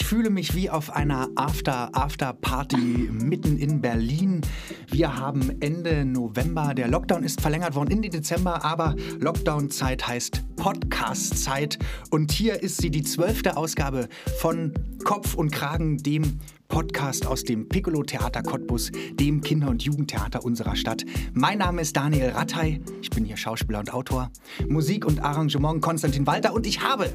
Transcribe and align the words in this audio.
Ich 0.00 0.06
fühle 0.06 0.30
mich 0.30 0.54
wie 0.54 0.70
auf 0.70 0.94
einer 0.94 1.28
After-After-Party 1.34 3.10
mitten 3.10 3.58
in 3.58 3.80
Berlin. 3.80 4.42
Wir 4.86 5.16
haben 5.16 5.60
Ende 5.60 6.04
November, 6.04 6.72
der 6.72 6.86
Lockdown 6.86 7.24
ist 7.24 7.40
verlängert 7.40 7.74
worden 7.74 7.90
in 7.90 8.02
den 8.02 8.12
Dezember, 8.12 8.64
aber 8.64 8.94
Lockdown-Zeit 9.18 10.06
heißt 10.06 10.54
Podcast-Zeit. 10.54 11.80
Und 12.10 12.30
hier 12.30 12.62
ist 12.62 12.80
sie, 12.80 12.90
die 12.90 13.02
zwölfte 13.02 13.56
Ausgabe 13.56 14.08
von 14.38 14.72
Kopf 15.02 15.34
und 15.34 15.50
Kragen, 15.50 15.98
dem 15.98 16.38
Podcast 16.68 17.26
aus 17.26 17.42
dem 17.42 17.68
Piccolo 17.68 18.04
Theater 18.04 18.44
Cottbus, 18.44 18.92
dem 19.14 19.40
Kinder- 19.40 19.68
und 19.68 19.82
Jugendtheater 19.82 20.44
unserer 20.44 20.76
Stadt. 20.76 21.04
Mein 21.32 21.58
Name 21.58 21.82
ist 21.82 21.96
Daniel 21.96 22.30
Rattay, 22.30 22.80
ich 23.02 23.10
bin 23.10 23.24
hier 23.24 23.36
Schauspieler 23.36 23.80
und 23.80 23.92
Autor. 23.92 24.30
Musik 24.68 25.04
und 25.04 25.24
Arrangement 25.24 25.82
Konstantin 25.82 26.24
Walter 26.24 26.54
und 26.54 26.68
ich 26.68 26.82
habe 26.82 27.10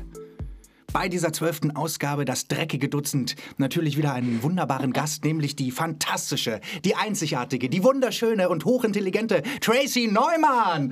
bei 0.93 1.09
dieser 1.09 1.33
zwölften 1.33 1.75
Ausgabe 1.75 2.23
das 2.23 2.47
dreckige 2.47 2.87
Dutzend 2.87 3.35
natürlich 3.57 3.97
wieder 3.97 4.13
einen 4.13 4.43
wunderbaren 4.43 4.93
Gast, 4.93 5.25
nämlich 5.25 5.55
die 5.55 5.71
fantastische, 5.71 6.61
die 6.85 6.95
einzigartige, 6.95 7.67
die 7.67 7.83
wunderschöne 7.83 8.47
und 8.47 8.63
hochintelligente 8.63 9.41
Tracy 9.59 10.07
Neumann. 10.07 10.91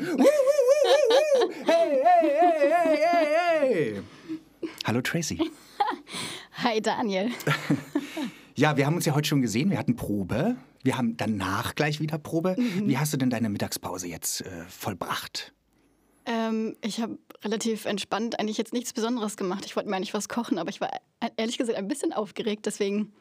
Hey, 1.65 2.01
hey, 2.01 2.31
hey, 2.31 2.71
hey, 2.71 2.97
hey, 2.97 3.27
hey. 3.61 4.01
Hallo 4.85 5.01
Tracy. 5.01 5.39
Hi 6.63 6.81
Daniel. 6.81 7.31
Ja, 8.55 8.77
wir 8.77 8.85
haben 8.85 8.95
uns 8.95 9.05
ja 9.05 9.15
heute 9.15 9.27
schon 9.27 9.41
gesehen. 9.41 9.69
Wir 9.69 9.77
hatten 9.77 9.95
Probe. 9.95 10.55
Wir 10.83 10.97
haben 10.97 11.15
danach 11.17 11.75
gleich 11.75 11.99
wieder 11.99 12.17
Probe. 12.17 12.55
Mhm. 12.57 12.87
Wie 12.87 12.97
hast 12.97 13.13
du 13.13 13.17
denn 13.17 13.29
deine 13.29 13.49
Mittagspause 13.49 14.07
jetzt 14.07 14.41
äh, 14.41 14.49
vollbracht? 14.67 15.53
Ähm, 16.31 16.77
ich 16.81 17.01
habe 17.01 17.17
relativ 17.43 17.85
entspannt 17.85 18.39
eigentlich 18.39 18.57
jetzt 18.57 18.71
nichts 18.71 18.93
Besonderes 18.93 19.35
gemacht. 19.35 19.65
Ich 19.65 19.75
wollte 19.75 19.89
mir 19.89 19.97
eigentlich 19.97 20.13
was 20.13 20.29
kochen, 20.29 20.57
aber 20.57 20.69
ich 20.69 20.79
war 20.79 20.89
äh, 21.19 21.29
ehrlich 21.35 21.57
gesagt 21.57 21.77
ein 21.77 21.87
bisschen 21.87 22.13
aufgeregt. 22.13 22.65
Deswegen, 22.65 23.11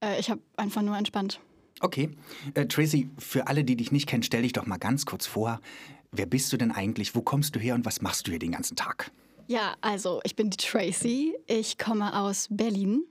äh, 0.00 0.20
ich 0.20 0.30
habe 0.30 0.40
einfach 0.56 0.82
nur 0.82 0.96
entspannt. 0.96 1.40
Okay. 1.80 2.10
Äh, 2.54 2.66
Tracy, 2.66 3.08
für 3.18 3.48
alle, 3.48 3.64
die 3.64 3.74
dich 3.74 3.90
nicht 3.90 4.08
kennen, 4.08 4.22
stell 4.22 4.42
dich 4.42 4.52
doch 4.52 4.66
mal 4.66 4.78
ganz 4.78 5.06
kurz 5.06 5.26
vor. 5.26 5.60
Wer 6.12 6.26
bist 6.26 6.52
du 6.52 6.56
denn 6.56 6.70
eigentlich? 6.70 7.14
Wo 7.14 7.22
kommst 7.22 7.56
du 7.56 7.60
her 7.60 7.74
und 7.74 7.84
was 7.84 8.00
machst 8.00 8.26
du 8.26 8.30
hier 8.30 8.38
den 8.38 8.52
ganzen 8.52 8.76
Tag? 8.76 9.10
Ja, 9.48 9.74
also 9.80 10.20
ich 10.22 10.36
bin 10.36 10.50
die 10.50 10.56
Tracy. 10.56 11.34
Ich 11.46 11.78
komme 11.78 12.16
aus 12.16 12.46
Berlin. 12.50 13.04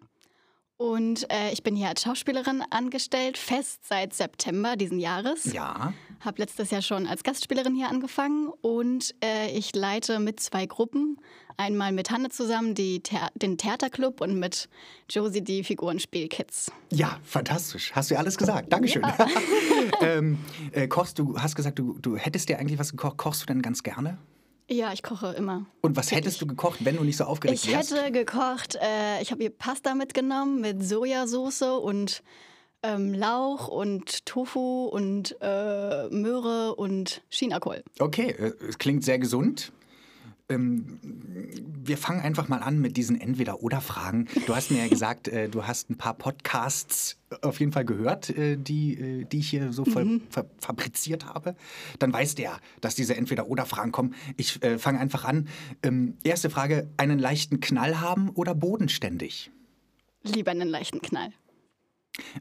Und 0.79 1.29
äh, 1.29 1.51
ich 1.51 1.61
bin 1.61 1.75
hier 1.75 1.89
als 1.89 2.03
Schauspielerin 2.03 2.63
angestellt, 2.69 3.37
fest 3.37 3.81
seit 3.85 4.13
September 4.13 4.77
diesen 4.77 4.97
Jahres. 4.97 5.51
Ja. 5.51 5.93
Habe 6.21 6.41
letztes 6.41 6.71
Jahr 6.71 6.81
schon 6.81 7.05
als 7.05 7.23
Gastspielerin 7.23 7.75
hier 7.75 7.89
angefangen 7.89 8.47
und 8.61 9.13
äh, 9.21 9.51
ich 9.51 9.75
leite 9.75 10.19
mit 10.19 10.39
zwei 10.39 10.65
Gruppen. 10.67 11.19
Einmal 11.57 11.91
mit 11.91 12.11
Hanne 12.11 12.29
zusammen 12.29 12.75
die 12.75 13.01
Thea 13.01 13.27
den 13.35 13.57
Theaterclub 13.57 14.21
und 14.21 14.39
mit 14.39 14.69
Josie 15.09 15.41
die 15.41 15.65
Figurenspielkids. 15.65 16.71
Ja, 16.91 17.19
fantastisch. 17.23 17.91
Hast 17.93 18.09
du 18.09 18.13
ja 18.13 18.21
alles 18.21 18.37
gesagt. 18.37 18.71
Dankeschön. 18.71 19.01
Ja. 19.01 19.27
ähm, 20.01 20.37
äh, 20.71 20.87
kochst 20.87 21.19
du, 21.19 21.37
hast 21.37 21.57
gesagt, 21.57 21.77
du, 21.77 21.97
du 22.01 22.15
hättest 22.15 22.47
dir 22.47 22.57
eigentlich 22.57 22.79
was 22.79 22.91
gekocht. 22.91 23.17
Kochst 23.17 23.41
du 23.41 23.47
denn 23.47 23.61
ganz 23.61 23.83
gerne? 23.83 24.17
Ja, 24.69 24.93
ich 24.93 25.01
koche 25.01 25.33
immer. 25.33 25.65
Und 25.81 25.95
was 25.97 26.11
hättest 26.11 26.39
du 26.41 26.45
gekocht, 26.45 26.85
wenn 26.85 26.95
du 26.95 27.03
nicht 27.03 27.17
so 27.17 27.23
aufgeregt 27.23 27.63
ich 27.63 27.71
wärst? 27.71 27.91
Ich 27.91 27.97
hätte 27.97 28.11
gekocht, 28.11 28.75
äh, 28.75 29.21
ich 29.21 29.31
habe 29.31 29.41
hier 29.41 29.49
Pasta 29.49 29.95
mitgenommen 29.95 30.61
mit 30.61 30.83
Sojasauce 30.83 31.63
und 31.81 32.21
ähm, 32.83 33.13
Lauch 33.13 33.67
und 33.67 34.25
Tofu 34.25 34.85
und 34.85 35.35
äh, 35.41 36.07
Möhre 36.09 36.75
und 36.75 37.21
Chinakohl. 37.29 37.83
Okay, 37.99 38.29
äh, 38.29 38.53
es 38.67 38.77
klingt 38.77 39.03
sehr 39.03 39.17
gesund. 39.17 39.71
Ähm, 40.49 40.99
wir 41.83 41.97
fangen 41.97 42.21
einfach 42.21 42.47
mal 42.47 42.63
an 42.63 42.79
mit 42.79 42.97
diesen 42.97 43.21
Entweder-Oder-Fragen. 43.21 44.27
Du 44.47 44.55
hast 44.55 44.71
mir 44.71 44.79
ja 44.79 44.87
gesagt, 44.87 45.27
äh, 45.27 45.47
du 45.47 45.67
hast 45.67 45.89
ein 45.91 45.97
paar 45.97 46.15
Podcasts 46.15 47.17
auf 47.41 47.59
jeden 47.59 47.71
Fall 47.71 47.85
gehört, 47.85 48.31
äh, 48.31 48.57
die, 48.57 48.99
äh, 48.99 49.25
die 49.25 49.39
ich 49.39 49.49
hier 49.49 49.71
so 49.71 49.85
mhm. 49.85 50.21
fa 50.29 50.45
fabriziert 50.57 51.25
habe. 51.27 51.55
Dann 51.99 52.11
weißt 52.11 52.39
du 52.39 52.43
ja, 52.43 52.57
dass 52.81 52.95
diese 52.95 53.15
Entweder-Oder-Fragen 53.15 53.91
kommen. 53.91 54.15
Ich 54.37 54.63
äh, 54.63 54.79
fange 54.79 54.99
einfach 54.99 55.23
an. 55.23 55.47
Ähm, 55.83 56.17
erste 56.23 56.49
Frage: 56.49 56.89
einen 56.97 57.19
leichten 57.19 57.59
Knall 57.59 58.01
haben 58.01 58.29
oder 58.29 58.55
bodenständig? 58.55 59.51
Lieber 60.23 60.51
einen 60.51 60.67
leichten 60.67 61.01
Knall. 61.01 61.31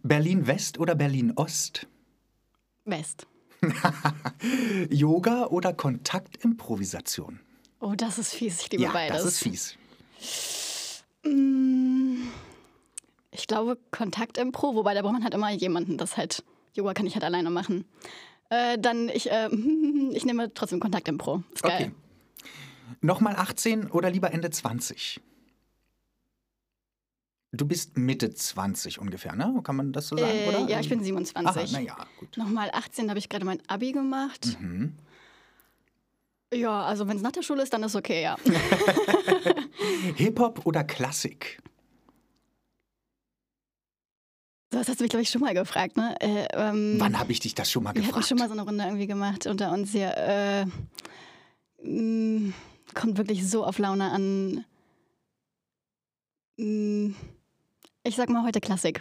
Berlin-West 0.03 0.79
oder 0.79 0.95
Berlin-Ost? 0.95 1.87
West. 2.87 3.27
Yoga 4.91 5.47
oder 5.47 5.75
Kontaktimprovisation? 5.75 7.41
Oh, 7.81 7.95
das 7.97 8.19
ist 8.19 8.35
fies. 8.35 8.61
Ich 8.61 8.71
liebe 8.71 8.85
ja, 8.85 8.93
beides. 8.93 9.23
Das 9.23 9.25
ist 9.25 9.39
fies. 9.41 9.77
Mm, 11.25 12.29
ich 13.31 13.47
glaube 13.47 13.79
Kontaktimpro, 13.91 14.75
wobei 14.75 14.95
da 14.95 15.03
braucht 15.03 15.13
man 15.13 15.23
halt 15.23 15.35
immer 15.35 15.51
jemanden, 15.51 15.97
das 15.97 16.17
halt, 16.17 16.43
Yoga 16.75 16.95
kann 16.95 17.07
ich 17.07 17.15
halt 17.15 17.25
alleine 17.25 17.51
machen. 17.51 17.85
Äh, 18.51 18.79
dann, 18.79 19.09
ich, 19.09 19.31
äh, 19.31 19.49
ich 20.13 20.25
nehme 20.25 20.53
trotzdem 20.55 20.81
Kontaktimpro. 20.81 21.43
Ist 21.55 21.63
geil. 21.63 21.93
Okay. 21.93 21.93
Nochmal 23.01 23.37
18 23.37 23.91
oder 23.91 24.11
lieber 24.11 24.33
Ende 24.33 24.51
20? 24.51 25.21
Du 27.53 27.67
bist 27.67 27.97
Mitte 27.97 28.35
20 28.35 28.99
ungefähr, 28.99 29.35
ne? 29.35 29.61
Kann 29.63 29.77
man 29.77 29.93
das 29.93 30.09
so 30.09 30.17
sagen, 30.17 30.31
äh, 30.31 30.49
oder? 30.49 30.69
Ja, 30.69 30.81
ich 30.81 30.89
bin 30.89 31.03
27. 31.03 31.47
Aha, 31.47 31.67
na 31.73 31.81
ja, 31.81 31.97
gut. 32.19 32.37
Nochmal 32.37 32.71
18 32.73 33.09
habe 33.09 33.19
ich 33.19 33.29
gerade 33.29 33.45
mein 33.45 33.63
Abi 33.69 33.93
gemacht. 33.93 34.59
Mhm. 34.61 34.95
Ja, 36.53 36.85
also 36.85 37.07
wenn 37.07 37.17
es 37.17 37.23
nach 37.23 37.33
der 37.33 37.43
Schule 37.43 37.63
ist, 37.63 37.73
dann 37.73 37.83
ist 37.83 37.95
okay, 37.95 38.23
ja. 38.23 38.37
Hip-Hop 40.17 40.65
oder 40.65 40.83
Klassik? 40.85 41.61
Das 44.71 44.89
hast 44.89 45.01
du 45.01 45.05
mich, 45.05 45.11
glaube 45.11 45.23
ich, 45.23 45.31
schon 45.31 45.41
mal 45.41 45.55
gefragt, 45.55 45.97
ne? 45.97 46.15
Äh, 46.21 46.47
ähm, 46.53 46.97
Wann 46.99 47.19
habe 47.19 47.33
ich 47.33 47.41
dich 47.41 47.55
das 47.55 47.71
schon 47.71 47.83
mal 47.83 47.93
gefragt? 47.93 48.13
Wir 48.13 48.17
hatten 48.17 48.27
schon 48.27 48.39
mal 48.39 48.49
so 48.49 48.53
eine 48.53 48.63
Runde 48.63 48.85
irgendwie 48.85 49.07
gemacht 49.07 49.47
unter 49.47 49.73
uns 49.73 49.93
hier. 49.93 50.15
Äh, 50.17 50.65
mh, 51.83 52.51
mm, 52.51 52.55
kommt 52.95 53.19
wirklich 53.19 53.49
so 53.49 53.65
auf 53.65 53.79
Laune 53.79 54.11
an. 54.11 54.65
Mh, 56.59 56.65
mm, 56.65 57.15
ich 58.05 58.17
sag 58.17 58.29
mal 58.31 58.45
heute 58.45 58.61
Klassik. 58.61 59.01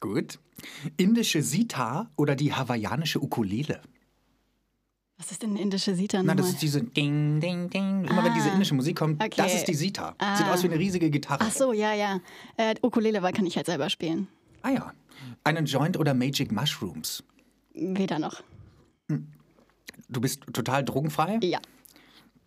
Gut. 0.00 0.38
Indische 0.96 1.42
Sita 1.42 2.10
oder 2.16 2.34
die 2.36 2.52
hawaiianische 2.52 3.22
Ukulele? 3.22 3.80
Was 5.18 5.30
ist 5.30 5.42
denn 5.42 5.50
eine 5.50 5.60
indische 5.60 5.94
Sita? 5.94 6.22
Nein, 6.22 6.36
das 6.36 6.48
ist 6.48 6.62
diese 6.62 6.82
Ding, 6.82 7.40
Ding, 7.40 7.70
Ding. 7.70 8.04
Immer 8.04 8.22
ah, 8.22 8.24
wenn 8.24 8.34
diese 8.34 8.48
indische 8.48 8.74
Musik 8.74 8.98
kommt, 8.98 9.22
okay. 9.22 9.34
das 9.36 9.54
ist 9.54 9.68
die 9.68 9.74
Sita. 9.74 10.14
Ah. 10.18 10.36
Sieht 10.36 10.46
aus 10.48 10.62
wie 10.64 10.68
eine 10.68 10.78
riesige 10.78 11.08
Gitarre. 11.08 11.44
Ach 11.46 11.52
so, 11.52 11.72
ja, 11.72 11.94
ja. 11.94 12.20
Äh, 12.56 12.74
Ukulele 12.82 13.20
kann 13.32 13.46
ich 13.46 13.56
halt 13.56 13.66
selber 13.66 13.88
spielen. 13.90 14.26
Ah 14.62 14.70
ja. 14.70 14.92
Einen 15.44 15.66
Joint 15.66 15.96
oder 15.98 16.14
Magic 16.14 16.50
Mushrooms? 16.50 17.22
Weder 17.74 18.18
noch. 18.18 18.42
Hm. 19.08 19.28
Du 20.08 20.20
bist 20.20 20.42
total 20.52 20.84
drogenfrei? 20.84 21.38
Ja. 21.42 21.60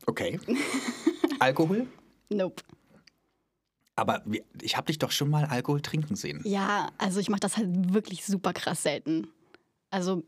Okay. 0.05 0.39
Alkohol? 1.39 1.87
Nope. 2.29 2.63
Aber 3.95 4.23
ich 4.61 4.77
habe 4.77 4.87
dich 4.87 4.99
doch 4.99 5.11
schon 5.11 5.29
mal 5.29 5.45
Alkohol 5.45 5.81
trinken 5.81 6.15
sehen. 6.15 6.41
Ja, 6.43 6.91
also 6.97 7.19
ich 7.19 7.29
mache 7.29 7.39
das 7.39 7.57
halt 7.57 7.93
wirklich 7.93 8.25
super 8.25 8.53
krass 8.53 8.83
selten. 8.83 9.27
Also 9.89 10.23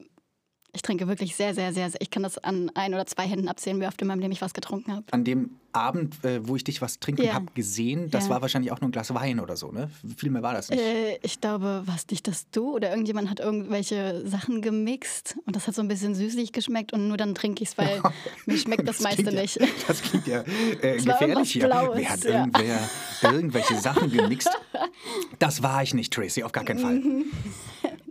ich 0.71 0.81
trinke 0.81 1.07
wirklich 1.07 1.35
sehr, 1.35 1.53
sehr, 1.55 1.73
sehr, 1.73 1.89
sehr. 1.89 2.01
Ich 2.01 2.11
kann 2.11 2.23
das 2.23 2.37
an 2.37 2.71
ein 2.75 2.93
oder 2.93 3.05
zwei 3.05 3.27
Händen 3.27 3.47
abzählen, 3.47 3.79
wie 3.81 3.87
oft 3.87 3.99
in 4.01 4.07
meinem 4.07 4.19
Leben 4.19 4.31
ich 4.31 4.41
was 4.41 4.53
getrunken 4.53 4.93
habe. 4.93 5.05
An 5.11 5.23
dem 5.23 5.51
Abend, 5.71 6.23
äh, 6.23 6.47
wo 6.47 6.55
ich 6.55 6.63
dich 6.63 6.81
was 6.81 6.99
trinken 6.99 7.23
ja. 7.23 7.33
habe 7.33 7.47
gesehen, 7.53 8.09
das 8.09 8.25
ja. 8.25 8.31
war 8.31 8.41
wahrscheinlich 8.41 8.71
auch 8.71 8.81
nur 8.81 8.89
ein 8.89 8.91
Glas 8.91 9.13
Wein 9.13 9.39
oder 9.39 9.55
so, 9.55 9.71
ne? 9.71 9.89
Viel 10.17 10.29
mehr 10.31 10.41
war 10.41 10.53
das 10.53 10.69
nicht. 10.69 10.81
Äh, 10.81 11.19
ich 11.21 11.41
glaube, 11.41 11.83
war 11.85 11.95
es 11.95 12.07
nicht 12.07 12.27
das 12.27 12.49
du 12.51 12.75
oder 12.75 12.89
irgendjemand 12.89 13.29
hat 13.29 13.39
irgendwelche 13.39 14.27
Sachen 14.27 14.61
gemixt 14.61 15.37
und 15.45 15.55
das 15.55 15.67
hat 15.67 15.75
so 15.75 15.81
ein 15.81 15.87
bisschen 15.87 16.15
süßlich 16.15 16.51
geschmeckt 16.51 16.93
und 16.93 17.07
nur 17.07 17.17
dann 17.17 17.35
trinke 17.35 17.63
ich 17.63 17.69
es, 17.69 17.77
weil 17.77 18.01
mir 18.45 18.57
schmeckt 18.57 18.87
das, 18.87 18.97
das 18.97 19.03
meiste 19.03 19.23
ja, 19.23 19.41
nicht. 19.41 19.59
Das 19.87 20.01
klingt 20.01 20.27
ja 20.27 20.43
äh, 20.81 20.97
gefährlich 21.03 21.51
hier. 21.51 21.65
Blaues, 21.65 21.97
Wer 21.97 22.09
hat 22.09 22.25
irgendwer 22.25 22.89
irgendwelche 23.21 23.75
Sachen 23.75 24.11
gemixt? 24.11 24.49
Das 25.39 25.63
war 25.63 25.83
ich 25.83 25.93
nicht, 25.93 26.13
Tracy, 26.13 26.43
auf 26.43 26.51
gar 26.51 26.63
keinen 26.63 26.79
Fall. 26.79 27.01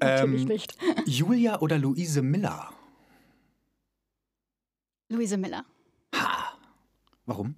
Natürlich 0.00 0.42
ähm, 0.42 0.48
nicht. 0.48 0.76
Julia 1.06 1.60
oder 1.60 1.78
Luise 1.78 2.22
Miller? 2.22 2.72
Luise 5.08 5.36
Miller. 5.36 5.64
Ha. 6.14 6.58
Warum? 7.26 7.54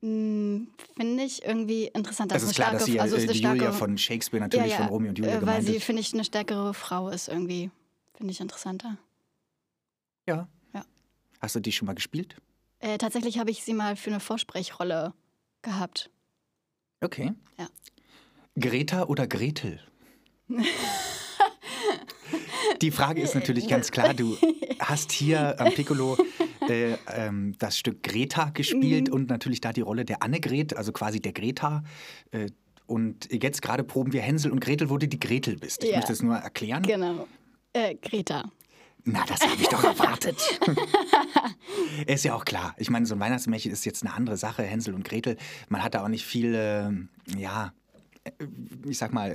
Hm, 0.00 0.68
finde 0.96 1.22
ich 1.22 1.44
irgendwie 1.44 1.86
interessant. 1.86 2.32
Das, 2.32 2.42
das 2.42 2.50
ist 2.50 2.56
klar, 2.56 2.72
dass 2.72 2.86
sie 2.86 2.98
also 2.98 3.16
ist 3.16 3.30
die 3.30 3.38
starke, 3.38 3.58
Julia 3.58 3.72
von 3.72 3.96
Shakespeare 3.96 4.42
natürlich 4.42 4.72
ja, 4.72 4.78
ja, 4.78 4.84
von 4.84 4.88
Romeo 4.88 5.10
und 5.10 5.18
Julia 5.18 5.38
äh, 5.38 5.46
Weil 5.46 5.62
sie, 5.62 5.78
finde 5.78 6.00
ich, 6.00 6.12
eine 6.12 6.24
stärkere 6.24 6.74
Frau 6.74 7.08
ist 7.08 7.28
irgendwie. 7.28 7.70
Finde 8.14 8.32
ich 8.32 8.40
interessanter. 8.40 8.98
Ja. 10.26 10.48
ja. 10.74 10.84
Hast 11.40 11.54
du 11.54 11.60
die 11.60 11.72
schon 11.72 11.86
mal 11.86 11.94
gespielt? 11.94 12.36
Äh, 12.80 12.98
tatsächlich 12.98 13.38
habe 13.38 13.50
ich 13.50 13.62
sie 13.62 13.74
mal 13.74 13.96
für 13.96 14.10
eine 14.10 14.20
Vorsprechrolle 14.20 15.14
gehabt. 15.62 16.10
Okay. 17.00 17.32
Ja. 17.58 17.68
Greta 18.58 19.04
oder 19.04 19.26
Gretel? 19.26 19.80
Die 22.80 22.90
Frage 22.90 23.20
ist 23.22 23.34
natürlich 23.34 23.68
ganz 23.68 23.90
klar, 23.90 24.14
du 24.14 24.36
hast 24.80 25.12
hier 25.12 25.60
am 25.60 25.72
Piccolo 25.72 26.16
äh, 26.68 26.94
ähm, 27.14 27.54
das 27.58 27.78
Stück 27.78 28.02
Greta 28.02 28.50
gespielt 28.50 29.08
Mhm. 29.08 29.14
und 29.14 29.28
natürlich 29.30 29.60
da 29.60 29.72
die 29.72 29.80
Rolle 29.82 30.04
der 30.04 30.22
Annegret, 30.22 30.76
also 30.76 30.92
quasi 30.92 31.20
der 31.20 31.32
Greta. 31.32 31.82
Äh, 32.30 32.46
und 32.86 33.28
jetzt 33.32 33.62
gerade 33.62 33.84
proben 33.84 34.12
wir 34.12 34.20
Hänsel 34.22 34.50
und 34.50 34.60
Gretel, 34.60 34.90
wo 34.90 34.98
du 34.98 35.06
die 35.08 35.20
Gretel 35.20 35.56
bist. 35.56 35.82
Ich 35.84 35.90
Ja. 35.90 35.96
möchte 35.96 36.12
es 36.12 36.22
nur 36.22 36.36
erklären. 36.36 36.82
Genau. 36.82 37.26
Äh, 37.72 37.94
Greta. 37.94 38.50
Na, 39.04 39.24
das 39.26 39.40
habe 39.40 39.60
ich 39.60 39.68
doch 39.68 39.82
erwartet. 39.82 40.36
ist 42.06 42.24
ja 42.24 42.34
auch 42.34 42.44
klar. 42.44 42.74
Ich 42.78 42.90
meine, 42.90 43.06
so 43.06 43.14
ein 43.14 43.20
Weihnachtsmärchen 43.20 43.72
ist 43.72 43.84
jetzt 43.84 44.04
eine 44.04 44.14
andere 44.14 44.36
Sache, 44.36 44.62
Hänsel 44.62 44.94
und 44.94 45.04
Gretel. 45.04 45.36
Man 45.68 45.82
hat 45.82 45.94
da 45.94 46.04
auch 46.04 46.08
nicht 46.08 46.24
viele, 46.24 47.08
ja, 47.36 47.66
äh, 47.66 47.70
ich 48.86 48.98
sag 48.98 49.12
mal, 49.12 49.30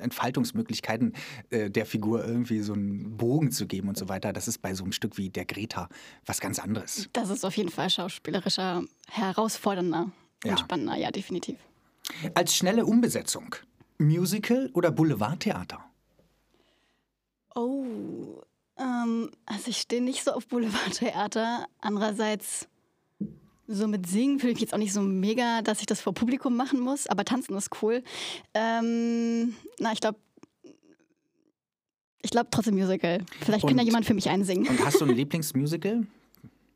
Entfaltungsmöglichkeiten 0.00 1.12
äh, 1.50 1.70
der 1.70 1.86
Figur 1.86 2.24
irgendwie 2.26 2.60
so 2.60 2.72
einen 2.72 3.16
Bogen 3.16 3.50
zu 3.50 3.66
geben 3.66 3.88
und 3.88 3.98
so 3.98 4.08
weiter. 4.08 4.32
Das 4.32 4.48
ist 4.48 4.58
bei 4.58 4.74
so 4.74 4.84
einem 4.84 4.92
Stück 4.92 5.18
wie 5.18 5.30
der 5.30 5.44
Greta 5.44 5.88
was 6.26 6.40
ganz 6.40 6.58
anderes. 6.58 7.08
Das 7.12 7.30
ist 7.30 7.44
auf 7.44 7.56
jeden 7.56 7.68
Fall 7.70 7.90
schauspielerischer, 7.90 8.84
herausfordernder 9.08 10.10
Ja. 10.44 10.50
und 10.52 10.60
spannender, 10.60 10.96
ja, 10.96 11.10
definitiv. 11.10 11.58
Als 12.34 12.54
schnelle 12.56 12.84
Umbesetzung, 12.86 13.54
Musical 13.98 14.70
oder 14.74 14.90
Boulevardtheater? 14.90 15.84
Oh, 17.54 18.40
ähm, 18.78 19.30
also 19.46 19.68
ich 19.68 19.78
stehe 19.78 20.02
nicht 20.02 20.24
so 20.24 20.32
auf 20.32 20.46
Boulevardtheater. 20.48 21.66
Andererseits, 21.80 22.66
so 23.72 23.88
mit 23.88 24.06
Singen 24.06 24.38
fühle 24.38 24.52
ich 24.52 24.56
mich 24.56 24.62
jetzt 24.62 24.74
auch 24.74 24.78
nicht 24.78 24.92
so 24.92 25.00
mega, 25.02 25.62
dass 25.62 25.80
ich 25.80 25.86
das 25.86 26.00
vor 26.00 26.14
Publikum 26.14 26.56
machen 26.56 26.80
muss, 26.80 27.06
aber 27.06 27.24
tanzen 27.24 27.56
ist 27.56 27.70
cool. 27.82 28.02
Ähm, 28.54 29.54
na, 29.78 29.92
ich 29.92 30.00
glaube, 30.00 30.18
ich 32.22 32.30
glaube 32.30 32.48
trotzdem 32.50 32.74
Musical. 32.76 33.24
Vielleicht 33.40 33.66
kann 33.66 33.76
ja 33.76 33.82
Und- 33.82 33.86
jemand 33.86 34.06
für 34.06 34.14
mich 34.14 34.28
einsingen. 34.28 34.66
Und 34.68 34.84
hast 34.84 35.00
du 35.00 35.04
ein 35.06 35.10
Lieblingsmusical? 35.16 36.06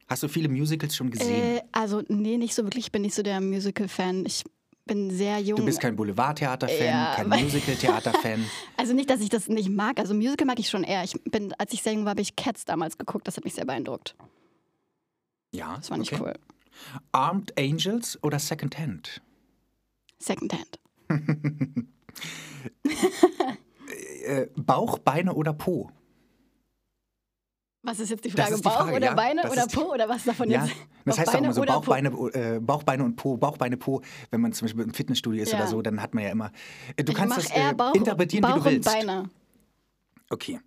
Hast 0.08 0.22
du 0.22 0.28
viele 0.28 0.48
Musicals 0.48 0.94
schon 0.96 1.10
gesehen? 1.10 1.56
Äh, 1.58 1.62
also, 1.72 2.02
nee, 2.08 2.36
nicht 2.36 2.54
so 2.54 2.62
wirklich. 2.64 2.86
Ich 2.86 2.92
bin 2.92 3.02
nicht 3.02 3.14
so 3.14 3.22
der 3.22 3.40
Musical-Fan. 3.40 4.24
Ich 4.24 4.44
bin 4.84 5.10
sehr 5.10 5.40
jung. 5.40 5.56
Du 5.58 5.64
bist 5.64 5.80
kein 5.80 5.96
Boulevardtheater-Fan, 5.96 6.86
Ja, 6.86 7.14
kein 7.16 7.28
Musical-Theater-Fan. 7.28 8.44
Also 8.76 8.92
nicht, 8.92 9.10
dass 9.10 9.20
ich 9.20 9.30
das 9.30 9.48
nicht 9.48 9.68
mag. 9.68 9.98
Also 9.98 10.14
Musical 10.14 10.46
mag 10.46 10.60
ich 10.60 10.68
schon 10.68 10.84
eher. 10.84 11.02
Ich 11.02 11.14
bin, 11.24 11.52
als 11.58 11.72
ich 11.72 11.82
sehr 11.82 11.92
jung 11.94 12.04
war, 12.04 12.10
habe 12.10 12.20
ich 12.20 12.36
Cats 12.36 12.64
damals 12.64 12.98
geguckt. 12.98 13.26
Das 13.26 13.36
hat 13.36 13.42
mich 13.44 13.54
sehr 13.54 13.64
beeindruckt. 13.64 14.14
Ja, 15.52 15.74
Das 15.76 15.90
war 15.90 15.98
nicht 15.98 16.12
okay. 16.12 16.22
cool. 16.24 16.34
Armed 17.12 17.58
Angels 17.58 18.18
oder 18.22 18.38
Second 18.38 18.78
Hand? 18.78 19.22
Secondhand. 20.18 20.78
Äh, 24.24 24.46
Bauch, 24.56 24.98
Beine 24.98 25.34
oder 25.34 25.52
Po? 25.52 25.90
Was 27.82 28.00
ist 28.00 28.10
jetzt 28.10 28.24
die 28.24 28.30
Frage? 28.30 28.56
die 28.56 28.62
Bauch 28.62 28.72
Frage, 28.78 28.96
oder 28.96 29.06
ja. 29.06 29.14
Beine 29.14 29.48
oder 29.48 29.66
Po 29.68 29.92
oder 29.94 30.08
was 30.08 30.24
davon 30.24 30.50
Ja, 30.50 30.64
jetzt? 30.64 30.76
das 31.04 31.18
heißt 31.20 31.28
auch 31.28 31.32
Beine 31.34 31.46
immer 31.46 31.54
so 31.54 31.62
Bauch, 31.62 31.82
Po? 31.84 31.90
Beine, 31.90 32.08
äh, 32.34 32.58
Bauch, 32.60 32.82
Beine 32.82 33.04
und 33.04 33.14
Po, 33.14 33.36
Bauch, 33.36 33.56
Beine, 33.56 33.76
Po. 33.76 34.02
Wenn 34.32 34.40
man 34.40 34.52
zum 34.52 34.66
Beispiel 34.66 34.82
im 34.82 34.92
Fitnessstudio 34.92 35.40
ist 35.44 35.52
Ja. 35.52 35.58
oder 35.58 35.68
so, 35.68 35.80
dann 35.82 36.02
hat 36.02 36.14
man 36.14 36.24
ja 36.24 36.30
immer. 36.30 36.50
Äh, 36.96 37.04
Du 37.04 37.12
ich 37.12 37.18
kannst 37.18 37.36
das 37.36 37.50
äh, 37.52 37.72
Bauch, 37.74 37.94
interpretieren, 37.94 38.42
Bauch 38.42 38.56
wie 38.56 38.58
du 38.58 38.64
willst. 38.64 38.88
und 38.88 38.94
Beine. 38.94 39.30
Okay. 40.30 40.58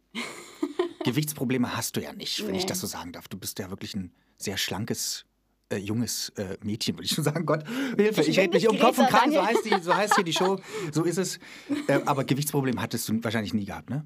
Gewichtsprobleme 1.03 1.75
hast 1.75 1.97
du 1.97 2.01
ja 2.01 2.13
nicht, 2.13 2.45
wenn 2.47 2.55
ich 2.55 2.61
Nee. 2.63 2.69
das 2.69 2.79
so 2.79 2.87
sagen 2.87 3.11
darf. 3.11 3.27
Du 3.27 3.37
bist 3.37 3.59
ja 3.59 3.69
wirklich 3.69 3.93
ein 3.95 4.13
sehr 4.37 4.55
schlankes, 4.55 5.25
äh, 5.71 5.77
junges 5.77 6.29
äh, 6.35 6.57
Mädchen, 6.63 6.95
würde 6.95 7.05
ich 7.05 7.11
schon 7.11 7.23
sagen. 7.23 7.45
Gott, 7.45 7.63
Hilfe, 7.97 8.21
Ich 8.21 8.29
ich, 8.29 8.39
rede 8.39 8.53
mich 8.53 8.67
um 8.67 8.77
Kopf 8.79 8.97
und 8.97 9.07
Kragen, 9.07 9.31
so 9.31 9.45
heißt, 9.45 9.65
die, 9.65 9.81
so 9.81 9.95
heißt 9.95 10.15
hier 10.15 10.23
die 10.23 10.33
Show, 10.33 10.59
so 10.91 11.03
ist 11.03 11.17
es. 11.17 11.39
Äh, 11.87 11.99
aber 12.05 12.23
Gewichtsproblem 12.23 12.81
hattest 12.81 13.07
du 13.09 13.23
wahrscheinlich 13.23 13.53
nie 13.53 13.65
gehabt, 13.65 13.89
ne? 13.89 14.05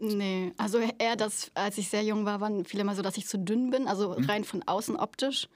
Nee, 0.00 0.52
also 0.56 0.78
eher 0.98 1.14
das, 1.16 1.50
als 1.54 1.78
ich 1.78 1.88
sehr 1.88 2.02
jung 2.02 2.24
war, 2.24 2.40
waren 2.40 2.64
viele 2.64 2.82
mal 2.82 2.96
so, 2.96 3.02
dass 3.02 3.16
ich 3.16 3.26
zu 3.28 3.38
dünn 3.38 3.70
bin, 3.70 3.86
also 3.86 4.16
Mhm. 4.18 4.24
rein 4.24 4.44
von 4.44 4.62
außen 4.64 4.96
optisch. 4.96 5.48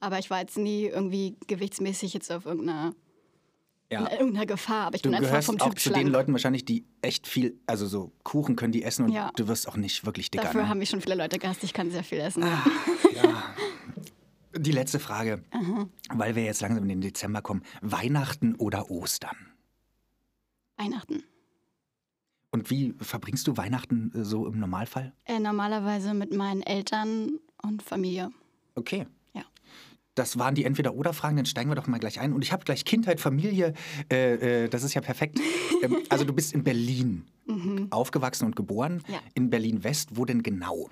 Aber 0.00 0.18
ich 0.18 0.28
war 0.28 0.40
jetzt 0.40 0.58
nie 0.58 0.84
irgendwie 0.86 1.36
gewichtsmäßig 1.46 2.12
jetzt 2.12 2.30
auf 2.30 2.44
irgendeiner, 2.44 2.92
Ja. 3.90 4.00
in 4.00 4.06
irgendeiner 4.18 4.44
Gefahr. 4.44 4.88
Aber 4.88 4.96
ich 4.96 5.02
Du 5.02 5.08
bin 5.10 5.16
einfach 5.24 5.42
vom 5.42 5.58
auch 5.58 5.68
Typ 5.70 5.78
zu 5.78 5.88
schlank. 5.88 6.04
den 6.04 6.12
Leuten 6.12 6.32
wahrscheinlich, 6.32 6.66
die 6.66 6.84
echt 7.00 7.26
viel, 7.26 7.58
also 7.66 7.86
so 7.86 8.12
Kuchen 8.24 8.56
können 8.56 8.72
die 8.72 8.82
essen 8.82 9.06
und 9.06 9.12
Ja. 9.12 9.30
du 9.36 9.48
wirst 9.48 9.66
auch 9.68 9.76
nicht 9.76 10.04
wirklich 10.04 10.30
dicker. 10.30 10.44
Dafür 10.44 10.62
ne? 10.64 10.68
haben 10.68 10.78
mich 10.80 10.90
schon 10.90 11.00
viele 11.00 11.14
Leute 11.14 11.38
gehasst. 11.38 11.64
Ich 11.64 11.72
kann 11.72 11.90
sehr 11.90 12.04
viel 12.04 12.18
essen. 12.18 12.42
Ah. 12.42 12.62
Ja. 13.14 13.54
Die 14.56 14.72
letzte 14.72 14.98
Frage, 15.00 15.42
weil 16.12 16.36
wir 16.36 16.44
jetzt 16.44 16.60
langsam 16.60 16.84
in 16.84 16.88
den 16.88 17.00
Dezember 17.00 17.42
kommen. 17.42 17.62
Weihnachten 17.82 18.54
oder 18.54 18.90
Ostern? 18.90 19.36
Weihnachten. 20.76 21.24
Und 22.54 22.70
wie 22.70 22.94
verbringst 23.00 23.48
du 23.48 23.56
Weihnachten 23.56 24.12
äh, 24.14 24.24
so 24.24 24.46
im 24.46 24.60
Normalfall? 24.60 25.12
Äh, 25.24 25.40
normalerweise 25.40 26.14
mit 26.14 26.32
meinen 26.32 26.62
Eltern 26.62 27.40
und 27.62 27.82
Familie. 27.82 28.30
Okay. 28.76 29.06
Ja. 29.32 29.42
Das 30.14 30.38
waren 30.38 30.54
die 30.54 30.64
Entweder-Oder-Fragen, 30.64 31.36
dann 31.36 31.46
steigen 31.46 31.68
wir 31.68 31.74
doch 31.74 31.88
mal 31.88 31.98
gleich 31.98 32.20
ein. 32.20 32.32
Und 32.32 32.42
ich 32.42 32.52
habe 32.52 32.64
gleich 32.64 32.84
Kindheit, 32.84 33.18
Familie, 33.18 33.74
äh, 34.08 34.64
äh, 34.64 34.68
das 34.68 34.84
ist 34.84 34.94
ja 34.94 35.00
perfekt. 35.00 35.40
ähm, 35.82 35.96
also 36.08 36.24
du 36.24 36.32
bist 36.32 36.52
in 36.52 36.62
Berlin 36.62 37.24
aufgewachsen 37.90 38.46
und 38.46 38.54
geboren. 38.54 39.02
Ja. 39.08 39.18
In 39.34 39.50
Berlin-West, 39.50 40.10
wo 40.12 40.24
denn 40.24 40.44
genau? 40.44 40.88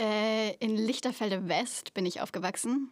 Äh, 0.00 0.54
in 0.60 0.76
Lichterfelde 0.76 1.48
West 1.48 1.92
bin 1.92 2.06
ich 2.06 2.20
aufgewachsen. 2.22 2.90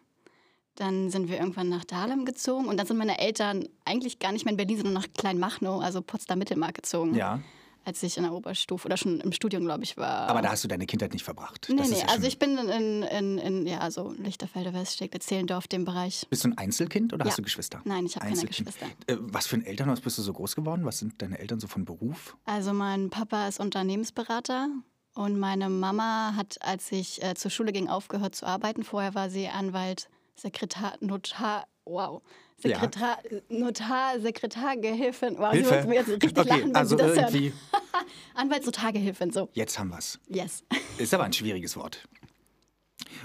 Dann 0.75 1.11
sind 1.11 1.29
wir 1.29 1.39
irgendwann 1.39 1.69
nach 1.71 1.85
Dahlem 1.85 2.25
gezogen 2.25 2.67
und 2.69 2.77
dann 2.77 2.87
sind 2.87 2.99
meine 2.99 3.19
Eltern 3.19 3.67
eigentlich 3.85 4.19
gar 4.21 4.31
nicht 4.31 4.45
mehr 4.45 4.53
in 4.53 4.57
Berlin, 4.59 4.77
sondern 4.77 4.95
nach 4.95 5.07
Kleinmachnow, 5.17 5.83
also 5.83 6.03
Potsdam-Mittelmark 6.03 6.75
gezogen. 6.75 7.15
Ja. 7.15 7.41
Als 7.85 8.03
ich 8.03 8.19
in 8.19 8.25
der 8.25 8.33
Oberstufe 8.35 8.87
oder 8.87 8.99
schon 8.99 9.19
im 9.21 9.33
Studium, 9.33 9.65
glaube 9.65 9.83
ich, 9.83 9.97
war. 9.97 10.29
Aber 10.29 10.43
da 10.43 10.51
hast 10.51 10.63
du 10.63 10.69
deine 10.69 10.85
Kindheit 10.85 11.15
nicht 11.15 11.25
verbracht. 11.25 11.67
Nee, 11.71 11.77
Das 11.77 11.89
nee, 11.91 11.99
ja 12.01 12.05
also 12.09 12.27
ich 12.27 12.39
bin 12.39 12.59
in, 12.59 13.03
in, 13.03 13.39
in, 13.39 13.67
ja, 13.67 13.91
so 13.91 14.13
Lichterfelde 14.19 14.75
West, 14.75 14.95
steckt 14.95 15.21
Zehlendorf, 15.23 15.67
dem 15.69 15.87
Bereich. 15.87 16.27
Bist 16.29 16.45
du 16.45 16.49
ein 16.51 16.59
Einzelkind 16.59 17.15
oder 17.15 17.25
Ja. 17.25 17.31
hast 17.31 17.39
du 17.39 17.43
Geschwister? 17.43 17.81
Nein, 17.85 18.05
ich 18.05 18.17
habe 18.17 18.27
keine. 18.29 18.45
Geschwister. 18.47 18.87
Äh, 19.07 19.17
was 19.21 19.47
für 19.47 19.57
ein 19.57 19.65
Elternhaus 19.65 20.01
bist 20.03 20.19
du 20.19 20.23
so 20.23 20.35
groß 20.35 20.55
geworden? 20.55 20.85
Was 20.85 20.99
sind 20.99 21.23
deine 21.23 21.39
Eltern 21.39 21.61
so 21.61 21.67
von 21.67 21.87
Beruf? 21.87 22.37
Also 22.45 22.75
mein 22.75 23.09
Papa 23.09 23.49
ist 23.49 23.59
Unternehmensberater 23.59 24.69
und 25.19 25.37
meine 25.37 25.69
Mama 25.69 26.35
hat, 26.37 26.59
als 26.61 26.93
ich 26.93 27.21
äh, 27.25 27.35
zur 27.35 27.51
Schule 27.51 27.73
ging, 27.73 27.89
aufgehört 27.89 28.37
zu 28.37 28.47
arbeiten. 28.47 28.85
Vorher 28.85 29.17
war 29.17 29.31
sie 29.31 29.49
Anwalt, 29.49 30.09
Sekretar, 30.37 30.95
Notar, 31.01 31.67
wow. 31.85 32.23
Ja. 32.63 32.79
Sekretar, 32.79 33.19
Notar, 33.49 34.21
Sekretargehilfin. 34.21 35.37
Wow, 35.39 35.51
Hilfe. 35.51 35.69
sie 35.69 35.75
wird 35.75 35.89
mir 35.89 35.95
jetzt 35.97 36.09
richtig 36.09 36.39
okay, 36.39 36.49
lachen, 36.49 36.65
wenn 36.67 36.77
also 36.77 36.97
sie 36.97 37.03
das 37.03 37.17
irgendwie. 37.17 37.53
Anwaltsnotargehilfin, 38.35 39.33
so. 39.33 39.49
Jetzt 39.55 39.77
haben 39.77 39.91
wir's. 39.91 40.21
Yes. 40.29 40.63
Ist 40.99 41.13
aber 41.13 41.25
ein 41.25 41.33
schwieriges 41.33 41.77
Wort. 41.77 42.07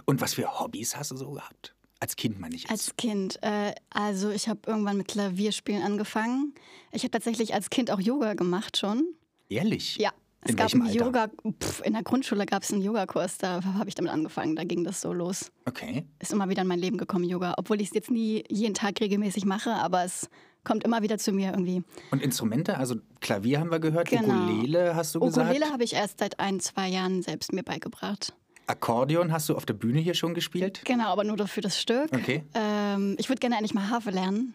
Und 0.06 0.20
was 0.20 0.34
für 0.34 0.60
Hobbys 0.60 0.98
hast 0.98 1.12
du 1.12 1.18
so 1.18 1.30
gehabt? 1.30 1.76
Als 2.00 2.16
Kind 2.16 2.40
meine 2.40 2.56
ich 2.56 2.64
jetzt. 2.64 2.72
Als 2.72 2.96
Kind, 2.96 3.38
äh, 3.44 3.76
also 3.92 4.32
ich 4.32 4.50
habe 4.50 4.62
irgendwann 4.66 4.98
mit 4.98 5.10
Klavierspielen 5.10 5.84
angefangen. 5.84 6.56
Ich 6.92 7.04
habe 7.04 7.12
tatsächlich 7.12 7.54
als 7.54 7.70
Kind 7.70 7.92
auch 7.92 8.00
Yoga 8.00 8.34
gemacht 8.34 8.78
schon. 8.78 9.06
Ehrlich? 9.48 9.98
Ja. 9.98 10.12
Es 10.44 10.52
In 10.52 10.56
gab 10.58 10.74
einen 10.74 10.84
Alter? 10.84 10.94
Yoga, 10.96 11.28
pf, 11.62 11.82
in 11.86 11.94
der 11.94 12.04
Grundschule 12.04 12.46
gab 12.46 12.64
es 12.64 12.74
einen 12.74 12.82
Yogakurs, 12.82 13.38
da 13.38 13.64
habe 13.64 13.88
ich 13.90 13.96
damit 13.96 14.12
angefangen, 14.12 14.56
da 14.56 14.64
ging 14.64 14.84
das 14.84 15.00
so 15.02 15.14
los. 15.14 15.52
Okay. 15.66 16.06
Ist 16.20 16.34
immer 16.34 16.50
wieder 16.50 16.62
in 16.64 16.68
mein 16.68 16.80
Leben 16.80 16.98
gekommen, 16.98 17.24
Yoga. 17.26 17.54
Obwohl 17.58 17.80
ich 17.82 17.88
es 17.90 17.94
jetzt 17.94 18.12
nie 18.12 18.44
jeden 18.50 18.74
Tag 18.74 19.00
regelmäßig 19.00 19.46
mache, 19.46 19.72
aber 19.72 20.04
es 20.04 20.30
kommt 20.64 20.84
immer 20.84 21.02
wieder 21.02 21.18
zu 21.18 21.32
mir 21.32 21.52
irgendwie. 21.52 21.84
Und 22.12 22.22
Instrumente, 22.22 22.78
also 22.78 22.96
Klavier 23.22 23.60
haben 23.60 23.72
wir 23.72 23.80
gehört, 23.80 24.10
Genau. 24.10 24.34
Ukulele 24.34 24.96
hast 24.96 25.16
du 25.16 25.20
Ukulele 25.22 25.54
gesagt. 25.54 25.72
habe 25.74 25.84
ich 25.84 25.94
erst 25.94 26.20
seit 26.20 26.40
ein, 26.40 26.60
zwei 26.60 26.88
Jahren 26.90 27.22
selbst 27.22 27.54
mir 27.54 27.64
beigebracht. 27.64 28.34
Akkordeon 28.68 29.32
hast 29.34 29.50
du 29.50 29.56
auf 29.56 29.66
der 29.66 29.74
Bühne 29.74 30.00
hier 30.00 30.14
schon 30.14 30.34
gespielt. 30.34 30.82
Genau, 30.86 31.08
aber 31.08 31.24
nur 31.26 31.38
für 31.48 31.62
das 31.62 31.80
Stück. 31.80 32.10
Okay. 32.14 32.44
Ähm, 32.54 33.16
ich 33.20 33.28
würde 33.30 33.40
gerne 33.40 33.58
eigentlich 33.58 33.74
mal 33.74 33.90
Harfe 33.90 34.10
lernen. 34.10 34.54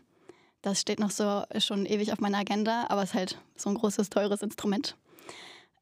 Das 0.62 0.80
steht 0.80 0.98
noch 0.98 1.10
so 1.10 1.44
schon 1.58 1.86
ewig 1.86 2.12
auf 2.12 2.18
meiner 2.20 2.38
Agenda, 2.38 2.86
aber 2.88 3.02
es 3.02 3.10
ist 3.10 3.14
halt 3.14 3.38
so 3.56 3.68
ein 3.68 3.74
großes, 3.76 4.08
teures 4.10 4.42
Instrument. 4.42 4.96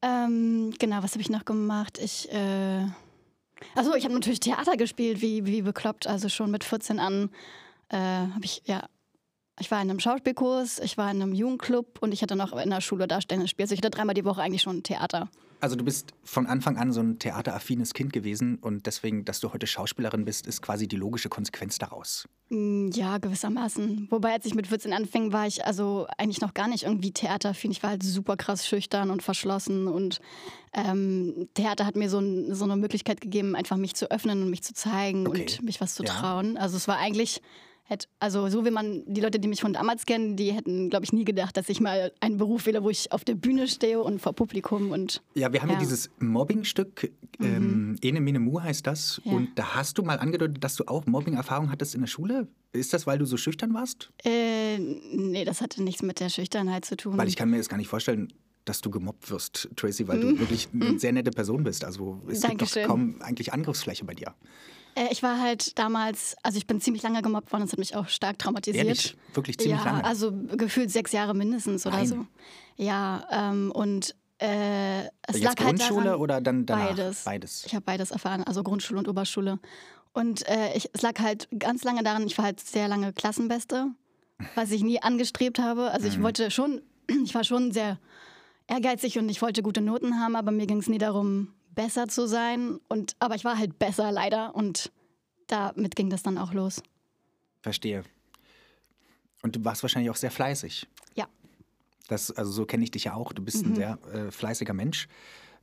Ähm, 0.06 0.72
genau, 0.78 1.02
was 1.02 1.12
habe 1.12 1.22
ich 1.22 1.30
noch 1.30 1.44
gemacht? 1.44 1.98
Ich, 1.98 2.30
äh... 2.32 2.86
Achso, 3.74 3.94
ich 3.94 4.04
habe 4.04 4.14
natürlich 4.14 4.40
Theater 4.40 4.76
gespielt, 4.76 5.20
wie, 5.20 5.46
wie 5.46 5.62
bekloppt. 5.62 6.06
Also 6.06 6.28
schon 6.28 6.50
mit 6.50 6.62
14 6.62 7.00
an 7.00 7.30
äh, 7.88 7.96
habe 7.96 8.44
ich, 8.44 8.62
ja, 8.66 8.88
ich 9.58 9.70
war 9.70 9.80
in 9.80 9.90
einem 9.90 10.00
Schauspielkurs, 10.00 10.78
ich 10.80 10.98
war 10.98 11.10
in 11.10 11.22
einem 11.22 11.34
Jugendclub 11.34 11.98
und 12.00 12.12
ich 12.12 12.22
hatte 12.22 12.36
noch 12.36 12.52
in 12.52 12.70
der 12.70 12.80
Schule 12.80 13.08
darstellendes 13.08 13.50
Spiel. 13.50 13.64
Also 13.64 13.74
ich 13.74 13.80
hatte 13.80 13.90
dreimal 13.90 14.14
die 14.14 14.24
Woche 14.24 14.42
eigentlich 14.42 14.62
schon 14.62 14.82
Theater. 14.82 15.28
Also 15.60 15.74
du 15.74 15.84
bist 15.84 16.12
von 16.22 16.46
Anfang 16.46 16.76
an 16.76 16.92
so 16.92 17.00
ein 17.00 17.18
theateraffines 17.18 17.94
Kind 17.94 18.12
gewesen 18.12 18.56
und 18.60 18.86
deswegen, 18.86 19.24
dass 19.24 19.40
du 19.40 19.52
heute 19.52 19.66
Schauspielerin 19.66 20.24
bist, 20.24 20.46
ist 20.46 20.60
quasi 20.62 20.86
die 20.86 20.96
logische 20.96 21.28
Konsequenz 21.28 21.78
daraus. 21.78 22.28
Mm, 22.50 22.88
Ja, 22.92 23.18
gewissermaßen. 23.18 24.08
Wobei, 24.10 24.32
als 24.34 24.44
ich 24.46 24.54
mit 24.54 24.66
14 24.66 24.92
anfing, 24.92 25.32
war 25.32 25.46
ich 25.46 25.64
also 25.64 26.06
eigentlich 26.18 26.40
noch 26.42 26.52
gar 26.54 26.68
nicht 26.68 26.84
irgendwie 26.84 27.10
theateraffin. 27.12 27.70
Ich 27.70 27.82
war 27.82 27.90
halt 27.90 28.02
super 28.02 28.36
krass 28.36 28.66
schüchtern 28.66 29.10
und 29.10 29.22
verschlossen 29.22 29.88
und 29.88 30.20
ähm, 30.74 31.48
Theater 31.54 31.86
hat 31.86 31.96
mir 31.96 32.10
so, 32.10 32.18
ein, 32.18 32.54
so 32.54 32.64
eine 32.64 32.76
Möglichkeit 32.76 33.20
gegeben, 33.22 33.56
einfach 33.56 33.76
mich 33.78 33.94
zu 33.94 34.10
öffnen 34.10 34.42
und 34.42 34.50
mich 34.50 34.62
zu 34.62 34.74
zeigen 34.74 35.26
Okay. 35.26 35.40
und 35.42 35.62
mich 35.62 35.80
was 35.80 35.94
zu 35.94 36.04
Ja. 36.04 36.12
trauen. 36.12 36.56
Also 36.58 36.76
es 36.76 36.86
war 36.86 36.98
eigentlich 36.98 37.40
hätte, 37.86 38.08
also 38.18 38.48
so 38.48 38.64
wie 38.64 38.70
man, 38.70 39.02
die 39.06 39.20
Leute, 39.20 39.38
die 39.38 39.48
mich 39.48 39.60
von 39.60 39.72
damals 39.72 40.06
kennen, 40.06 40.36
die 40.36 40.52
hätten, 40.52 40.90
glaube 40.90 41.04
ich, 41.04 41.12
nie 41.12 41.24
gedacht, 41.24 41.56
dass 41.56 41.68
ich 41.68 41.80
mal 41.80 42.12
einen 42.20 42.36
Beruf 42.36 42.66
wähle, 42.66 42.82
wo 42.82 42.90
ich 42.90 43.12
auf 43.12 43.24
der 43.24 43.34
Bühne 43.34 43.68
stehe 43.68 44.02
und 44.02 44.20
vor 44.20 44.32
Publikum 44.34 44.90
und. 44.90 45.22
Ja, 45.34 45.52
wir 45.52 45.62
haben 45.62 45.68
ja, 45.68 45.74
ja 45.74 45.80
dieses 45.80 46.10
Mobbing-Stück, 46.18 47.12
ähm, 47.40 47.90
mhm. 47.90 47.96
Ene 48.02 48.20
Mine 48.20 48.40
Mu 48.40 48.60
heißt 48.60 48.86
das. 48.86 49.20
Ja. 49.24 49.32
Und 49.32 49.50
da 49.56 49.74
hast 49.74 49.98
du 49.98 50.02
mal 50.02 50.18
angedeutet, 50.18 50.62
dass 50.62 50.74
du 50.76 50.84
auch 50.86 51.06
Mobbing-Erfahrung 51.06 51.70
hattest 51.70 51.94
in 51.94 52.00
der 52.00 52.08
Schule. 52.08 52.48
Ist 52.72 52.92
das, 52.92 53.06
weil 53.06 53.18
du 53.18 53.24
so 53.24 53.36
schüchtern 53.36 53.72
warst? 53.72 54.10
Äh, 54.24 54.78
nee, 54.78 55.44
das 55.44 55.60
hatte 55.60 55.82
nichts 55.82 56.02
mit 56.02 56.20
der 56.20 56.28
Schüchternheit 56.28 56.84
zu 56.84 56.96
tun. 56.96 57.16
Weil 57.16 57.28
ich 57.28 57.36
kann 57.36 57.48
mir 57.48 57.58
das 57.58 57.68
gar 57.68 57.76
nicht 57.76 57.88
vorstellen, 57.88 58.32
dass 58.64 58.80
du 58.80 58.90
gemobbt 58.90 59.30
wirst, 59.30 59.70
Tracy, 59.76 60.08
weil 60.08 60.18
mhm. 60.18 60.22
du 60.22 60.40
wirklich 60.40 60.68
eine 60.74 60.98
sehr 60.98 61.12
nette 61.12 61.30
Person 61.30 61.62
bist. 61.62 61.84
Also 61.84 62.20
es 62.28 62.40
Dankeschön. 62.40 62.82
gibt 62.82 62.84
doch 62.84 62.88
kaum 62.88 63.22
eigentlich 63.22 63.52
Angriffsfläche 63.52 64.04
bei 64.04 64.14
dir. 64.14 64.34
Äh, 64.96 65.08
ich 65.10 65.22
war 65.22 65.40
halt 65.40 65.78
damals, 65.78 66.36
also 66.42 66.58
ich 66.58 66.66
bin 66.66 66.80
ziemlich 66.80 67.02
lange 67.02 67.22
gemobbt 67.22 67.52
worden, 67.52 67.62
das 67.62 67.72
hat 67.72 67.78
mich 67.78 67.94
auch 67.94 68.08
stark 68.08 68.38
traumatisiert. 68.38 68.84
Ehrlich? 68.84 69.16
Wirklich 69.34 69.58
ziemlich 69.58 69.78
ja, 69.78 69.84
lange? 69.84 70.04
also 70.04 70.32
gefühlt 70.32 70.90
sechs 70.90 71.12
Jahre 71.12 71.34
mindestens 71.34 71.86
oder 71.86 71.98
Nein. 71.98 72.06
so. 72.06 72.26
Ja, 72.76 73.26
ähm, 73.30 73.70
und 73.72 74.14
äh, 74.38 75.04
es 75.04 75.10
Jetzt 75.34 75.44
lag 75.44 75.54
Grundschule 75.56 75.96
halt 75.96 76.06
daran, 76.06 76.20
oder 76.20 76.40
dann 76.40 76.66
danach? 76.66 76.88
Beides. 76.88 77.24
Beides. 77.24 77.64
Ich 77.66 77.74
habe 77.74 77.84
beides 77.84 78.10
erfahren, 78.10 78.42
also 78.44 78.62
Grundschule 78.62 78.98
und 78.98 79.08
Oberschule. 79.08 79.58
Und 80.12 80.48
äh, 80.48 80.74
ich, 80.74 80.88
es 80.92 81.02
lag 81.02 81.18
halt 81.20 81.48
ganz 81.58 81.84
lange 81.84 82.02
daran, 82.02 82.26
ich 82.26 82.36
war 82.38 82.46
halt 82.46 82.60
sehr 82.60 82.88
lange 82.88 83.12
Klassenbeste, 83.12 83.88
was 84.54 84.70
ich 84.70 84.82
nie 84.82 85.02
angestrebt 85.02 85.58
habe. 85.58 85.90
Also 85.90 86.08
ich 86.08 86.18
mhm. 86.18 86.22
wollte 86.22 86.50
schon, 86.50 86.80
ich 87.24 87.34
war 87.34 87.44
schon 87.44 87.70
sehr 87.72 87.98
ehrgeizig 88.66 89.18
und 89.18 89.28
ich 89.28 89.42
wollte 89.42 89.62
gute 89.62 89.82
Noten 89.82 90.18
haben, 90.18 90.36
aber 90.36 90.52
mir 90.52 90.66
ging 90.66 90.78
es 90.78 90.88
nie 90.88 90.98
darum, 90.98 91.52
besser 91.76 92.08
zu 92.08 92.26
sein. 92.26 92.80
Und, 92.88 93.14
aber 93.20 93.36
ich 93.36 93.44
war 93.44 93.56
halt 93.56 93.78
besser 93.78 94.10
leider 94.10 94.56
und 94.56 94.90
damit 95.46 95.94
ging 95.94 96.10
das 96.10 96.24
dann 96.24 96.38
auch 96.38 96.52
los. 96.52 96.82
Verstehe. 97.62 98.02
Und 99.42 99.54
du 99.54 99.64
warst 99.64 99.84
wahrscheinlich 99.84 100.10
auch 100.10 100.16
sehr 100.16 100.32
fleißig. 100.32 100.88
Ja. 101.14 101.28
Das, 102.08 102.32
also 102.32 102.50
so 102.50 102.66
kenne 102.66 102.82
ich 102.82 102.90
dich 102.90 103.04
ja 103.04 103.14
auch. 103.14 103.32
Du 103.32 103.42
bist 103.42 103.64
mhm. 103.64 103.72
ein 103.72 103.76
sehr 103.76 103.98
äh, 104.12 104.30
fleißiger 104.32 104.74
Mensch. 104.74 105.06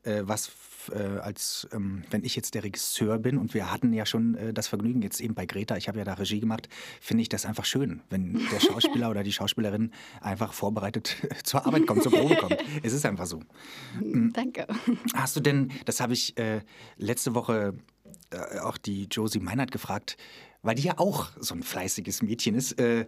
Äh, 0.03 0.22
was 0.24 0.50
äh, 0.90 1.20
als, 1.20 1.68
ähm, 1.72 2.04
wenn 2.10 2.24
ich 2.24 2.36
jetzt 2.36 2.56
der 2.56 2.63
Regisseur 2.63 3.20
bin 3.20 3.38
und 3.38 3.54
wir 3.54 3.72
hatten 3.72 3.94
ja 3.94 4.06
schon 4.06 4.36
äh, 4.36 4.54
das 4.54 4.68
Vergnügen 4.68 5.02
jetzt 5.02 5.22
eben 5.22 5.34
bei 5.34 5.46
Greta, 5.46 5.78
ich 5.78 5.88
habe 5.88 6.00
ja 6.00 6.06
da 6.06 6.13
Regie 6.13 6.40
gemacht, 6.40 6.70
finde 7.02 7.22
ich 7.22 7.30
das 7.30 7.46
einfach 7.46 7.66
schön, 7.66 8.02
wenn 8.10 8.34
der 8.52 8.60
Schauspieler 8.60 9.10
oder 9.10 9.24
die 9.24 9.34
Schauspielerin 9.34 9.92
einfach 10.22 10.54
vorbereitet 10.54 11.18
zur 11.44 11.66
Arbeit 11.66 11.88
kommt, 11.88 12.04
zur 12.04 12.12
Probe 12.12 12.36
kommt. 12.36 12.58
Es 12.84 12.94
ist 12.94 13.06
einfach 13.06 13.25
so. 13.25 13.42
Mhm. 14.02 14.34
Danke. 14.34 14.68
Hast 15.13 15.36
du 15.36 15.40
denn, 15.40 15.72
das 15.86 16.00
habe 16.00 16.13
ich 16.13 16.38
äh, 16.38 16.62
letzte 16.98 17.36
Woche 17.36 17.75
äh, 18.32 18.60
auch 18.60 18.78
die 18.78 19.08
Josie 19.10 19.40
Meinert 19.40 19.72
gefragt, 19.72 20.18
weil 20.63 20.75
die 20.75 20.84
ja 20.84 20.98
auch 20.98 21.27
so 21.39 21.53
ein 21.53 21.62
fleißiges 21.62 22.22
Mädchen 22.22 22.55
ist. 22.55 22.79
Äh, 22.79 23.05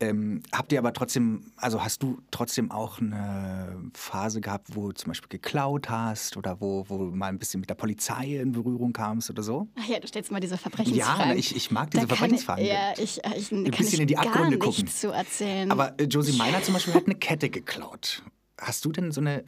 ähm, 0.00 0.42
habt 0.52 0.72
ihr 0.72 0.78
aber 0.78 0.92
trotzdem, 0.92 1.52
also 1.56 1.84
hast 1.84 2.02
du 2.02 2.18
trotzdem 2.30 2.70
auch 2.70 3.00
eine 3.00 3.90
Phase 3.92 4.40
gehabt, 4.40 4.74
wo 4.74 4.88
du 4.88 4.92
zum 4.94 5.10
Beispiel 5.10 5.28
geklaut 5.28 5.90
hast 5.90 6.36
oder 6.36 6.60
wo, 6.60 6.84
wo 6.88 6.98
du 6.98 7.04
mal 7.04 7.26
ein 7.26 7.38
bisschen 7.38 7.60
mit 7.60 7.68
der 7.68 7.74
Polizei 7.74 8.40
in 8.40 8.52
Berührung 8.52 8.92
kamst 8.92 9.30
oder 9.30 9.42
so? 9.42 9.68
Ach 9.78 9.86
ja, 9.86 10.00
du 10.00 10.08
stellst 10.08 10.32
mal 10.32 10.40
diese 10.40 10.56
Verbrechensfragen. 10.56 11.28
Ja, 11.28 11.34
ich, 11.34 11.54
ich 11.54 11.70
mag 11.70 11.90
diese 11.90 12.08
Verbrechensfragen. 12.08 12.64
Ja, 12.64 12.94
ich, 12.96 13.20
ich, 13.36 13.52
ein 13.52 13.64
bisschen 13.64 14.00
in 14.00 14.08
die 14.08 14.16
Abgründe 14.16 14.58
gucken. 14.58 14.86
zu 14.86 15.10
erzählen. 15.10 15.70
Aber 15.70 15.98
äh, 16.00 16.04
Josie 16.04 16.36
Meinert 16.36 16.64
zum 16.64 16.74
Beispiel 16.74 16.94
hat 16.94 17.04
eine 17.04 17.16
Kette 17.16 17.50
geklaut. 17.50 18.22
Hast 18.58 18.84
du 18.84 18.92
denn 18.92 19.12
so 19.12 19.20
eine 19.20 19.44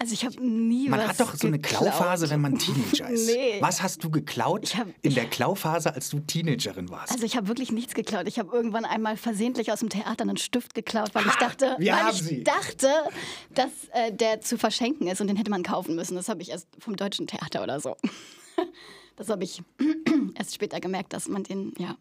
also 0.00 0.14
ich 0.14 0.24
habe 0.24 0.42
nie 0.42 0.88
man 0.88 0.98
was 0.98 1.08
hat 1.10 1.20
doch 1.20 1.34
so 1.36 1.46
eine 1.46 1.58
Klauphase, 1.58 2.30
wenn 2.30 2.40
man 2.40 2.58
Teenager 2.58 3.10
ist. 3.10 3.26
nee. 3.26 3.58
Was 3.60 3.82
hast 3.82 4.02
du 4.02 4.10
geklaut 4.10 4.74
hab, 4.74 4.88
in 5.02 5.14
der 5.14 5.26
Klauphase, 5.26 5.92
als 5.94 6.08
du 6.08 6.20
Teenagerin 6.20 6.88
warst? 6.88 7.12
Also 7.12 7.26
ich 7.26 7.36
habe 7.36 7.48
wirklich 7.48 7.70
nichts 7.70 7.92
geklaut. 7.92 8.26
Ich 8.26 8.38
habe 8.38 8.50
irgendwann 8.50 8.86
einmal 8.86 9.18
versehentlich 9.18 9.70
aus 9.70 9.80
dem 9.80 9.90
Theater 9.90 10.22
einen 10.22 10.38
Stift 10.38 10.74
geklaut, 10.74 11.14
weil 11.14 11.26
ha, 11.26 11.28
ich 11.28 11.36
dachte, 11.36 11.76
weil 11.78 12.14
ich 12.14 12.22
Sie. 12.22 12.42
dachte, 12.42 12.88
dass 13.54 13.70
äh, 13.92 14.10
der 14.10 14.40
zu 14.40 14.56
verschenken 14.56 15.06
ist 15.06 15.20
und 15.20 15.26
den 15.26 15.36
hätte 15.36 15.50
man 15.50 15.62
kaufen 15.62 15.96
müssen. 15.96 16.14
Das 16.14 16.30
habe 16.30 16.40
ich 16.40 16.48
erst 16.48 16.68
vom 16.78 16.96
deutschen 16.96 17.26
Theater 17.26 17.62
oder 17.62 17.78
so. 17.78 17.94
das 19.16 19.28
habe 19.28 19.44
ich 19.44 19.62
erst 20.34 20.54
später 20.54 20.80
gemerkt, 20.80 21.12
dass 21.12 21.28
man 21.28 21.42
den, 21.42 21.74
ja. 21.76 21.98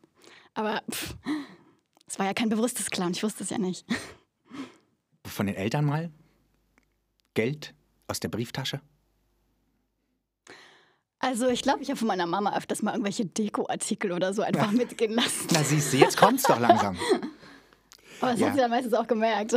Aber 0.53 0.81
es 2.07 2.17
war 2.17 2.25
ja 2.25 2.33
kein 2.33 2.47
bewusstes 2.47 2.89
Klauen. 2.91 3.11
Ich 3.11 3.23
wusste 3.23 3.43
es 3.43 3.49
ja 3.49 3.57
nicht. 3.57 3.85
Von 5.25 5.47
den 5.47 5.55
Eltern 5.55 5.83
mal? 5.83 6.11
Geld? 7.33 7.75
Aus 8.09 8.19
der 8.19 8.29
Brieftasche? 8.29 8.81
Also 11.19 11.49
ich 11.49 11.61
glaube, 11.61 11.81
ich 11.81 11.89
habe 11.89 11.97
von 11.97 12.07
meiner 12.07 12.25
Mama 12.25 12.55
öfters 12.55 12.81
mal 12.81 12.91
irgendwelche 12.91 13.25
Dekoartikel 13.25 14.13
oder 14.13 14.33
so 14.33 14.41
einfach 14.41 14.71
ja. 14.71 14.77
mitgehen 14.77 15.13
lassen. 15.13 15.47
Na 15.51 15.63
siehst 15.63 15.93
du, 15.93 15.97
jetzt 15.97 16.17
kommt's 16.17 16.43
doch 16.43 16.59
langsam. 16.59 16.97
Aber 18.21 18.31
das 18.31 18.39
ja. 18.39 18.47
hat 18.47 18.55
sie 18.55 18.61
dann 18.61 18.71
meistens 18.71 18.93
auch 18.93 19.07
gemerkt. 19.07 19.55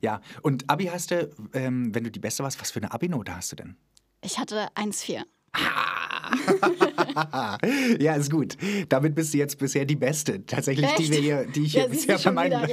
Ja, 0.00 0.20
und 0.42 0.68
Abi 0.70 0.86
hast 0.86 1.10
du, 1.10 1.30
ähm, 1.52 1.94
wenn 1.94 2.04
du 2.04 2.10
die 2.10 2.20
Beste 2.20 2.42
warst, 2.42 2.60
was 2.60 2.70
für 2.70 2.80
eine 2.80 2.92
Abi-Note 2.92 3.34
hast 3.34 3.52
du 3.52 3.56
denn? 3.56 3.76
Ich 4.22 4.38
hatte 4.38 4.68
1,4. 4.74 5.22
Ah. 5.52 7.58
ja, 7.98 8.14
ist 8.14 8.30
gut. 8.30 8.56
Damit 8.88 9.14
bist 9.14 9.34
du 9.34 9.38
jetzt 9.38 9.58
bisher 9.58 9.84
die 9.84 9.96
Beste. 9.96 10.46
Tatsächlich, 10.46 10.88
die, 10.94 11.10
wir 11.10 11.20
hier, 11.20 11.46
die 11.46 11.64
ich 11.64 11.72
ja, 11.74 11.82
hier 11.82 11.90
bisher 11.90 12.18
bei 12.18 12.30
meinen 12.30 12.60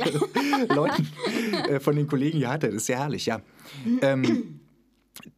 Leuten 0.70 1.08
äh, 1.67 1.79
von 1.79 1.96
den 1.96 2.08
Kollegen 2.08 2.38
hier 2.38 2.50
hatte. 2.50 2.67
Das 2.67 2.75
ist 2.75 2.86
sehr 2.86 3.00
herrlich, 3.00 3.25
ja. 3.25 3.41
Ähm, 4.01 4.59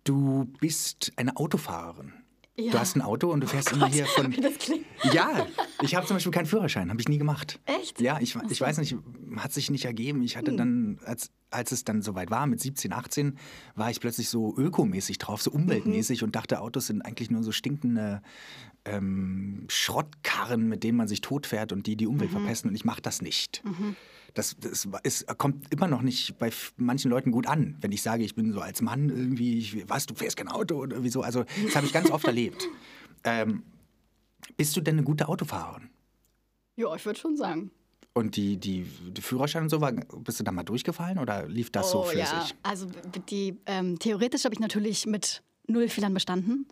du 0.04 0.46
bist 0.60 1.12
eine 1.16 1.38
Autofahrerin. 1.38 2.14
Ja. 2.60 2.74
Du 2.74 2.80
hast 2.80 2.96
ein 2.98 3.02
Auto 3.02 3.32
und 3.32 3.40
du 3.40 3.48
fährst 3.48 3.72
oh 3.72 3.76
immer 3.78 3.88
hier 3.88 4.06
von. 4.06 4.32
Wie 4.36 4.42
das 4.42 4.58
klingt. 4.58 4.86
Ja, 5.14 5.48
ich 5.82 5.96
habe 5.96 6.06
zum 6.06 6.18
Beispiel 6.18 6.32
keinen 6.32 6.46
Führerschein, 6.46 6.90
habe 6.90 7.00
ich 7.00 7.08
nie 7.08 7.18
gemacht. 7.18 7.60
Echt? 7.66 8.02
Ja, 8.02 8.20
ich, 8.20 8.36
ich 8.50 8.60
weiß 8.60 8.80
nicht, 8.80 8.98
hat 9.38 9.54
sich 9.54 9.70
nicht 9.72 9.86
ergeben. 9.86 10.22
Ich 10.24 10.36
hatte 10.36 10.52
hm. 10.52 10.58
dann, 10.58 11.00
als, 11.06 11.32
als 11.52 11.72
es 11.72 11.86
dann 11.86 12.02
soweit 12.02 12.32
war, 12.32 12.48
mit 12.48 12.60
17, 12.60 12.92
18, 12.92 13.38
war 13.76 13.90
ich 13.90 14.02
plötzlich 14.02 14.28
so 14.28 14.54
ökomäßig 14.58 15.20
drauf, 15.20 15.42
so 15.42 15.52
umweltmäßig 15.52 16.22
mhm. 16.22 16.26
und 16.26 16.36
dachte, 16.36 16.60
Autos 16.60 16.88
sind 16.88 17.02
eigentlich 17.02 17.32
nur 17.32 17.44
so 17.44 17.54
stinkende 17.54 18.22
ähm, 18.84 19.66
Schrottkarren, 19.70 20.68
mit 20.68 20.84
denen 20.84 20.98
man 20.98 21.08
sich 21.08 21.22
totfährt 21.22 21.72
und 21.72 21.88
die 21.88 21.96
die 21.96 22.08
Umwelt 22.08 22.32
mhm. 22.32 22.38
verpesten 22.38 22.70
und 22.70 22.76
ich 22.76 22.84
mache 22.84 23.02
das 23.02 23.22
nicht. 23.22 23.62
Mhm. 23.64 23.96
Das, 24.34 24.56
das 24.60 24.88
ist, 25.04 25.38
kommt 25.38 25.72
immer 25.74 25.88
noch 25.88 26.02
nicht 26.02 26.38
bei 26.38 26.52
manchen 26.78 27.10
Leuten 27.10 27.32
gut 27.32 27.48
an, 27.48 27.78
wenn 27.82 27.92
ich 27.92 28.02
sage, 28.02 28.24
ich 28.24 28.36
bin 28.36 28.54
so 28.54 28.62
als 28.62 28.82
Mann 28.82 29.10
irgendwie, 29.10 29.58
ich, 29.58 29.90
was, 29.90 30.06
du 30.06 30.16
fährst 30.16 30.38
kein 30.38 30.48
Auto 30.48 30.76
oder 30.76 30.96
irgendwie 30.96 31.12
so. 31.12 31.22
Also 31.22 31.46
das 31.66 31.76
habe 31.76 31.86
ich 31.86 31.94
ganz 31.94 32.10
oft 32.12 32.26
erlebt. 32.26 32.68
Ähm, 33.26 33.64
bist 34.56 34.78
du 34.78 34.80
denn 34.80 34.96
eine 34.96 35.04
gute 35.04 35.28
Autofahrerin? 35.28 35.90
Ja, 36.78 36.96
ich 36.96 37.06
würde 37.06 37.20
schon 37.20 37.36
sagen. 37.36 37.70
Und 38.14 38.38
die, 38.38 38.56
die, 38.56 38.84
die 38.84 39.22
Führerschein 39.22 39.64
und 39.64 39.70
so, 39.70 39.82
war, 39.82 39.92
bist 39.92 40.40
du 40.40 40.44
da 40.46 40.54
mal 40.54 40.64
durchgefallen 40.64 41.20
oder 41.20 41.46
lief 41.48 41.70
das 41.70 41.94
oh, 41.94 42.04
so 42.04 42.10
für 42.10 42.20
ja. 42.20 42.48
Also 42.64 42.88
die, 43.30 43.58
ähm, 43.66 44.00
theoretisch 44.00 44.46
habe 44.46 44.54
ich 44.54 44.62
natürlich 44.62 45.06
mit 45.06 45.44
null 45.68 45.90
Fehlern 45.90 46.14
bestanden. 46.14 46.66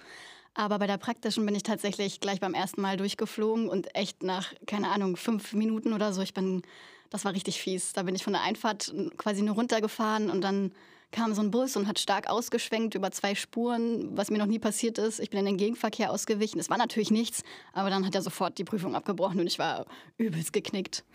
Aber 0.53 0.79
bei 0.79 0.87
der 0.87 0.97
praktischen 0.97 1.45
bin 1.45 1.53
ich 1.53 1.63
tatsächlich 1.63 2.19
gleich 2.19 2.39
beim 2.39 2.55
ersten 2.55 2.81
Mal 2.81 2.97
durchgeflogen 2.97 3.69
und 3.69 3.93
echt 3.95 4.23
nach, 4.23 4.53
keine 4.65 4.89
Ahnung, 4.89 5.15
fünf 5.15 5.53
Minuten 5.53 5.93
oder 5.93 6.13
so, 6.13 6.21
ich 6.21 6.33
bin, 6.33 6.63
das 7.09 7.25
war 7.25 7.33
richtig 7.33 7.61
fies. 7.61 7.93
Da 7.93 8.03
bin 8.03 8.15
ich 8.15 8.23
von 8.23 8.33
der 8.33 8.43
Einfahrt 8.43 8.93
quasi 9.17 9.41
nur 9.41 9.55
runtergefahren 9.55 10.29
und 10.29 10.41
dann 10.41 10.71
kam 11.11 11.33
so 11.33 11.41
ein 11.41 11.51
Bus 11.51 11.77
und 11.77 11.87
hat 11.87 11.99
stark 11.99 12.29
ausgeschwenkt 12.29 12.95
über 12.95 13.11
zwei 13.11 13.33
Spuren, 13.33 14.15
was 14.17 14.29
mir 14.29 14.37
noch 14.37 14.45
nie 14.45 14.59
passiert 14.59 14.97
ist. 14.97 15.19
Ich 15.19 15.29
bin 15.29 15.39
in 15.39 15.45
den 15.45 15.57
Gegenverkehr 15.57 16.11
ausgewichen. 16.11 16.59
Es 16.59 16.69
war 16.69 16.77
natürlich 16.77 17.11
nichts, 17.11 17.43
aber 17.73 17.89
dann 17.89 18.05
hat 18.05 18.13
er 18.13 18.21
sofort 18.21 18.57
die 18.57 18.65
Prüfung 18.65 18.95
abgebrochen 18.95 19.39
und 19.39 19.47
ich 19.47 19.57
war 19.57 19.85
übelst 20.17 20.51
geknickt. 20.51 21.05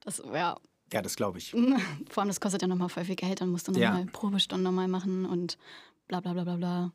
Das, 0.00 0.22
ja. 0.32 0.56
Ja, 0.92 1.02
das 1.02 1.16
glaube 1.16 1.38
ich. 1.38 1.50
Vor 2.10 2.22
allem, 2.22 2.28
das 2.28 2.40
kostet 2.40 2.62
ja 2.62 2.68
nochmal 2.68 2.88
voll 2.88 3.04
viel 3.04 3.16
Geld. 3.16 3.40
Dann 3.40 3.50
musst 3.50 3.68
du 3.68 3.72
nochmal 3.72 4.04
ja. 4.04 4.10
Probestunden 4.12 4.62
nochmal 4.62 4.88
machen 4.88 5.26
und 5.26 5.58
bla 6.06 6.20
bla 6.20 6.32
bla 6.32 6.44
bla 6.44 6.56
bla. 6.56 6.92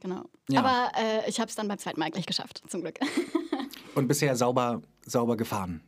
Genau. 0.00 0.24
Ja. 0.50 0.60
Aber 0.60 0.92
äh, 0.98 1.30
ich 1.30 1.40
habe 1.40 1.48
es 1.48 1.54
dann 1.54 1.68
beim 1.68 1.78
zweiten 1.78 1.98
Mal 1.98 2.10
gleich 2.10 2.26
geschafft, 2.26 2.62
zum 2.68 2.82
Glück. 2.82 2.98
Und 3.94 4.08
bisher 4.08 4.34
sauber, 4.34 4.82
sauber 5.06 5.36
gefahren? 5.36 5.80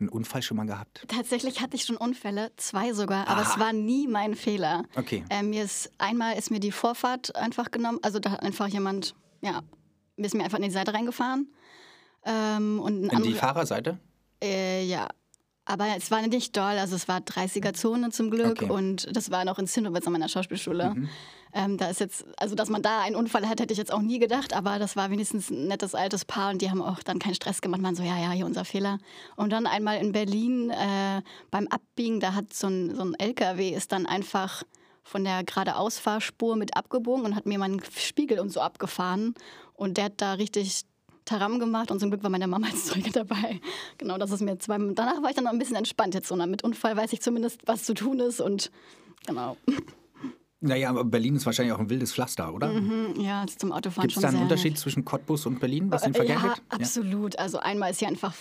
Einen 0.00 0.08
Unfall 0.08 0.42
schon 0.42 0.56
mal 0.56 0.66
gehabt? 0.66 1.04
Tatsächlich 1.08 1.60
hatte 1.60 1.76
ich 1.76 1.84
schon 1.84 1.96
Unfälle, 1.96 2.50
zwei 2.56 2.92
sogar, 2.92 3.28
aber 3.28 3.42
Aha. 3.42 3.52
es 3.52 3.60
war 3.60 3.72
nie 3.72 4.08
mein 4.08 4.34
Fehler. 4.34 4.84
Okay. 4.96 5.24
Äh, 5.30 5.42
mir 5.42 5.64
ist 5.64 5.90
einmal 5.98 6.36
ist 6.36 6.50
mir 6.50 6.60
die 6.60 6.72
Vorfahrt 6.72 7.34
einfach 7.36 7.70
genommen, 7.70 7.98
also 8.02 8.18
da 8.18 8.32
hat 8.32 8.42
einfach 8.42 8.66
jemand, 8.66 9.14
ja, 9.40 9.62
ist 10.16 10.34
mir 10.34 10.44
einfach 10.44 10.58
in 10.58 10.64
die 10.64 10.70
Seite 10.70 10.92
reingefahren. 10.94 11.48
Ähm, 12.24 12.80
und 12.80 13.12
in 13.12 13.22
die 13.22 13.34
Fahrerseite? 13.34 13.98
Äh, 14.42 14.84
ja, 14.84 15.08
aber 15.64 15.86
es 15.96 16.10
war 16.10 16.26
nicht 16.26 16.56
doll, 16.56 16.78
also 16.78 16.96
es 16.96 17.08
war 17.08 17.20
30er-Zone 17.20 18.10
zum 18.10 18.30
Glück 18.30 18.62
okay. 18.62 18.70
und 18.70 19.14
das 19.16 19.30
war 19.30 19.44
noch 19.44 19.58
in 19.58 19.66
Zinnowitz 19.66 20.06
an 20.06 20.12
meiner 20.12 20.28
Schauspielschule. 20.28 20.94
Mhm. 20.94 21.08
Ähm, 21.54 21.78
da 21.78 21.88
ist 21.88 22.00
jetzt, 22.00 22.24
also 22.36 22.56
dass 22.56 22.68
man 22.68 22.82
da 22.82 23.00
einen 23.00 23.14
Unfall 23.14 23.48
hat, 23.48 23.60
hätte 23.60 23.72
ich 23.72 23.78
jetzt 23.78 23.92
auch 23.92 24.02
nie 24.02 24.18
gedacht, 24.18 24.52
aber 24.52 24.80
das 24.80 24.96
war 24.96 25.10
wenigstens 25.10 25.50
ein 25.50 25.68
nettes 25.68 25.94
altes 25.94 26.24
Paar 26.24 26.50
und 26.50 26.60
die 26.60 26.70
haben 26.70 26.82
auch 26.82 27.00
dann 27.04 27.20
keinen 27.20 27.36
Stress 27.36 27.60
gemacht, 27.60 27.80
man 27.80 27.94
so, 27.94 28.02
ja, 28.02 28.18
ja, 28.18 28.32
hier 28.32 28.44
unser 28.44 28.64
Fehler. 28.64 28.98
Und 29.36 29.50
dann 29.50 29.66
einmal 29.66 29.98
in 29.98 30.10
Berlin 30.10 30.70
äh, 30.70 31.22
beim 31.52 31.68
Abbiegen, 31.68 32.18
da 32.18 32.34
hat 32.34 32.52
so 32.52 32.66
ein, 32.66 32.94
so 32.96 33.02
ein 33.02 33.14
LKW 33.14 33.70
ist 33.70 33.92
dann 33.92 34.06
einfach 34.06 34.64
von 35.04 35.22
der 35.22 35.44
geradeausfahrspur 35.44 36.56
mit 36.56 36.76
abgebogen 36.76 37.24
und 37.24 37.36
hat 37.36 37.46
mir 37.46 37.58
meinen 37.58 37.80
Spiegel 37.96 38.40
und 38.40 38.50
so 38.50 38.60
abgefahren 38.60 39.34
und 39.74 39.96
der 39.96 40.06
hat 40.06 40.14
da 40.16 40.32
richtig 40.32 40.82
Taram 41.24 41.58
gemacht 41.58 41.90
und 41.90 42.00
zum 42.00 42.10
Glück 42.10 42.22
war 42.22 42.30
meine 42.30 42.46
Mama 42.46 42.66
als 42.66 42.86
Zeuge 42.86 43.10
dabei. 43.12 43.60
Genau, 43.98 44.18
das 44.18 44.30
ist 44.30 44.40
mir 44.40 44.58
zwei. 44.58 44.76
Danach 44.78 45.22
war 45.22 45.30
ich 45.30 45.36
dann 45.36 45.44
noch 45.44 45.52
ein 45.52 45.58
bisschen 45.58 45.76
entspannt 45.76 46.14
jetzt 46.14 46.28
so. 46.28 46.36
Mit 46.36 46.64
Unfall 46.64 46.96
weiß 46.96 47.12
ich 47.12 47.22
zumindest, 47.22 47.60
was 47.66 47.84
zu 47.84 47.94
tun 47.94 48.20
ist 48.20 48.40
und 48.40 48.70
genau. 49.26 49.56
Naja, 50.66 50.88
aber 50.88 51.04
Berlin 51.04 51.36
ist 51.36 51.44
wahrscheinlich 51.46 51.74
auch 51.74 51.78
ein 51.78 51.90
wildes 51.90 52.12
Pflaster, 52.14 52.52
oder? 52.54 52.68
Mhm, 52.72 53.20
ja, 53.20 53.42
also 53.42 53.54
zum 53.58 53.70
Autofahren 53.72 54.08
Gibt 54.08 54.16
es 54.16 54.22
da 54.22 54.28
einen 54.28 54.42
Unterschied 54.42 54.78
zwischen 54.78 55.04
Cottbus 55.04 55.44
und 55.46 55.60
Berlin, 55.60 55.90
was 55.90 56.02
den 56.02 56.14
Verkehr 56.14 56.36
ja, 56.36 56.40
angeht? 56.42 56.62
absolut. 56.70 57.38
Also 57.38 57.58
einmal 57.58 57.90
ist 57.90 57.98
hier 57.98 58.08
einfach 58.08 58.32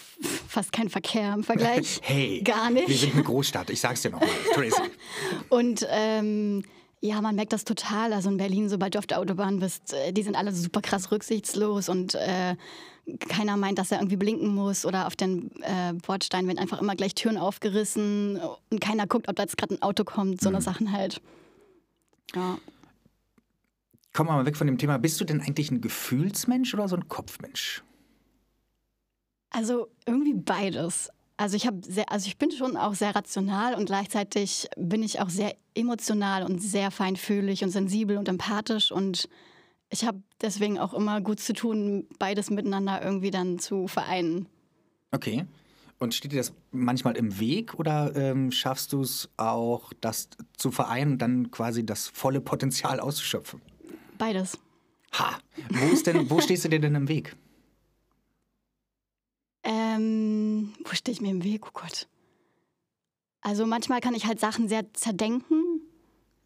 fast 0.47 0.71
kein 0.71 0.89
Verkehr 0.89 1.33
im 1.33 1.43
Vergleich. 1.43 1.99
hey, 2.03 2.41
gar 2.43 2.69
nicht. 2.69 2.87
wir 2.87 2.95
sind 2.97 3.13
eine 3.13 3.23
Großstadt, 3.23 3.69
ich 3.69 3.81
sag's 3.81 4.01
dir 4.01 4.11
nochmal, 4.11 4.29
Tracy. 4.53 4.81
Und 5.49 5.85
ähm, 5.89 6.63
ja, 7.01 7.19
man 7.21 7.35
merkt 7.35 7.51
das 7.51 7.65
total. 7.65 8.13
Also 8.13 8.29
in 8.29 8.37
Berlin, 8.37 8.69
sobald 8.69 8.95
du 8.95 8.99
auf 8.99 9.07
der 9.07 9.19
Autobahn 9.19 9.59
bist, 9.59 9.93
äh, 9.93 10.13
die 10.13 10.23
sind 10.23 10.35
alle 10.37 10.53
super 10.53 10.79
krass 10.81 11.11
rücksichtslos 11.11 11.89
und 11.89 12.15
äh, 12.15 12.55
keiner 13.27 13.57
meint, 13.57 13.77
dass 13.79 13.91
er 13.91 13.97
irgendwie 13.97 14.15
blinken 14.15 14.55
muss 14.55 14.85
oder 14.85 15.07
auf 15.07 15.17
den 15.17 15.51
äh, 15.61 15.91
Bordstein 16.07 16.47
werden 16.47 16.59
einfach 16.59 16.79
immer 16.81 16.95
gleich 16.95 17.13
Türen 17.15 17.37
aufgerissen 17.37 18.39
und 18.69 18.79
keiner 18.79 19.07
guckt, 19.07 19.27
ob 19.27 19.35
da 19.35 19.43
jetzt 19.43 19.57
gerade 19.57 19.73
ein 19.75 19.81
Auto 19.81 20.05
kommt. 20.05 20.39
So 20.39 20.47
eine 20.47 20.59
Mhm. 20.59 20.63
Sachen 20.63 20.91
halt. 20.93 21.19
Ja. 22.35 22.57
Kommen 24.13 24.29
wir 24.29 24.33
mal 24.33 24.45
weg 24.45 24.57
von 24.57 24.67
dem 24.67 24.77
Thema. 24.77 24.97
Bist 24.97 25.19
du 25.19 25.25
denn 25.25 25.41
eigentlich 25.41 25.71
ein 25.71 25.81
Gefühlsmensch 25.81 26.73
oder 26.73 26.87
so 26.87 26.95
ein 26.95 27.07
Kopfmensch? 27.07 27.83
Also 29.49 29.87
irgendwie 30.05 30.33
beides. 30.33 31.09
Also 31.37 31.55
ich 31.55 31.65
habe 31.65 31.81
sehr, 31.83 32.11
also 32.11 32.27
ich 32.27 32.37
bin 32.37 32.51
schon 32.51 32.77
auch 32.77 32.93
sehr 32.93 33.15
rational 33.15 33.73
und 33.73 33.85
gleichzeitig 33.85 34.67
bin 34.77 35.01
ich 35.01 35.19
auch 35.19 35.29
sehr 35.29 35.55
emotional 35.73 36.43
und 36.43 36.59
sehr 36.59 36.91
feinfühlig 36.91 37.63
und 37.63 37.71
sensibel 37.71 38.17
und 38.17 38.29
empathisch 38.29 38.91
und 38.91 39.27
ich 39.89 40.05
habe 40.05 40.21
deswegen 40.41 40.79
auch 40.79 40.93
immer 40.93 41.21
gut 41.21 41.39
zu 41.39 41.53
tun, 41.53 42.07
beides 42.17 42.49
miteinander 42.49 43.03
irgendwie 43.03 43.31
dann 43.31 43.59
zu 43.59 43.87
vereinen. 43.87 44.47
Okay. 45.11 45.45
Und 46.03 46.13
steht 46.13 46.33
dir 46.33 46.37
das 46.37 46.51
manchmal 46.71 47.15
im 47.15 47.39
Weg 47.39 47.75
oder 47.75 48.13
ähm, 48.17 48.51
schaffst 48.51 48.91
du 48.91 49.01
es 49.03 49.29
auch, 49.37 49.93
das 50.01 50.27
zu 50.57 50.69
vereinen 50.69 51.13
und 51.13 51.19
dann 51.19 51.49
quasi 51.49 51.85
das 51.85 52.09
volle 52.09 52.41
Potenzial 52.41 52.99
auszuschöpfen? 52.99 53.61
Beides. 54.17 54.59
Ha! 55.13 55.37
Wo, 55.69 55.85
ist 55.85 56.05
denn, 56.05 56.29
wo 56.29 56.41
stehst 56.41 56.65
du 56.65 56.69
dir 56.69 56.81
denn 56.81 56.95
im 56.95 57.07
Weg? 57.07 57.37
Ähm, 59.63 60.73
wo 60.83 60.93
stehe 60.93 61.13
ich 61.13 61.21
mir 61.21 61.31
im 61.31 61.45
Weg? 61.45 61.67
Oh 61.67 61.71
Gott. 61.71 62.09
Also 63.39 63.65
manchmal 63.65 64.01
kann 64.01 64.13
ich 64.13 64.25
halt 64.25 64.41
Sachen 64.41 64.67
sehr 64.67 64.93
zerdenken. 64.93 65.79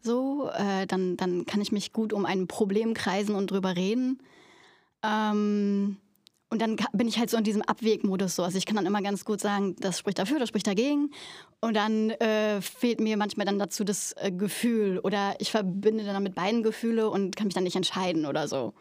So, 0.00 0.50
äh, 0.54 0.86
dann, 0.86 1.16
dann 1.16 1.46
kann 1.46 1.60
ich 1.60 1.72
mich 1.72 1.92
gut 1.92 2.12
um 2.12 2.24
ein 2.26 2.46
Problem 2.46 2.94
kreisen 2.94 3.34
und 3.34 3.50
drüber 3.50 3.74
reden. 3.74 4.22
Ähm, 5.02 5.96
und 6.50 6.62
dann 6.62 6.76
bin 6.92 7.08
ich 7.08 7.18
halt 7.18 7.28
so 7.30 7.36
in 7.36 7.44
diesem 7.44 7.62
Abwägmodus 7.62 8.36
so. 8.36 8.42
Also 8.42 8.56
ich 8.58 8.64
kann 8.66 8.76
dann 8.76 8.86
immer 8.86 9.02
ganz 9.02 9.24
gut 9.24 9.40
sagen, 9.40 9.76
das 9.80 9.98
spricht 9.98 10.18
dafür, 10.18 10.38
das 10.38 10.48
spricht 10.48 10.66
dagegen. 10.66 11.10
Und 11.60 11.74
dann 11.74 12.10
äh, 12.10 12.60
fehlt 12.62 13.00
mir 13.00 13.16
manchmal 13.16 13.44
dann 13.46 13.58
dazu 13.58 13.84
das 13.84 14.14
äh, 14.16 14.32
Gefühl. 14.32 14.98
Oder 15.00 15.34
ich 15.40 15.50
verbinde 15.50 16.04
dann 16.04 16.22
mit 16.22 16.34
beiden 16.34 16.62
Gefühle 16.62 17.10
und 17.10 17.36
kann 17.36 17.46
mich 17.48 17.54
dann 17.54 17.64
nicht 17.64 17.76
entscheiden 17.76 18.24
oder 18.24 18.48
so. 18.48 18.72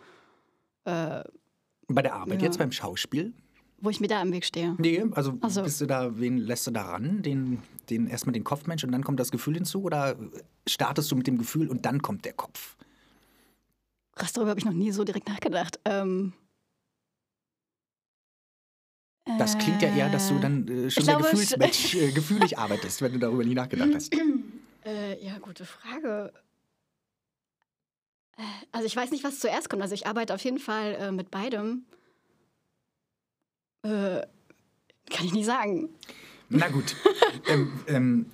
Äh, 0.86 1.24
Bei 1.90 2.02
der 2.02 2.16
Arbeit 2.16 2.42
Ja. 2.42 2.46
jetzt 2.48 2.58
beim 2.58 2.72
Schauspiel? 2.72 3.34
wo 3.80 3.92
ich 3.92 4.00
mir 4.00 4.08
da 4.08 4.20
im 4.24 4.32
Weg 4.32 4.44
stehe. 4.44 4.74
Nee, 4.80 5.06
also 5.12 5.38
so. 5.50 5.62
bist 5.62 5.80
du 5.82 5.86
da, 5.86 6.18
wen 6.20 6.40
lässt 6.40 6.66
du 6.66 6.72
da 6.72 6.82
ran? 6.82 7.22
Den, 7.22 7.62
den 7.92 8.08
erstmal 8.08 8.34
den 8.34 8.44
Kopfmensch 8.44 8.84
und 8.84 8.92
dann 8.92 9.04
kommt 9.04 9.20
das 9.20 9.30
Gefühl 9.30 9.54
hinzu? 9.54 9.84
Oder 9.84 10.16
startest 10.68 11.12
du 11.12 11.16
mit 11.16 11.28
dem 11.28 11.38
Gefühl 11.38 11.68
und 11.70 11.86
dann 11.86 12.02
kommt 12.02 12.26
der 12.26 12.34
Kopf? 12.34 12.76
Krass, 14.16 14.34
darüber 14.34 14.50
habe 14.50 14.60
ich 14.60 14.66
noch 14.66 14.74
nie 14.74 14.92
so 14.92 15.04
direkt 15.04 15.30
nachgedacht. 15.30 15.80
Ähm, 15.86 16.34
Das 19.38 19.58
klingt 19.58 19.82
ja 19.82 19.90
eher, 19.96 20.10
dass 20.10 20.30
du 20.30 20.40
dann 20.40 20.68
äh, 20.68 20.90
schon 20.90 21.04
sehr 21.04 21.16
glaube, 21.18 21.30
es- 21.34 21.50
Gefühlsmensch, 21.52 21.96
äh, 21.96 22.12
gefühlig 22.12 22.58
arbeitest, 22.58 23.02
wenn 23.02 23.14
du 23.14 23.20
darüber 23.20 23.44
nie 23.44 23.54
nachgedacht 23.56 23.90
hast. 23.94 24.14
Äh, 24.86 25.24
ja, 25.24 25.38
gute 25.40 25.66
Frage. 25.66 26.32
Äh, 28.38 28.42
Also 28.72 28.86
ich 28.88 28.96
weiß 28.96 29.12
nicht, 29.12 29.24
was 29.24 29.40
zuerst 29.40 29.70
kommt. 29.70 29.82
Also 29.82 29.94
ich 29.96 30.08
arbeite 30.08 30.34
auf 30.34 30.42
jeden 30.42 30.60
Fall 30.60 30.96
äh, 30.96 31.12
mit 31.12 31.30
beidem. 31.32 31.86
Äh, 33.84 34.22
kann 35.10 35.26
ich 35.26 35.34
nicht 35.34 35.46
sagen. 35.46 35.90
Na 36.50 36.70
gut. 36.70 36.96
ähm, 37.48 37.74
ähm, 37.88 38.26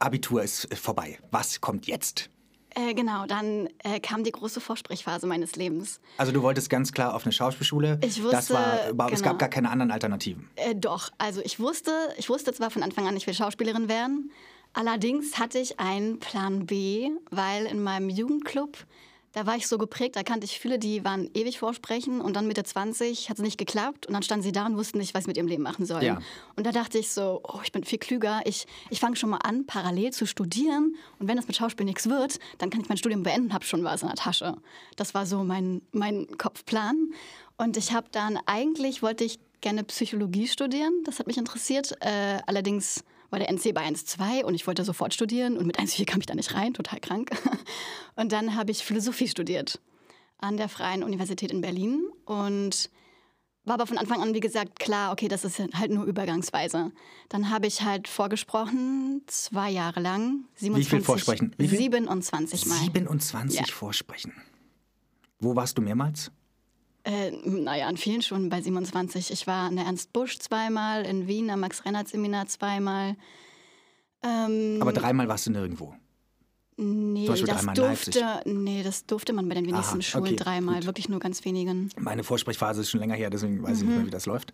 Abitur 0.00 0.42
ist 0.42 0.68
vorbei. 0.76 1.18
Was 1.30 1.60
kommt 1.60 1.86
jetzt? 1.86 2.28
Äh, 2.74 2.94
genau, 2.94 3.26
dann 3.26 3.68
äh, 3.84 4.00
kam 4.00 4.24
die 4.24 4.32
große 4.32 4.60
Vorsprechphase 4.60 5.26
meines 5.26 5.56
Lebens. 5.56 6.00
Also 6.16 6.32
du 6.32 6.42
wolltest 6.42 6.70
ganz 6.70 6.92
klar 6.92 7.14
auf 7.14 7.24
eine 7.24 7.32
Schauspielschule. 7.32 7.98
Ich 8.02 8.22
das 8.22 8.48
wusste, 8.50 8.54
war, 8.54 8.88
überhaupt- 8.90 9.14
es 9.14 9.20
genau. 9.20 9.32
gab 9.32 9.38
gar 9.40 9.48
keine 9.50 9.70
anderen 9.70 9.90
Alternativen. 9.90 10.48
Äh, 10.56 10.74
doch, 10.74 11.10
also 11.18 11.42
ich 11.44 11.60
wusste, 11.60 11.92
ich 12.16 12.28
wusste 12.28 12.52
zwar 12.52 12.70
von 12.70 12.82
Anfang 12.82 13.06
an, 13.06 13.16
ich 13.16 13.26
will 13.26 13.34
Schauspielerin 13.34 13.88
werden. 13.88 14.30
Allerdings 14.74 15.38
hatte 15.38 15.58
ich 15.58 15.78
einen 15.80 16.18
Plan 16.18 16.64
B, 16.64 17.10
weil 17.30 17.66
in 17.66 17.82
meinem 17.82 18.08
Jugendclub, 18.08 18.78
da 19.32 19.46
war 19.46 19.56
ich 19.56 19.66
so 19.66 19.78
geprägt, 19.78 20.16
da 20.16 20.22
kannte 20.22 20.44
ich 20.44 20.58
viele, 20.58 20.78
die 20.78 21.04
waren 21.04 21.30
ewig 21.34 21.58
vorsprechen 21.58 22.20
und 22.20 22.36
dann 22.36 22.46
Mitte 22.46 22.64
20 22.64 23.30
hat 23.30 23.38
es 23.38 23.42
nicht 23.42 23.58
geklappt 23.58 24.06
und 24.06 24.12
dann 24.12 24.22
standen 24.22 24.42
sie 24.42 24.52
da 24.52 24.66
und 24.66 24.76
wussten 24.76 24.98
nicht, 24.98 25.14
was 25.14 25.24
sie 25.24 25.30
mit 25.30 25.36
ihrem 25.36 25.46
Leben 25.46 25.62
machen 25.62 25.86
sollen. 25.86 26.04
Ja. 26.04 26.18
Und 26.56 26.66
da 26.66 26.72
dachte 26.72 26.98
ich 26.98 27.10
so, 27.10 27.40
oh, 27.44 27.60
ich 27.64 27.72
bin 27.72 27.84
viel 27.84 27.98
klüger, 27.98 28.40
ich, 28.44 28.66
ich 28.90 29.00
fange 29.00 29.16
schon 29.16 29.30
mal 29.30 29.38
an, 29.38 29.66
parallel 29.66 30.12
zu 30.12 30.26
studieren 30.26 30.96
und 31.18 31.28
wenn 31.28 31.36
das 31.36 31.46
mit 31.46 31.56
Schauspiel 31.56 31.86
nichts 31.86 32.08
wird, 32.08 32.38
dann 32.58 32.70
kann 32.70 32.80
ich 32.80 32.88
mein 32.88 32.98
Studium 32.98 33.22
beenden 33.22 33.46
und 33.46 33.54
habe 33.54 33.64
schon 33.64 33.84
was 33.84 34.02
in 34.02 34.08
der 34.08 34.16
Tasche. 34.16 34.56
Das 34.96 35.14
war 35.14 35.26
so 35.26 35.44
mein, 35.44 35.82
mein 35.92 36.26
Kopfplan. 36.36 37.12
Und 37.56 37.76
ich 37.76 37.92
habe 37.92 38.08
dann, 38.12 38.38
eigentlich 38.46 39.02
wollte 39.02 39.24
ich 39.24 39.38
gerne 39.60 39.84
Psychologie 39.84 40.48
studieren, 40.48 40.92
das 41.04 41.18
hat 41.18 41.26
mich 41.26 41.38
interessiert. 41.38 41.92
Äh, 42.00 42.40
allerdings 42.46 43.04
war 43.32 43.38
der 43.38 43.48
NC 43.50 43.72
bei 43.74 43.82
1,2 43.86 44.44
und 44.44 44.54
ich 44.54 44.66
wollte 44.66 44.84
sofort 44.84 45.14
studieren 45.14 45.56
und 45.56 45.66
mit 45.66 45.80
1,4 45.80 46.04
kam 46.04 46.20
ich 46.20 46.26
da 46.26 46.34
nicht 46.34 46.54
rein, 46.54 46.74
total 46.74 47.00
krank. 47.00 47.30
Und 48.14 48.30
dann 48.32 48.54
habe 48.56 48.70
ich 48.70 48.84
Philosophie 48.84 49.26
studiert 49.26 49.80
an 50.36 50.58
der 50.58 50.68
Freien 50.68 51.02
Universität 51.02 51.50
in 51.50 51.62
Berlin 51.62 52.02
und 52.26 52.90
war 53.64 53.74
aber 53.74 53.86
von 53.86 53.96
Anfang 53.96 54.20
an, 54.20 54.34
wie 54.34 54.40
gesagt, 54.40 54.78
klar, 54.80 55.12
okay, 55.12 55.28
das 55.28 55.44
ist 55.44 55.58
halt 55.74 55.90
nur 55.90 56.04
übergangsweise. 56.04 56.92
Dann 57.30 57.48
habe 57.48 57.68
ich 57.68 57.82
halt 57.82 58.08
vorgesprochen, 58.08 59.22
zwei 59.28 59.70
Jahre 59.70 60.00
lang. 60.00 60.44
27, 60.56 60.90
viel 60.90 61.00
vorsprechen? 61.00 61.54
Wie 61.56 61.68
viel? 61.68 61.78
27 61.78 62.66
Mal. 62.66 62.78
27 62.80 63.60
Ja. 63.60 63.66
Vorsprechen. 63.72 64.34
Wo 65.38 65.56
warst 65.56 65.78
du 65.78 65.82
mehrmals? 65.82 66.30
Äh, 67.04 67.30
naja, 67.32 67.86
an 67.88 67.96
vielen 67.96 68.22
schon 68.22 68.48
bei 68.48 68.60
27. 68.62 69.30
Ich 69.32 69.46
war 69.46 69.66
an 69.68 69.76
der 69.76 69.86
Ernst 69.86 70.12
Busch 70.12 70.38
zweimal, 70.38 71.04
in 71.04 71.26
Wien 71.26 71.50
am 71.50 71.60
Max-Reinhardt-Seminar 71.60 72.46
zweimal. 72.46 73.16
Ähm, 74.22 74.78
Aber 74.80 74.92
dreimal 74.92 75.26
warst 75.26 75.46
du 75.46 75.50
nirgendwo. 75.50 75.94
nee, 76.76 77.26
das 77.26 77.66
durfte, 77.74 78.40
nee, 78.44 78.82
das 78.84 79.04
durfte 79.06 79.32
man 79.32 79.48
bei 79.48 79.56
den 79.56 79.66
wenigsten 79.66 79.94
Aha, 79.96 80.02
Schulen 80.02 80.24
okay, 80.26 80.36
dreimal, 80.36 80.76
gut. 80.76 80.86
wirklich 80.86 81.08
nur 81.08 81.18
ganz 81.18 81.44
wenigen. 81.44 81.90
Meine 81.98 82.22
Vorsprechphase 82.22 82.82
ist 82.82 82.90
schon 82.90 83.00
länger 83.00 83.14
her, 83.16 83.30
deswegen 83.30 83.62
weiß 83.62 83.78
ich 83.78 83.82
Mhm. 83.82 83.88
nicht 83.88 83.96
mehr, 83.96 84.06
wie 84.06 84.10
das 84.10 84.26
läuft. 84.26 84.52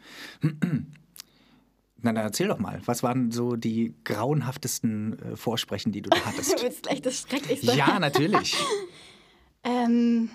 Na, 2.01 2.13
dann 2.13 2.17
erzähl 2.25 2.47
doch 2.49 2.59
mal. 2.61 2.81
Was 2.85 3.03
waren 3.03 3.31
so 3.33 3.57
die 3.57 3.93
grauenhaftesten 4.05 5.19
äh, 5.19 5.37
Vorsprechen, 5.37 5.91
die 5.93 6.01
du 6.01 6.11
da 6.11 6.25
hattest? 6.25 6.53
Du 6.59 6.63
willst 6.63 6.85
gleich 6.85 7.03
das 7.03 7.21
Schrecklichste. 7.29 7.75
ja, 7.77 7.99
natürlich. 7.99 8.57
Ähm, 9.65 10.31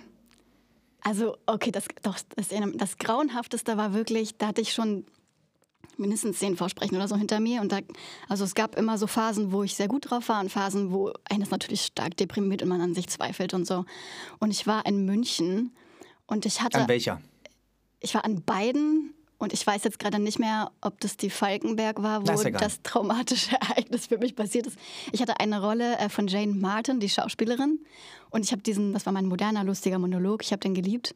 also, 1.04 1.38
okay, 1.46 1.72
das, 1.72 1.86
doch, 2.02 2.18
das, 2.36 2.50
das 2.76 2.98
Grauenhafteste 2.98 3.78
war 3.78 3.94
wirklich, 3.94 4.38
da 4.38 4.48
hatte 4.48 4.62
ich 4.62 4.74
schon 4.74 5.06
mindestens 5.98 6.39
zehn 6.39 6.56
Vorsprechen 6.58 6.96
oder 6.96 7.08
so 7.08 7.16
hinter 7.16 7.39
mir. 7.39 7.62
Und 7.62 7.72
da, 7.72 7.80
also 8.30 8.44
es 8.44 8.56
gab 8.56 8.76
immer 8.78 8.98
so 8.98 9.08
Phasen, 9.08 9.52
wo 9.52 9.63
ich 9.63 9.76
sehr 9.76 9.88
gut 9.88 10.10
drauf 10.10 10.30
war 10.30 10.39
und 10.39 10.50
Phasen, 10.50 10.92
wo 10.92 11.12
eines 11.30 11.52
natürlich 11.52 11.82
stark 11.82 12.18
deprimiert 12.18 12.62
und 12.62 12.70
man 12.70 12.82
an 12.82 12.96
sich 12.96 13.08
zweifelt 13.08 13.54
und 13.54 13.66
so. 13.66 13.86
Und 14.39 14.52
ich 14.52 14.66
war 14.66 14.86
in 14.86 15.06
München 15.06 15.76
und 16.26 16.46
ich 16.46 16.62
hatte, 16.62 16.80
An 16.80 16.88
welcher? 16.88 17.22
ich 18.00 18.13
war 18.16 18.26
an 18.26 18.44
beiden 18.44 19.13
und 19.43 19.53
ich 19.53 19.65
weiß 19.67 19.84
jetzt 19.84 19.99
gerade 19.99 20.19
nicht 20.19 20.39
mehr, 20.39 20.71
ob 20.82 20.99
das 21.01 21.17
die 21.17 21.29
Falkenberg 21.29 22.01
war, 22.01 22.25
wo 22.25 22.32
egal. 22.41 22.60
das 22.62 22.82
traumatische 22.82 23.56
Ereignis 23.62 24.08
für 24.08 24.17
mich 24.17 24.36
passiert 24.36 24.67
ist. 24.67 24.77
Ich 25.12 25.21
hatte 25.21 25.39
eine 25.39 25.62
Rolle 25.62 25.97
äh, 25.99 26.10
von 26.10 26.27
Jane 26.27 26.53
Martin, 26.53 26.99
die 26.99 27.10
Schauspielerin. 27.10 27.79
Und 28.29 28.45
ich 28.45 28.51
habe 28.51 28.62
diesen, 28.62 28.93
das 28.93 29.06
war 29.06 29.13
mein 29.13 29.25
moderner, 29.25 29.63
lustiger 29.63 29.99
Monolog, 29.99 30.43
ich 30.43 30.51
habe 30.51 30.62
den 30.62 30.73
geliebt. 30.73 31.13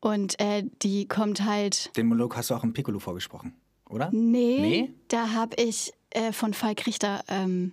Und 0.00 0.38
äh, 0.40 0.64
die 0.82 1.06
kommt 1.06 1.44
halt. 1.44 1.96
Den 1.96 2.06
Monolog 2.06 2.36
hast 2.36 2.50
du 2.50 2.54
auch 2.54 2.64
im 2.64 2.72
Piccolo 2.72 2.98
vorgesprochen, 2.98 3.54
oder? 3.88 4.08
Nee, 4.12 4.58
Nee? 4.60 4.94
da 5.08 5.30
habe 5.32 5.56
ich 5.62 5.92
äh, 6.10 6.32
von 6.32 6.54
Falk 6.54 6.86
Richter 6.86 7.22
ähm, 7.28 7.72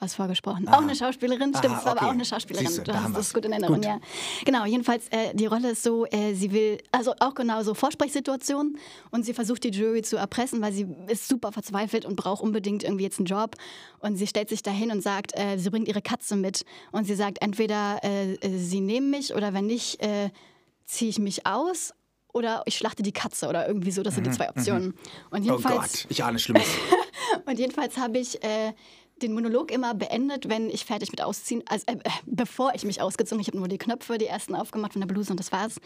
was 0.00 0.14
vorgesprochen. 0.14 0.66
Aha. 0.66 0.78
Auch 0.78 0.82
eine 0.82 0.96
Schauspielerin, 0.96 1.54
stimmt, 1.54 1.74
Aha, 1.74 1.78
es 1.78 1.84
war 1.84 1.92
aber 1.92 2.00
okay. 2.00 2.08
auch 2.08 2.14
eine 2.14 2.24
Schauspielerin. 2.24 2.66
Siehste, 2.66 2.82
du 2.84 2.94
hast 2.94 3.08
das 3.08 3.14
wir's. 3.16 3.34
gut 3.34 3.44
in 3.44 3.52
Erinnerung, 3.52 3.76
Gut. 3.76 3.84
ja. 3.84 4.00
Genau, 4.44 4.64
jedenfalls, 4.64 5.08
äh, 5.08 5.34
die 5.34 5.46
Rolle 5.46 5.72
ist 5.72 5.82
so, 5.82 6.06
äh, 6.06 6.34
sie 6.34 6.52
will, 6.52 6.78
also 6.90 7.14
auch 7.20 7.34
genauso 7.34 7.74
Vorsprechsituation 7.74 8.78
und 9.10 9.24
sie 9.24 9.34
versucht 9.34 9.62
die 9.62 9.68
Jury 9.70 10.02
zu 10.02 10.16
erpressen, 10.16 10.62
weil 10.62 10.72
sie 10.72 10.86
ist 11.08 11.28
super 11.28 11.52
verzweifelt 11.52 12.04
und 12.06 12.16
braucht 12.16 12.42
unbedingt 12.42 12.82
irgendwie 12.82 13.04
jetzt 13.04 13.18
einen 13.18 13.26
Job. 13.26 13.56
Und 14.00 14.16
sie 14.16 14.26
stellt 14.26 14.48
sich 14.48 14.62
dahin 14.62 14.90
und 14.90 15.02
sagt, 15.02 15.38
äh, 15.38 15.58
sie 15.58 15.68
bringt 15.70 15.86
ihre 15.86 16.02
Katze 16.02 16.34
mit 16.34 16.64
und 16.92 17.04
sie 17.04 17.14
sagt, 17.14 17.42
entweder 17.42 18.00
äh, 18.02 18.34
äh, 18.36 18.58
sie 18.58 18.80
nehmen 18.80 19.10
mich 19.10 19.34
oder 19.34 19.52
wenn 19.52 19.66
nicht, 19.66 20.02
äh, 20.02 20.30
ziehe 20.86 21.10
ich 21.10 21.18
mich 21.18 21.46
aus 21.46 21.92
oder 22.32 22.62
ich 22.66 22.76
schlachte 22.76 23.02
die 23.02 23.12
Katze 23.12 23.48
oder 23.48 23.66
irgendwie 23.66 23.90
so. 23.90 24.02
Das 24.02 24.14
sind 24.14 24.26
die 24.26 24.30
zwei 24.30 24.48
Optionen. 24.48 24.94
Und 25.30 25.42
Oh 25.42 25.44
jedenfalls, 25.44 26.02
Gott, 26.02 26.06
ich 26.08 26.24
ahne 26.24 26.38
Schlimmes. 26.38 26.66
und 27.46 27.58
jedenfalls 27.58 27.96
habe 27.98 28.18
ich 28.18 28.42
äh, 28.42 28.72
den 29.22 29.32
Monolog 29.34 29.70
immer 29.70 29.94
beendet, 29.94 30.48
wenn 30.48 30.70
ich 30.70 30.84
fertig 30.84 31.10
mit 31.10 31.22
Ausziehen, 31.22 31.62
also 31.66 31.84
äh, 31.86 31.92
äh, 31.92 32.10
bevor 32.26 32.74
ich 32.74 32.84
mich 32.84 33.00
ausgezogen, 33.00 33.40
ich 33.40 33.48
habe 33.48 33.58
nur 33.58 33.68
die 33.68 33.78
Knöpfe, 33.78 34.18
die 34.18 34.26
ersten 34.26 34.54
aufgemacht 34.54 34.92
von 34.92 35.00
der 35.00 35.08
Bluse 35.08 35.32
und 35.32 35.40
das 35.40 35.52
war's. 35.52 35.80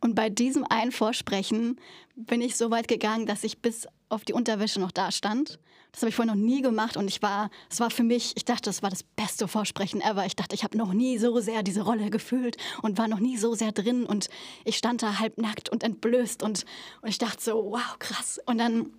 Und 0.00 0.14
bei 0.14 0.30
diesem 0.30 0.64
einen 0.64 0.92
Vorsprechen 0.92 1.80
bin 2.16 2.40
ich 2.40 2.56
so 2.56 2.70
weit 2.70 2.88
gegangen, 2.88 3.26
dass 3.26 3.44
ich 3.44 3.58
bis 3.58 3.86
auf 4.08 4.24
die 4.24 4.32
Unterwäsche 4.32 4.80
noch 4.80 4.92
da 4.92 5.10
stand. 5.10 5.58
Das 5.92 6.02
habe 6.02 6.08
ich 6.08 6.16
vorher 6.16 6.34
noch 6.34 6.40
nie 6.40 6.60
gemacht 6.60 6.96
und 6.96 7.06
ich 7.06 7.22
war, 7.22 7.50
es 7.70 7.78
war 7.78 7.88
für 7.88 8.02
mich, 8.02 8.32
ich 8.36 8.44
dachte, 8.44 8.62
das 8.64 8.82
war 8.82 8.90
das 8.90 9.04
beste 9.04 9.46
Vorsprechen 9.46 10.00
ever. 10.00 10.26
Ich 10.26 10.34
dachte, 10.34 10.54
ich 10.56 10.64
habe 10.64 10.76
noch 10.76 10.92
nie 10.92 11.18
so 11.18 11.38
sehr 11.38 11.62
diese 11.62 11.82
Rolle 11.82 12.10
gefühlt 12.10 12.56
und 12.82 12.98
war 12.98 13.06
noch 13.06 13.20
nie 13.20 13.36
so 13.36 13.54
sehr 13.54 13.70
drin 13.70 14.04
und 14.04 14.28
ich 14.64 14.76
stand 14.76 15.02
da 15.04 15.20
halb 15.20 15.38
nackt 15.38 15.68
und 15.68 15.84
entblößt 15.84 16.42
und, 16.42 16.64
und 17.00 17.08
ich 17.08 17.18
dachte 17.18 17.40
so, 17.40 17.70
wow, 17.70 17.98
krass. 18.00 18.40
Und 18.44 18.58
dann 18.58 18.90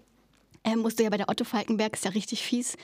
ähm, 0.64 0.80
musst 0.80 0.98
du 0.98 1.04
ja 1.04 1.10
bei 1.10 1.18
der 1.18 1.28
Otto 1.28 1.44
Falkenberg, 1.44 1.94
ist 1.94 2.06
ja 2.06 2.12
richtig 2.12 2.42
fies, 2.42 2.78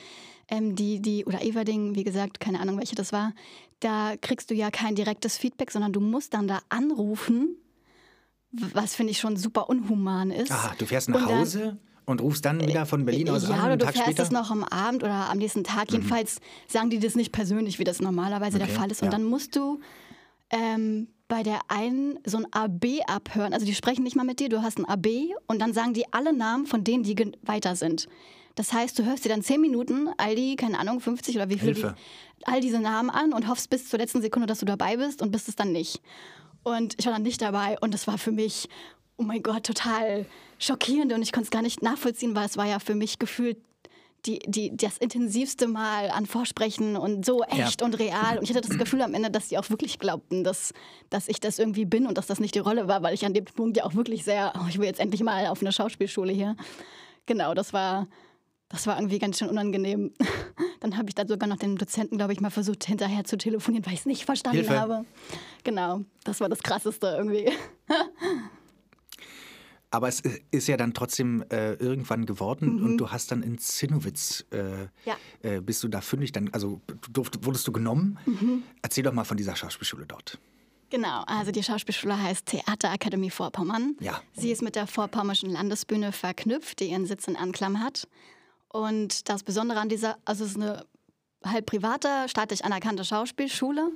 ähm, 0.52 0.76
die, 0.76 1.00
die, 1.00 1.24
oder 1.24 1.42
Everding, 1.42 1.94
wie 1.94 2.04
gesagt, 2.04 2.38
keine 2.38 2.60
Ahnung, 2.60 2.76
welche 2.78 2.94
das 2.94 3.10
war, 3.12 3.32
da 3.80 4.12
kriegst 4.20 4.50
du 4.50 4.54
ja 4.54 4.70
kein 4.70 4.94
direktes 4.94 5.38
Feedback, 5.38 5.70
sondern 5.70 5.92
du 5.92 6.00
musst 6.00 6.34
dann 6.34 6.46
da 6.46 6.60
anrufen, 6.68 7.56
was 8.52 8.94
finde 8.94 9.12
ich 9.12 9.18
schon 9.18 9.36
super 9.36 9.70
unhuman 9.70 10.30
ist. 10.30 10.52
Ah, 10.52 10.74
du 10.76 10.84
fährst 10.84 11.08
nach 11.08 11.22
Und 11.22 11.28
dann- 11.30 11.38
Hause 11.38 11.78
und 12.04 12.20
rufst 12.20 12.44
dann 12.44 12.60
wieder 12.60 12.84
von 12.84 13.04
Berlin 13.06 13.30
aus 13.30 13.44
ja, 13.44 13.50
an, 13.50 13.54
oder 13.60 13.64
einen 13.70 13.78
du 13.78 13.84
Tag 13.86 13.94
fährst 13.94 14.08
später? 14.10 14.22
Mhm. 14.24 14.26
es 14.26 14.32
noch 14.32 14.50
am 14.50 14.64
Abend 14.64 15.02
oder 15.02 15.30
am 15.30 15.38
nächsten 15.38 15.64
Tag. 15.64 15.90
Jedenfalls 15.92 16.40
sagen 16.68 16.90
die 16.90 16.98
das 16.98 17.14
nicht 17.14 17.32
persönlich, 17.32 17.78
wie 17.78 17.84
das 17.84 18.00
normalerweise 18.00 18.58
Okay, 18.58 18.66
der 18.66 18.74
Fall 18.74 18.90
ist. 18.90 19.00
Und 19.02 19.06
ja. 19.06 19.12
dann 19.12 19.24
musst 19.24 19.56
du 19.56 19.80
ähm, 20.50 21.08
bei 21.28 21.42
der 21.42 21.60
einen 21.68 22.18
so 22.26 22.36
ein 22.38 22.46
AB 22.52 23.00
abhören. 23.06 23.54
Also 23.54 23.64
die 23.64 23.74
sprechen 23.74 24.02
nicht 24.02 24.16
mal 24.16 24.24
mit 24.24 24.40
dir, 24.40 24.48
du 24.50 24.62
hast 24.62 24.78
ein 24.78 24.84
AB 24.84 25.30
und 25.46 25.60
dann 25.62 25.72
sagen 25.72 25.94
die 25.94 26.12
alle 26.12 26.32
Namen 26.36 26.66
von 26.66 26.84
denen, 26.84 27.04
die 27.04 27.16
weiter 27.42 27.74
sind. 27.76 28.06
Das 28.54 28.72
heißt, 28.72 28.98
du 28.98 29.04
hörst 29.04 29.24
dir 29.24 29.28
dann 29.30 29.42
zehn 29.42 29.60
Minuten 29.60 30.08
all 30.18 30.34
die, 30.34 30.56
keine 30.56 30.78
Ahnung, 30.78 31.00
50 31.00 31.36
oder 31.36 31.48
wie 31.48 31.58
viel, 31.58 31.74
die, 31.74 31.86
all 32.44 32.60
diese 32.60 32.80
Namen 32.80 33.10
an 33.10 33.32
und 33.32 33.48
hoffst 33.48 33.70
bis 33.70 33.88
zur 33.88 33.98
letzten 33.98 34.20
Sekunde, 34.20 34.46
dass 34.46 34.58
du 34.60 34.66
dabei 34.66 34.96
bist 34.96 35.22
und 35.22 35.30
bist 35.30 35.48
es 35.48 35.56
dann 35.56 35.72
nicht. 35.72 36.00
Und 36.62 36.94
ich 36.98 37.06
war 37.06 37.12
dann 37.12 37.22
nicht 37.22 37.40
dabei 37.42 37.78
und 37.80 37.92
das 37.94 38.06
war 38.06 38.18
für 38.18 38.30
mich, 38.32 38.68
oh 39.16 39.22
mein 39.22 39.42
Gott, 39.42 39.64
total 39.64 40.26
schockierend 40.58 41.12
und 41.12 41.22
ich 41.22 41.32
konnte 41.32 41.46
es 41.46 41.50
gar 41.50 41.62
nicht 41.62 41.82
nachvollziehen, 41.82 42.34
weil 42.34 42.46
es 42.46 42.56
war 42.56 42.66
ja 42.66 42.78
für 42.78 42.94
mich 42.94 43.18
gefühlt 43.18 43.56
die, 44.26 44.38
die, 44.46 44.76
das 44.76 44.98
intensivste 44.98 45.66
Mal 45.66 46.08
an 46.10 46.26
Vorsprechen 46.26 46.96
und 46.96 47.26
so 47.26 47.42
echt 47.42 47.80
Ja. 47.80 47.84
und 47.86 47.98
real. 47.98 48.38
Und 48.38 48.44
ich 48.48 48.50
hatte 48.54 48.68
das 48.68 48.78
Gefühl 48.78 49.02
am 49.02 49.14
Ende, 49.14 49.32
dass 49.32 49.48
die 49.48 49.58
auch 49.58 49.68
wirklich 49.70 49.98
glaubten, 49.98 50.44
dass, 50.44 50.72
dass 51.10 51.26
ich 51.26 51.40
das 51.40 51.58
irgendwie 51.58 51.84
bin 51.84 52.06
und 52.06 52.16
dass 52.18 52.28
das 52.28 52.38
nicht 52.38 52.54
die 52.54 52.60
Rolle 52.60 52.86
war, 52.86 53.02
weil 53.02 53.14
ich 53.14 53.26
an 53.26 53.34
dem 53.34 53.44
Punkt 53.46 53.76
ja 53.76 53.84
auch 53.84 53.94
wirklich 53.96 54.22
sehr, 54.22 54.52
oh, 54.56 54.66
ich 54.68 54.78
will 54.78 54.86
jetzt 54.86 55.00
endlich 55.00 55.24
mal 55.24 55.48
auf 55.48 55.60
eine 55.60 55.72
Schauspielschule 55.72 56.32
hier. 56.32 56.54
Genau, 57.26 57.52
das 57.54 57.72
war, 57.72 58.06
das 58.72 58.86
war 58.88 58.96
irgendwie 58.98 59.18
ganz 59.20 59.38
schön 59.38 59.48
unangenehm. 59.48 60.12
Dann 60.80 60.96
habe 60.96 61.08
ich 61.08 61.14
dann 61.14 61.28
sogar 61.28 61.48
noch 61.48 61.58
den 61.58 61.76
Dozenten, 61.76 62.16
glaube 62.16 62.32
ich, 62.32 62.40
mal 62.40 62.50
versucht, 62.50 62.82
hinterher 62.84 63.22
zu 63.22 63.36
telefonieren, 63.38 63.86
weil 63.86 63.92
ich 63.94 64.00
es 64.00 64.06
nicht 64.06 64.24
verstanden 64.24 64.56
Hilfe. 64.58 64.80
habe. 64.80 65.04
Genau, 65.62 66.00
das 66.24 66.40
war 66.40 66.48
das 66.48 66.60
Krasseste 66.60 67.06
irgendwie. 67.16 67.52
Aber 69.90 70.08
es 70.08 70.22
ist 70.50 70.68
ja 70.68 70.76
dann 70.78 70.94
trotzdem 70.94 71.44
äh, 71.50 71.74
irgendwann 71.74 72.24
geworden 72.24 72.76
Mhm. 72.78 72.84
und 72.84 72.98
du 72.98 73.10
hast 73.10 73.30
dann 73.30 73.42
in 73.42 73.58
Zinnowitz, 73.58 74.44
äh, 74.50 74.86
Ja. 75.04 75.16
äh, 75.42 75.60
bist 75.60 75.82
du 75.84 75.88
da 75.88 76.00
fündig, 76.00 76.32
dann, 76.32 76.48
also 76.52 76.80
durft, 77.10 77.44
wurdest 77.44 77.68
du 77.68 77.72
genommen. 77.72 78.18
Mhm. 78.24 78.62
Erzähl 78.80 79.04
doch 79.04 79.12
mal 79.12 79.24
von 79.24 79.36
dieser 79.36 79.54
Schauspielschule 79.54 80.06
dort. 80.06 80.38
Genau, 80.88 81.22
also 81.26 81.52
die 81.52 81.62
Schauspielschule 81.62 82.20
heißt 82.20 82.46
Theaterakademie 82.46 83.30
Vorpommern. 83.30 83.96
Ja. 84.00 84.20
Sie 84.34 84.50
ist 84.50 84.62
mit 84.62 84.76
der 84.76 84.86
Vorpommerschen 84.86 85.50
Landesbühne 85.50 86.10
verknüpft, 86.12 86.80
die 86.80 86.86
ihren 86.90 87.06
Sitz 87.06 87.28
in 87.28 87.36
Anklam 87.36 87.80
hat. 87.80 88.08
Und 88.72 89.28
das 89.28 89.42
Besondere 89.42 89.80
an 89.80 89.88
dieser, 89.88 90.16
also 90.24 90.44
es 90.44 90.52
ist 90.52 90.56
eine 90.56 90.84
halb 91.44 91.66
private, 91.66 92.28
staatlich 92.28 92.64
anerkannte 92.64 93.04
Schauspielschule. 93.04 93.90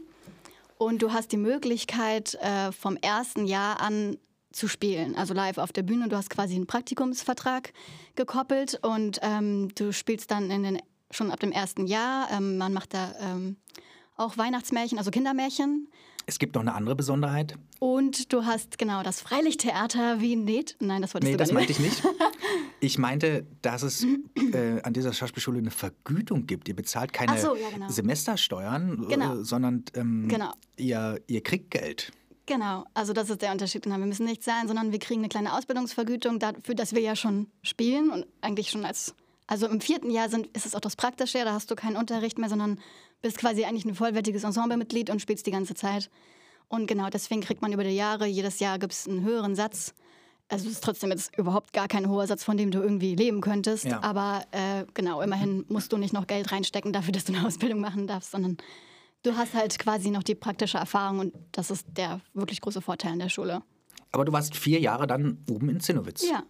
Und 0.78 1.00
du 1.00 1.12
hast 1.12 1.32
die 1.32 1.38
Möglichkeit, 1.38 2.34
äh, 2.34 2.70
vom 2.72 2.96
ersten 2.96 3.46
Jahr 3.46 3.80
an 3.80 4.18
zu 4.52 4.68
spielen, 4.68 5.16
also 5.16 5.34
live 5.34 5.58
auf 5.58 5.72
der 5.72 5.82
Bühne. 5.82 6.08
Du 6.08 6.16
hast 6.16 6.30
quasi 6.30 6.54
einen 6.54 6.66
Praktikumsvertrag 6.66 7.72
gekoppelt 8.14 8.78
und 8.82 9.18
ähm, 9.22 9.74
du 9.74 9.92
spielst 9.92 10.30
dann 10.30 10.50
in 10.50 10.62
den, 10.62 10.82
schon 11.10 11.30
ab 11.30 11.40
dem 11.40 11.52
ersten 11.52 11.86
Jahr. 11.86 12.30
Ähm, 12.30 12.58
man 12.58 12.72
macht 12.72 12.94
da 12.94 13.14
ähm, 13.20 13.56
auch 14.16 14.36
Weihnachtsmärchen, 14.38 14.98
also 14.98 15.10
Kindermärchen. 15.10 15.88
Es 16.28 16.40
gibt 16.40 16.56
noch 16.56 16.62
eine 16.62 16.74
andere 16.74 16.96
Besonderheit. 16.96 17.56
Und 17.78 18.32
du 18.32 18.44
hast 18.44 18.78
genau 18.78 19.04
das 19.04 19.20
Freilichttheater 19.20 20.20
Wien 20.20 20.44
Ned. 20.44 20.76
Nein, 20.80 21.00
das 21.02 21.14
wolltest 21.14 21.28
Nee, 21.30 21.36
du 21.36 21.38
das 21.38 21.52
meinte 21.52 21.72
ich 21.72 21.78
nicht. 21.80 22.02
Ich 22.78 22.98
meinte, 22.98 23.46
dass 23.62 23.82
es 23.82 24.04
äh, 24.52 24.82
an 24.82 24.92
dieser 24.92 25.12
Schauspielschule 25.14 25.58
eine 25.58 25.70
Vergütung 25.70 26.46
gibt. 26.46 26.68
Ihr 26.68 26.76
bezahlt 26.76 27.12
keine 27.12 27.38
so, 27.40 27.56
ja, 27.56 27.70
genau. 27.70 27.88
Semestersteuern, 27.88 29.06
Genau. 29.08 29.40
äh, 29.40 29.44
sondern 29.44 29.84
ähm, 29.94 30.28
Genau. 30.28 30.52
ihr, 30.76 31.18
ihr 31.26 31.42
kriegt 31.42 31.70
Geld. 31.70 32.12
Genau, 32.44 32.84
also 32.92 33.12
das 33.14 33.30
ist 33.30 33.40
der 33.40 33.50
Unterschied. 33.52 33.82
Genau. 33.82 33.96
Wir 33.96 34.06
müssen 34.06 34.26
nicht 34.26 34.42
zahlen, 34.42 34.68
sondern 34.68 34.92
wir 34.92 34.98
kriegen 34.98 35.20
eine 35.20 35.28
kleine 35.30 35.54
Ausbildungsvergütung 35.54 36.38
dafür, 36.38 36.74
dass 36.74 36.94
wir 36.94 37.00
ja 37.00 37.16
schon 37.16 37.46
spielen 37.62 38.10
und 38.10 38.26
eigentlich 38.42 38.70
schon 38.70 38.84
als. 38.84 39.14
Also 39.48 39.66
im 39.68 39.80
vierten 39.80 40.10
Jahr 40.10 40.28
sind, 40.28 40.48
ist 40.56 40.66
es 40.66 40.74
auch 40.74 40.80
das 40.80 40.96
Praktische, 40.96 41.38
da 41.44 41.52
hast 41.54 41.70
du 41.70 41.76
keinen 41.76 41.96
Unterricht 41.96 42.36
mehr, 42.36 42.48
sondern 42.48 42.78
bist 43.22 43.38
quasi 43.38 43.64
eigentlich 43.64 43.84
ein 43.84 43.94
vollwertiges 43.94 44.44
Ensemblemitglied 44.44 45.10
und 45.10 45.20
spielst 45.20 45.46
die 45.46 45.50
ganze 45.50 45.74
Zeit. 45.74 46.10
Und 46.68 46.86
genau 46.86 47.08
deswegen 47.10 47.40
kriegt 47.40 47.62
man 47.62 47.72
über 47.72 47.84
die 47.84 47.90
Jahre, 47.90 48.26
jedes 48.26 48.58
Jahr 48.58 48.78
gibt 48.78 48.92
es 48.92 49.06
einen 49.06 49.22
höheren 49.22 49.54
Satz. 49.54 49.94
Also 50.48 50.66
es 50.66 50.74
ist 50.74 50.84
trotzdem 50.84 51.10
jetzt 51.10 51.36
überhaupt 51.36 51.72
gar 51.72 51.88
kein 51.88 52.08
hoher 52.08 52.26
Satz, 52.26 52.44
von 52.44 52.56
dem 52.56 52.70
du 52.70 52.80
irgendwie 52.80 53.16
leben 53.16 53.40
könntest. 53.40 53.84
Ja. 53.84 54.02
Aber 54.02 54.44
äh, 54.52 54.84
genau, 54.94 55.20
immerhin 55.20 55.64
musst 55.68 55.92
du 55.92 55.96
nicht 55.96 56.12
noch 56.12 56.26
Geld 56.26 56.52
reinstecken 56.52 56.92
dafür, 56.92 57.12
dass 57.12 57.24
du 57.24 57.34
eine 57.34 57.46
Ausbildung 57.46 57.80
machen 57.80 58.06
darfst, 58.06 58.30
sondern 58.30 58.56
du 59.22 59.36
hast 59.36 59.54
halt 59.54 59.76
quasi 59.78 60.10
noch 60.10 60.22
die 60.22 60.36
praktische 60.36 60.78
Erfahrung 60.78 61.18
und 61.18 61.34
das 61.52 61.70
ist 61.70 61.86
der 61.96 62.20
wirklich 62.32 62.60
große 62.60 62.80
Vorteil 62.80 63.12
an 63.12 63.18
der 63.18 63.28
Schule. 63.28 63.62
Aber 64.12 64.24
du 64.24 64.32
warst 64.32 64.56
vier 64.56 64.78
Jahre 64.78 65.06
dann 65.06 65.44
oben 65.50 65.68
in 65.68 65.80
Zinnowitz. 65.80 66.28
Ja. 66.28 66.44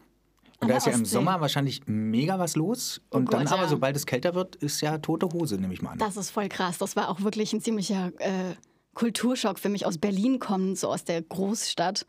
Und 0.60 0.68
da 0.68 0.76
ist 0.76 0.86
ja 0.86 0.92
im. 0.92 1.04
Sommer 1.04 1.40
wahrscheinlich 1.40 1.82
mega 1.86 2.38
was 2.38 2.56
los. 2.56 3.00
Und 3.10 3.32
dann 3.32 3.44
Gott, 3.44 3.52
aber, 3.52 3.62
ja. 3.62 3.68
sobald 3.68 3.96
es 3.96 4.06
kälter 4.06 4.34
wird, 4.34 4.56
ist 4.56 4.80
ja 4.80 4.98
tote 4.98 5.28
Hose, 5.32 5.56
nehme 5.56 5.74
ich 5.74 5.82
mal 5.82 5.92
an. 5.92 5.98
Das 5.98 6.16
ist 6.16 6.30
voll 6.30 6.48
krass. 6.48 6.78
Das 6.78 6.96
war 6.96 7.08
auch 7.08 7.20
wirklich 7.20 7.52
ein 7.52 7.60
ziemlicher 7.60 8.12
äh, 8.18 8.54
Kulturschock 8.94 9.58
für 9.58 9.68
mich 9.68 9.86
aus 9.86 9.98
Berlin 9.98 10.38
kommend, 10.38 10.78
so 10.78 10.88
aus 10.88 11.04
der 11.04 11.22
Großstadt. 11.22 12.06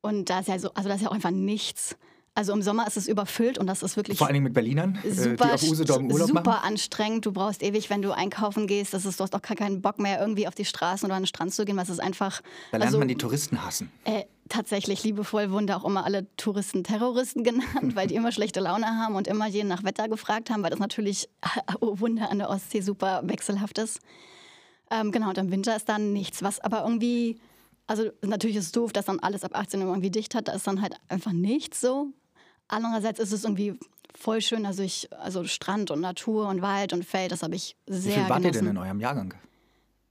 Und 0.00 0.30
da 0.30 0.40
ist 0.40 0.48
ja 0.48 0.58
so, 0.58 0.72
also 0.74 0.88
da 0.88 0.94
ist 0.94 1.02
ja 1.02 1.08
auch 1.08 1.14
einfach 1.14 1.30
nichts. 1.30 1.96
Also 2.38 2.52
im 2.52 2.62
Sommer 2.62 2.86
ist 2.86 2.96
es 2.96 3.08
überfüllt 3.08 3.58
und 3.58 3.66
das 3.66 3.82
ist 3.82 3.96
wirklich 3.96 4.16
Vor 4.16 4.28
allen 4.28 4.34
Dingen 4.34 4.44
mit 4.44 4.54
Berlinern, 4.54 4.96
äh, 5.02 5.08
die 5.08 5.10
super, 5.10 5.54
auf 5.54 5.62
Usedom 5.64 6.08
Urlaub 6.08 6.28
super 6.28 6.42
machen. 6.42 6.68
anstrengend. 6.68 7.26
Du 7.26 7.32
brauchst 7.32 7.64
ewig, 7.64 7.90
wenn 7.90 8.00
du 8.00 8.12
einkaufen 8.12 8.68
gehst. 8.68 8.94
Das 8.94 9.04
ist, 9.04 9.18
du 9.18 9.24
hast 9.24 9.34
auch 9.34 9.42
gar 9.42 9.56
keinen 9.56 9.82
Bock 9.82 9.98
mehr, 9.98 10.20
irgendwie 10.20 10.46
auf 10.46 10.54
die 10.54 10.64
Straßen 10.64 11.04
oder 11.04 11.16
an 11.16 11.22
den 11.22 11.26
Strand 11.26 11.52
zu 11.52 11.64
gehen, 11.64 11.74
weil 11.74 11.82
es 11.82 11.90
ist 11.90 11.98
einfach. 11.98 12.40
Da 12.70 12.78
lernt 12.78 12.90
also, 12.90 12.98
man 13.00 13.08
die 13.08 13.16
Touristen 13.16 13.64
hassen. 13.64 13.90
Äh, 14.04 14.22
tatsächlich 14.48 15.02
liebevoll 15.02 15.50
wurden 15.50 15.66
da 15.66 15.78
auch 15.78 15.84
immer 15.84 16.04
alle 16.04 16.28
Touristen 16.36 16.84
Terroristen 16.84 17.42
genannt, 17.42 17.96
weil 17.96 18.06
die 18.06 18.14
immer 18.14 18.30
schlechte 18.30 18.60
Laune 18.60 18.86
haben 18.86 19.16
und 19.16 19.26
immer 19.26 19.48
jeden 19.48 19.66
nach 19.66 19.82
Wetter 19.82 20.08
gefragt 20.08 20.48
haben, 20.50 20.62
weil 20.62 20.70
das 20.70 20.78
natürlich, 20.78 21.28
oh 21.80 21.98
Wunder, 21.98 22.30
an 22.30 22.38
der 22.38 22.50
Ostsee 22.50 22.82
super 22.82 23.22
wechselhaft 23.24 23.78
ist. 23.78 23.98
Ähm, 24.92 25.10
genau, 25.10 25.30
und 25.30 25.38
im 25.38 25.50
Winter 25.50 25.74
ist 25.74 25.88
dann 25.88 26.12
nichts, 26.12 26.40
was 26.44 26.60
aber 26.60 26.84
irgendwie, 26.84 27.40
also 27.88 28.12
natürlich 28.22 28.58
ist 28.58 28.66
es 28.66 28.72
doof, 28.72 28.92
dass 28.92 29.06
dann 29.06 29.18
alles 29.18 29.42
ab 29.42 29.56
18 29.56 29.80
Uhr 29.80 29.88
irgendwie 29.88 30.12
dicht 30.12 30.36
hat, 30.36 30.46
da 30.46 30.52
ist 30.52 30.68
dann 30.68 30.80
halt 30.80 30.94
einfach 31.08 31.32
nichts 31.32 31.80
so. 31.80 32.12
Andererseits 32.68 33.18
ist 33.18 33.32
es 33.32 33.44
irgendwie 33.44 33.78
voll 34.14 34.40
schön, 34.40 34.66
also 34.66 34.82
ich, 34.82 35.08
also 35.12 35.44
Strand 35.44 35.90
und 35.90 36.00
Natur 36.00 36.48
und 36.48 36.62
Wald 36.62 36.92
und 36.92 37.04
Feld, 37.04 37.32
das 37.32 37.42
habe 37.42 37.54
ich 37.54 37.76
Wie 37.86 37.96
sehr 37.96 38.12
viel 38.12 38.28
wart 38.28 38.40
ihr 38.40 38.50
genossen. 38.50 38.66
denn 38.66 38.76
in 38.76 38.82
eurem 38.82 39.00
Jahrgang? 39.00 39.34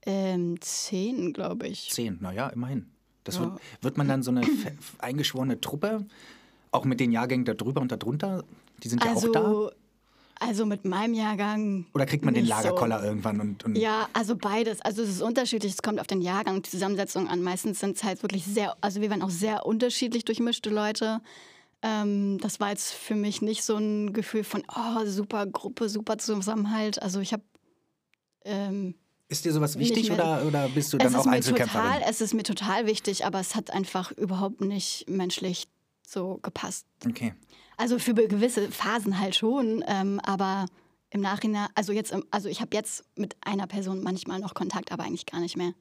Ähm, 0.02 0.60
zehn, 0.60 1.32
glaube 1.32 1.66
ich. 1.66 1.90
Zehn, 1.90 2.18
naja, 2.20 2.48
immerhin. 2.48 2.86
Das 3.24 3.38
wird, 3.38 3.52
wird 3.82 3.98
man 3.98 4.08
dann 4.08 4.22
so 4.22 4.30
eine 4.30 4.42
eingeschworene 4.98 5.60
Truppe, 5.60 6.06
auch 6.70 6.84
mit 6.84 6.98
den 7.00 7.12
Jahrgängen 7.12 7.44
da 7.44 7.54
drüber 7.54 7.80
und 7.80 7.92
da 7.92 7.96
drunter, 7.96 8.44
die 8.82 8.88
sind 8.88 9.04
ja 9.04 9.12
auch 9.12 9.32
da? 9.32 9.40
Also, 9.40 9.70
also 10.40 10.66
mit 10.66 10.84
meinem 10.84 11.14
Jahrgang. 11.14 11.86
Oder 11.94 12.06
kriegt 12.06 12.24
man 12.24 12.32
den 12.32 12.44
nicht 12.44 12.54
so. 12.54 12.62
Lagerkoller 12.62 13.02
irgendwann? 13.04 13.40
Und, 13.40 13.64
und 13.64 13.76
Ja, 13.76 14.08
also 14.12 14.36
beides. 14.36 14.80
Also 14.80 15.02
es 15.02 15.10
ist 15.10 15.20
unterschiedlich. 15.20 15.72
Es 15.72 15.82
kommt 15.82 16.00
auf 16.00 16.06
den 16.06 16.22
Jahrgang 16.22 16.56
und 16.56 16.66
die 16.66 16.70
Zusammensetzung 16.70 17.28
an. 17.28 17.42
Meistens 17.42 17.80
sind 17.80 17.96
es 17.96 18.04
halt 18.04 18.22
wirklich 18.22 18.44
sehr, 18.44 18.76
also 18.80 19.00
wir 19.00 19.10
waren 19.10 19.22
auch 19.22 19.30
sehr 19.30 19.66
unterschiedlich 19.66 20.24
durchmischte 20.24 20.70
Leute. 20.70 21.20
Ähm, 21.82 22.38
das 22.40 22.58
war 22.60 22.70
jetzt 22.70 22.92
für 22.92 23.14
mich 23.14 23.40
nicht 23.42 23.62
so 23.62 23.76
ein 23.76 24.12
Gefühl 24.12 24.44
von, 24.44 24.62
oh, 24.74 25.06
super 25.06 25.46
Gruppe, 25.46 25.88
super 25.88 26.18
Zusammenhalt. 26.18 27.00
Also 27.02 27.20
ich 27.20 27.32
habe 27.32 27.42
ähm, 28.44 28.94
ist 29.28 29.44
dir 29.44 29.52
sowas 29.52 29.78
wichtig 29.78 30.08
mehr- 30.08 30.18
oder, 30.18 30.46
oder 30.46 30.68
bist 30.70 30.92
du 30.92 30.98
dann 30.98 31.14
auch 31.14 31.26
Einzelkämpferin? 31.26 31.84
total, 31.92 32.02
es 32.08 32.20
ist 32.20 32.32
mir 32.34 32.42
total 32.44 32.86
wichtig, 32.86 33.26
aber 33.26 33.38
es 33.40 33.54
hat 33.54 33.70
einfach 33.70 34.10
überhaupt 34.12 34.60
nicht 34.62 35.08
menschlich 35.08 35.68
so 36.06 36.38
gepasst. 36.42 36.86
Okay. 37.06 37.34
Also 37.76 37.98
für 37.98 38.14
gewisse 38.14 38.70
Phasen 38.70 39.20
halt 39.20 39.36
schon, 39.36 39.84
ähm, 39.86 40.18
aber 40.24 40.66
im 41.10 41.20
Nachhinein, 41.20 41.68
also 41.74 41.92
jetzt, 41.92 42.10
im- 42.10 42.24
also 42.30 42.48
ich 42.48 42.60
habe 42.60 42.74
jetzt 42.74 43.04
mit 43.16 43.36
einer 43.42 43.66
Person 43.66 44.02
manchmal 44.02 44.40
noch 44.40 44.54
Kontakt, 44.54 44.90
aber 44.92 45.04
eigentlich 45.04 45.26
gar 45.26 45.40
nicht 45.40 45.56
mehr. 45.56 45.72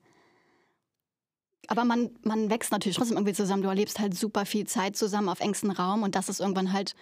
Aber 1.67 1.83
man, 1.83 2.09
man 2.23 2.49
wächst 2.49 2.71
natürlich 2.71 2.97
trotzdem 2.97 3.17
irgendwie 3.17 3.33
zusammen. 3.33 3.61
Du 3.61 3.69
erlebst 3.69 3.99
halt 3.99 4.17
super 4.17 4.45
viel 4.45 4.65
Zeit 4.65 4.95
zusammen 4.95 5.29
auf 5.29 5.39
engstem 5.39 5.71
Raum 5.71 6.03
und 6.03 6.15
das 6.15 6.29
ist 6.29 6.39
irgendwann 6.39 6.73
halt 6.73 6.95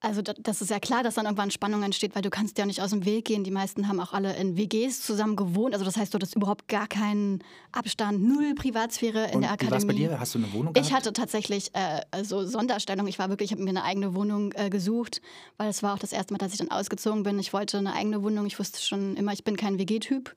also 0.00 0.20
das 0.20 0.60
ist 0.60 0.70
ja 0.70 0.78
klar, 0.78 1.02
dass 1.02 1.14
dann 1.14 1.24
irgendwann 1.24 1.50
Spannung 1.50 1.82
entsteht, 1.82 2.14
weil 2.14 2.22
du 2.22 2.28
kannst 2.28 2.58
ja 2.58 2.66
nicht 2.66 2.82
aus 2.82 2.90
dem 2.90 3.04
Weg 3.06 3.24
gehen. 3.24 3.44
Die 3.44 3.50
meisten 3.50 3.88
haben 3.88 3.98
auch 3.98 4.12
alle 4.12 4.36
in 4.36 4.56
WGs 4.56 5.00
zusammen 5.00 5.36
gewohnt. 5.36 5.72
Also 5.72 5.84
das 5.86 5.96
heißt, 5.96 6.12
du 6.12 6.18
hast 6.20 6.36
überhaupt 6.36 6.68
gar 6.68 6.86
keinen 6.86 7.42
Abstand, 7.72 8.22
null 8.22 8.54
Privatsphäre 8.54 9.28
in 9.28 9.36
Und 9.36 9.40
der 9.42 9.52
Akademie. 9.52 9.70
war 9.70 9.78
es 9.78 9.86
bei 9.86 9.94
dir? 9.94 10.20
Hast 10.20 10.34
du 10.34 10.38
eine 10.38 10.52
Wohnung 10.52 10.74
gehabt? 10.74 10.86
Ich 10.86 10.94
hatte 10.94 11.12
tatsächlich 11.14 11.74
äh, 11.74 12.02
also 12.10 12.44
Sonderstellung. 12.44 13.06
Ich 13.08 13.18
war 13.18 13.30
wirklich, 13.30 13.50
ich 13.50 13.52
habe 13.52 13.64
mir 13.64 13.70
eine 13.70 13.84
eigene 13.84 14.14
Wohnung 14.14 14.52
äh, 14.52 14.68
gesucht, 14.68 15.22
weil 15.56 15.70
es 15.70 15.82
war 15.82 15.94
auch 15.94 15.98
das 15.98 16.12
erste 16.12 16.34
Mal, 16.34 16.38
dass 16.38 16.52
ich 16.52 16.58
dann 16.58 16.70
ausgezogen 16.70 17.22
bin. 17.22 17.38
Ich 17.38 17.54
wollte 17.54 17.78
eine 17.78 17.94
eigene 17.94 18.22
Wohnung. 18.22 18.44
Ich 18.46 18.58
wusste 18.58 18.80
schon 18.80 19.16
immer, 19.16 19.32
ich 19.32 19.44
bin 19.44 19.56
kein 19.56 19.78
WG-Typ. 19.78 20.36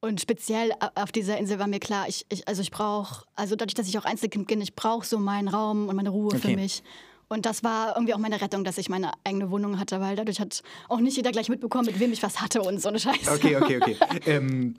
Und 0.00 0.20
speziell 0.20 0.72
auf 0.94 1.12
dieser 1.12 1.36
Insel 1.36 1.58
war 1.58 1.66
mir 1.66 1.78
klar, 1.80 2.08
ich, 2.08 2.24
ich, 2.30 2.48
also 2.48 2.62
ich 2.62 2.70
brauche, 2.70 3.24
also 3.36 3.54
dadurch, 3.54 3.74
dass 3.74 3.86
ich 3.86 3.98
auch 3.98 4.06
Einzelkind 4.06 4.46
bin, 4.46 4.60
ich 4.60 4.74
brauche 4.74 5.06
so 5.06 5.18
meinen 5.18 5.48
Raum 5.48 5.88
und 5.88 5.96
meine 5.96 6.08
Ruhe 6.08 6.28
Okay. 6.28 6.38
für 6.38 6.54
mich. 6.56 6.82
Und 7.28 7.46
das 7.46 7.62
war 7.62 7.94
irgendwie 7.94 8.14
auch 8.14 8.18
meine 8.18 8.40
Rettung, 8.40 8.64
dass 8.64 8.76
ich 8.78 8.88
meine 8.88 9.12
eigene 9.24 9.50
Wohnung 9.50 9.78
hatte, 9.78 10.00
weil 10.00 10.16
dadurch 10.16 10.40
hat 10.40 10.62
auch 10.88 10.98
nicht 10.98 11.16
jeder 11.16 11.30
gleich 11.30 11.48
mitbekommen, 11.48 11.86
mit 11.86 12.00
wem 12.00 12.12
ich 12.12 12.22
was 12.22 12.40
hatte 12.40 12.62
und 12.62 12.80
so 12.80 12.88
eine 12.88 12.98
Scheiße. 12.98 13.30
Okay, 13.30 13.56
okay, 13.56 13.78
okay. 13.80 13.96
ähm, 14.26 14.74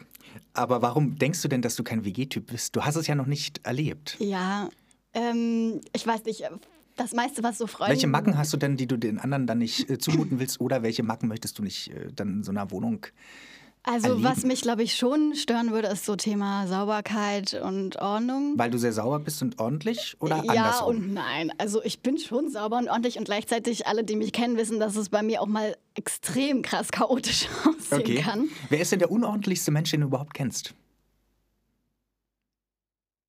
aber 0.54 0.82
warum 0.82 1.18
denkst 1.18 1.42
du 1.44 1.48
denn, 1.48 1.62
dass 1.62 1.76
du 1.76 1.84
kein 1.84 2.04
WG-Typ 2.04 2.48
bist? 2.48 2.76
Du 2.76 2.84
hast 2.84 2.96
es 2.96 3.08
ja 3.08 3.16
noch 3.16 3.28
nicht 3.28 3.66
erlebt. 3.66 4.18
Ja, 4.20 4.70
ähm, 5.14 5.80
ich 5.94 6.06
weiß 6.06 6.26
nicht, 6.26 6.44
das 6.98 7.14
meiste, 7.14 7.42
was 7.44 7.58
so 7.58 7.68
Freunde... 7.68 7.94
Welche 7.94 8.08
Macken 8.08 8.38
hast 8.38 8.52
du 8.52 8.58
denn, 8.58 8.76
die 8.76 8.88
du 8.88 8.98
den 8.98 9.20
anderen 9.20 9.48
dann 9.48 9.60
nicht 9.60 9.90
äh, 9.90 9.98
zumuten 9.98 10.40
willst? 10.40 10.60
Oder 10.60 10.84
welche 10.84 11.04
Macken 11.04 11.30
möchtest 11.30 11.58
du 11.58 11.64
nicht 11.64 11.90
äh, 11.92 12.12
dann 12.14 12.30
in 12.38 12.44
so 12.44 12.52
einer 12.52 12.70
Wohnung? 12.72 13.06
Also 13.84 14.10
erleben? 14.10 14.24
was 14.24 14.44
mich, 14.44 14.62
glaube 14.62 14.84
ich, 14.84 14.96
schon 14.96 15.34
stören 15.36 15.72
würde, 15.72 15.88
ist 15.88 16.06
so 16.06 16.16
Thema 16.16 16.68
Sauberkeit 16.68 17.56
und 17.56 17.96
Ordnung. 17.98 18.54
Weil 18.56 18.70
du 18.70 18.78
sehr 18.78 18.94
sauer 18.94 19.20
bist 19.20 19.42
und 19.42 19.60
ordentlich? 19.60 20.16
Oder 20.20 20.44
ja 20.44 20.52
andersrum? 20.66 20.96
und 20.98 21.14
nein. 21.14 21.52
Also 21.58 21.84
ich 21.84 22.00
bin 22.02 22.20
schon 22.20 22.52
sauber 22.52 22.78
und 22.78 22.90
ordentlich 22.90 23.18
und 23.18 23.24
gleichzeitig 23.26 23.88
alle, 23.88 24.04
die 24.04 24.16
mich 24.16 24.34
kennen, 24.34 24.56
wissen, 24.58 24.80
dass 24.80 24.96
es 24.96 25.10
bei 25.10 25.24
mir 25.24 25.42
auch 25.42 25.48
mal 25.48 25.76
extrem 25.96 26.62
krass 26.62 26.92
chaotisch 26.92 27.48
aussehen 27.66 28.02
okay. 28.02 28.16
kann. 28.22 28.50
Wer 28.70 28.82
ist 28.82 28.92
denn 28.92 29.00
der 29.00 29.10
unordentlichste 29.10 29.72
Mensch, 29.72 29.90
den 29.90 30.02
du 30.02 30.08
überhaupt 30.08 30.36
kennst? 30.36 30.76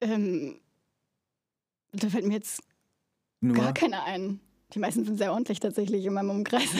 Ähm, 0.03 0.59
da 1.93 2.09
fällt 2.09 2.27
mir 2.27 2.35
jetzt 2.35 2.63
Nur. 3.41 3.57
gar 3.57 3.73
keiner 3.73 4.05
ein. 4.05 4.41
Die 4.75 4.79
meisten 4.79 5.05
sind 5.05 5.17
sehr 5.17 5.33
ordentlich 5.33 5.61
tatsächlich 5.61 6.05
in 6.05 6.13
meinem 6.13 6.31
Umkreis. 6.31 6.69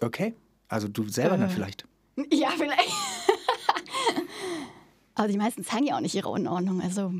Okay. 0.00 0.34
Also 0.66 0.88
du 0.88 1.06
selber 1.08 1.36
dann 1.38 1.48
Äh. 1.48 1.52
vielleicht. 1.52 1.86
Ja, 2.32 2.50
vielleicht. 2.56 2.90
Aber 5.14 5.28
die 5.32 5.38
meisten 5.38 5.64
zeigen 5.64 5.86
ja 5.86 5.96
auch 5.96 6.00
nicht 6.00 6.14
ihre 6.14 6.28
Unordnung. 6.28 6.80
Also, 6.80 7.12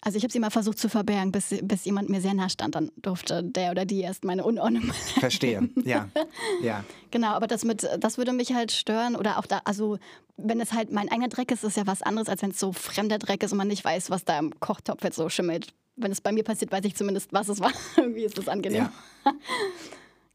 also 0.00 0.18
ich 0.18 0.24
habe 0.24 0.32
sie 0.32 0.40
mal 0.40 0.50
versucht 0.50 0.78
zu 0.78 0.88
verbergen, 0.88 1.32
bis, 1.32 1.54
bis 1.62 1.84
jemand 1.84 2.08
mir 2.08 2.20
sehr 2.20 2.34
nah 2.34 2.48
stand. 2.48 2.74
Dann 2.74 2.90
durfte 2.96 3.42
der 3.42 3.70
oder 3.70 3.84
die 3.84 4.00
erst 4.00 4.24
meine 4.24 4.44
Unordnung 4.44 4.92
Verstehe. 5.20 5.68
ja. 5.84 6.08
Ja. 6.62 6.84
Genau, 7.10 7.28
aber 7.28 7.46
das 7.46 7.64
mit, 7.64 7.88
das 7.98 8.18
würde 8.18 8.32
mich 8.32 8.52
halt 8.52 8.72
stören. 8.72 9.16
Oder 9.16 9.38
auch 9.38 9.46
da, 9.46 9.62
also 9.64 9.98
wenn 10.36 10.60
es 10.60 10.72
halt 10.72 10.92
mein 10.92 11.10
eigener 11.10 11.28
Dreck 11.28 11.50
ist, 11.50 11.64
ist 11.64 11.76
ja 11.76 11.86
was 11.86 12.02
anderes, 12.02 12.28
als 12.28 12.42
wenn 12.42 12.50
es 12.50 12.58
so 12.60 12.72
fremder 12.72 13.18
Dreck 13.18 13.42
ist 13.42 13.52
und 13.52 13.58
man 13.58 13.68
nicht 13.68 13.84
weiß, 13.84 14.10
was 14.10 14.24
da 14.24 14.38
im 14.38 14.58
Kochtopf 14.60 15.02
jetzt 15.04 15.16
so 15.16 15.28
schimmelt. 15.28 15.72
Wenn 15.96 16.10
es 16.10 16.20
bei 16.20 16.32
mir 16.32 16.42
passiert, 16.42 16.72
weiß 16.72 16.84
ich 16.84 16.96
zumindest, 16.96 17.32
was 17.32 17.48
es 17.48 17.60
war. 17.60 17.72
Irgendwie 17.96 18.24
ist 18.24 18.38
das 18.38 18.48
angenehm. 18.48 18.88
Ja. 19.24 19.32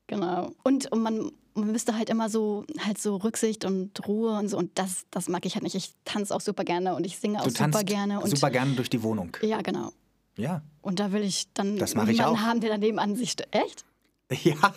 Genau. 0.07 0.51
Und, 0.63 0.91
und 0.91 1.01
man, 1.01 1.31
man 1.57 1.71
müsste 1.71 1.95
halt 1.97 2.09
immer 2.09 2.29
so, 2.29 2.65
halt 2.79 2.97
so 2.99 3.15
Rücksicht 3.17 3.65
und 3.65 4.07
Ruhe 4.07 4.37
und 4.37 4.49
so. 4.49 4.57
Und 4.57 4.77
das, 4.77 5.05
das 5.11 5.27
mag 5.29 5.45
ich 5.45 5.55
halt 5.55 5.63
nicht. 5.63 5.75
Ich 5.75 5.93
tanze 6.05 6.35
auch 6.35 6.41
super 6.41 6.63
gerne 6.63 6.95
und 6.95 7.05
ich 7.05 7.17
singe 7.17 7.39
auch 7.39 7.45
Du 7.45 7.49
super 7.51 7.83
gerne. 7.83 8.19
Und 8.19 8.29
super 8.29 8.49
gerne 8.51 8.73
durch 8.73 8.89
die 8.89 9.03
Wohnung. 9.03 9.35
Ja, 9.41 9.61
genau. 9.61 9.91
Ja. 10.37 10.61
Und 10.81 10.99
da 10.99 11.11
will 11.11 11.23
ich 11.23 11.51
dann 11.53 11.77
Das 11.77 11.95
mache 11.95 12.11
ich 12.11 12.17
jemanden 12.17 12.39
auch. 12.39 12.45
haben, 12.45 12.61
der 12.61 12.69
daneben 12.69 12.99
an 12.99 13.15
sich. 13.15 13.35
Echt? 13.51 13.85
Ja. 14.43 14.73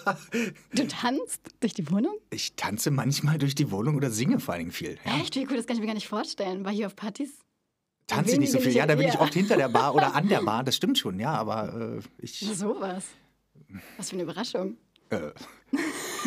Du 0.72 0.86
tanzt 0.86 1.40
durch 1.58 1.74
die 1.74 1.90
Wohnung? 1.90 2.14
Ich 2.30 2.54
tanze 2.54 2.92
manchmal 2.92 3.36
durch 3.36 3.56
die 3.56 3.72
Wohnung 3.72 3.96
oder 3.96 4.08
singe 4.12 4.38
vor 4.38 4.54
allen 4.54 4.60
Dingen 4.60 4.70
viel. 4.70 4.96
Ja. 5.04 5.16
Echt? 5.20 5.34
Wie 5.34 5.44
cool, 5.50 5.56
das 5.56 5.66
kann 5.66 5.74
ich 5.74 5.80
mir 5.80 5.88
gar 5.88 5.94
nicht 5.94 6.06
vorstellen. 6.06 6.64
War 6.64 6.70
hier 6.70 6.86
auf 6.86 6.94
Partys? 6.94 7.30
Tanze 8.06 8.34
ich 8.34 8.38
nicht 8.38 8.52
so 8.52 8.60
viel. 8.60 8.70
Ja, 8.72 8.86
da 8.86 8.94
bin 8.94 9.08
ich 9.08 9.18
oft 9.18 9.34
hinter 9.34 9.56
der 9.56 9.68
Bar 9.68 9.96
oder 9.96 10.14
an 10.14 10.28
der 10.28 10.42
Bar. 10.44 10.62
Das 10.62 10.76
stimmt 10.76 10.98
schon, 10.98 11.18
ja. 11.18 11.32
Aber 11.34 11.96
äh, 11.96 12.00
ich. 12.18 12.44
Na, 12.46 12.54
sowas. 12.54 13.04
Was 13.96 14.10
für 14.10 14.14
eine 14.14 14.22
Überraschung. 14.22 14.76
Äh, 15.10 15.30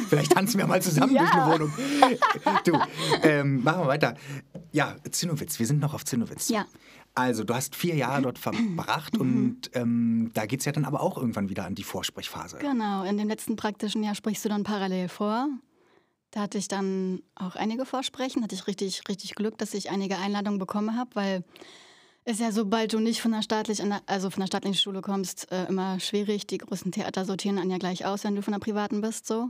vielleicht 0.10 0.32
tanzen 0.34 0.58
wir 0.60 0.68
mal 0.68 0.82
zusammen 0.82 1.16
durch 1.16 1.30
Ja. 1.30 1.44
eine 1.46 1.54
Wohnung. 1.54 1.74
Du, 2.66 2.78
ähm, 3.24 3.64
machen 3.64 3.82
wir 3.82 3.88
weiter. 3.88 4.16
Ja, 4.72 4.96
Zinnowitz, 5.10 5.60
wir 5.60 5.66
sind 5.66 5.80
noch 5.80 5.94
auf 5.94 6.06
Zinnowitz. 6.06 6.50
Ja. 6.50 6.66
Also, 7.16 7.44
du 7.44 7.54
hast 7.54 7.76
vier 7.76 7.96
Jahre 7.96 8.22
dort 8.24 8.38
Mhm. 8.46 8.76
verbracht 8.76 9.18
und 9.18 9.70
ähm, 9.74 10.32
da 10.34 10.46
geht 10.46 10.60
es 10.62 10.66
ja 10.66 10.72
dann 10.72 10.86
aber 10.86 11.02
auch 11.02 11.18
irgendwann 11.18 11.50
wieder 11.50 11.66
an 11.66 11.76
die 11.76 11.84
Vorsprechphase. 11.84 12.58
Genau, 12.60 13.04
in 13.04 13.18
dem 13.18 13.28
letzten 13.28 13.56
praktischen 13.56 14.04
Jahr 14.04 14.16
sprichst 14.16 14.44
du 14.46 14.50
dann 14.50 14.64
parallel 14.64 15.10
vor. 15.10 15.48
Da 16.32 16.42
hatte 16.42 16.58
ich 16.58 16.68
dann 16.68 17.22
auch 17.36 17.56
einige 17.56 17.86
Vorsprechen, 17.86 18.42
hatte 18.44 18.56
ich 18.56 18.66
richtig, 18.66 19.04
richtig 19.08 19.36
Glück, 19.36 19.58
dass 19.60 19.74
ich 19.76 19.92
einige 19.92 20.18
Einladungen 20.18 20.58
bekommen 20.58 20.98
habe, 20.98 21.12
weil 21.14 21.44
es 22.26 22.40
ja, 22.40 22.52
sobald 22.52 22.94
du 22.94 23.00
nicht 23.00 23.22
von 23.22 23.32
der, 23.32 23.42
staatlichen, 23.42 23.94
also 24.06 24.30
von 24.30 24.42
der 24.42 24.48
staatlichen 24.48 24.78
Schule 24.78 25.02
kommst, 25.02 25.52
äh, 25.52 25.66
immer 25.66 26.00
schwierig. 26.00 26.48
Die 26.48 26.58
großen 26.58 26.92
Theater 26.92 27.26
sortieren 27.26 27.58
dann 27.58 27.70
ja 27.70 27.78
gleich 27.78 28.06
aus, 28.06 28.24
wenn 28.24 28.36
du 28.36 28.42
von 28.42 28.54
der 28.54 28.60
privaten 28.60 29.02
bist, 29.02 29.28
so. 29.28 29.50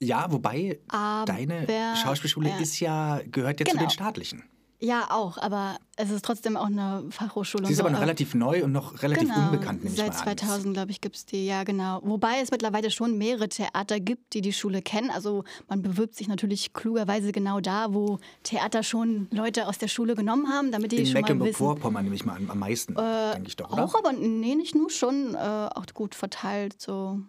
Ja, 0.00 0.30
wobei 0.32 0.80
Aber, 0.88 1.26
deine 1.26 1.66
Schauspielschule 2.02 2.48
ja. 2.48 2.58
ist 2.58 2.80
ja, 2.80 3.20
gehört 3.30 3.60
ja 3.60 3.66
zu 3.66 3.72
Genau. 3.72 3.84
den 3.84 3.90
staatlichen. 3.90 4.42
Ja, 4.84 5.06
auch, 5.10 5.38
aber 5.38 5.76
es 5.96 6.10
ist 6.10 6.24
trotzdem 6.24 6.56
auch 6.56 6.66
eine 6.66 7.04
Fachhochschule. 7.10 7.66
Sie 7.66 7.72
ist 7.72 7.78
so. 7.78 7.84
aber 7.84 7.92
noch 7.92 8.00
äh, 8.00 8.02
relativ 8.02 8.34
neu 8.34 8.64
und 8.64 8.72
noch 8.72 9.00
relativ 9.00 9.28
genau, 9.28 9.46
unbekannt, 9.46 9.84
nehme 9.84 9.94
ich 9.94 10.00
Seit 10.00 10.12
mal 10.12 10.30
an. 10.32 10.38
2000, 10.38 10.74
glaube 10.74 10.90
ich, 10.90 11.00
gibt 11.00 11.14
es 11.14 11.24
die, 11.24 11.46
ja 11.46 11.62
genau. 11.62 12.00
Wobei 12.02 12.40
es 12.42 12.50
mittlerweile 12.50 12.90
schon 12.90 13.16
mehrere 13.16 13.48
Theater 13.48 14.00
gibt, 14.00 14.34
die 14.34 14.40
die 14.40 14.52
Schule 14.52 14.82
kennen. 14.82 15.10
Also 15.10 15.44
man 15.68 15.82
bewirbt 15.82 16.16
sich 16.16 16.26
natürlich 16.26 16.72
klugerweise 16.72 17.30
genau 17.30 17.60
da, 17.60 17.94
wo 17.94 18.18
Theater 18.42 18.82
schon 18.82 19.28
Leute 19.30 19.68
aus 19.68 19.78
der 19.78 19.86
Schule 19.86 20.16
genommen 20.16 20.48
haben, 20.48 20.72
damit 20.72 20.90
die 20.90 20.96
In 20.96 21.06
schon 21.06 21.12
mal 21.12 21.20
wissen. 21.20 21.38
Mecklenburg-Vorpommern 21.38 22.02
nehme 22.02 22.16
ich 22.16 22.24
mal 22.24 22.34
an, 22.34 22.50
am 22.50 22.58
meisten, 22.58 22.96
denke 22.96 23.46
ich 23.46 23.54
doch, 23.54 23.72
oder? 23.72 23.84
Auch, 23.84 23.94
aber 23.94 24.12
nee, 24.12 24.56
nicht 24.56 24.74
nur, 24.74 24.90
schon 24.90 25.36
äh, 25.36 25.38
auch 25.38 25.86
gut 25.94 26.16
verteilt. 26.16 26.82
So. 26.82 27.20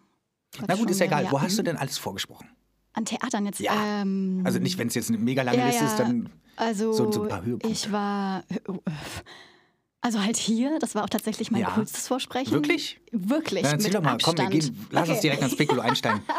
Na 0.67 0.75
gut, 0.75 0.89
ist 0.89 0.99
ja 0.99 1.05
egal. 1.05 1.27
Wo 1.29 1.39
hast 1.39 1.59
du 1.59 1.61
denn? 1.61 1.77
alles 1.77 1.99
vorgesprochen? 1.99 2.47
An 2.93 3.05
Theatern 3.05 3.45
jetzt. 3.45 3.59
Ja. 3.59 4.01
Ähm, 4.01 4.41
Also 4.43 4.57
nicht, 4.57 4.79
wenn 4.79 4.87
es 4.87 4.95
jetzt 4.95 5.09
eine 5.09 5.19
mega 5.19 5.43
lange 5.43 5.59
ja, 5.59 5.67
Liste 5.67 5.85
ist, 5.85 5.99
dann 5.99 6.31
Also, 6.55 6.93
so- 6.93 7.11
so 7.11 7.23
ein 7.23 7.29
paar 7.29 7.43
Höhepunkte. 7.43 7.69
ich 7.69 7.91
war. 7.91 8.43
Also 10.01 10.21
halt 10.21 10.35
hier, 10.35 10.79
das 10.79 10.95
war 10.95 11.03
auch 11.05 11.09
tatsächlich 11.09 11.49
mein 11.49 11.61
Ja. 11.61 11.71
coolstes 11.71 12.07
Vorsprechen. 12.07 12.51
Wirklich? 12.51 12.99
Wirklich. 13.11 13.63
Na, 13.63 13.71
erzähl 13.71 13.87
mit 13.91 13.95
doch 13.95 14.03
mal, 14.03 14.17
komm, 14.21 14.37
wir 14.37 14.43
Abstand. 14.45 14.51
gehen, 14.51 14.87
lass 14.91 15.07
uns 15.07 15.17
Okay. 15.19 15.21
direkt 15.27 15.41
ans 15.43 15.55
Piccolo 15.55 15.81
einsteigen. 15.81 16.21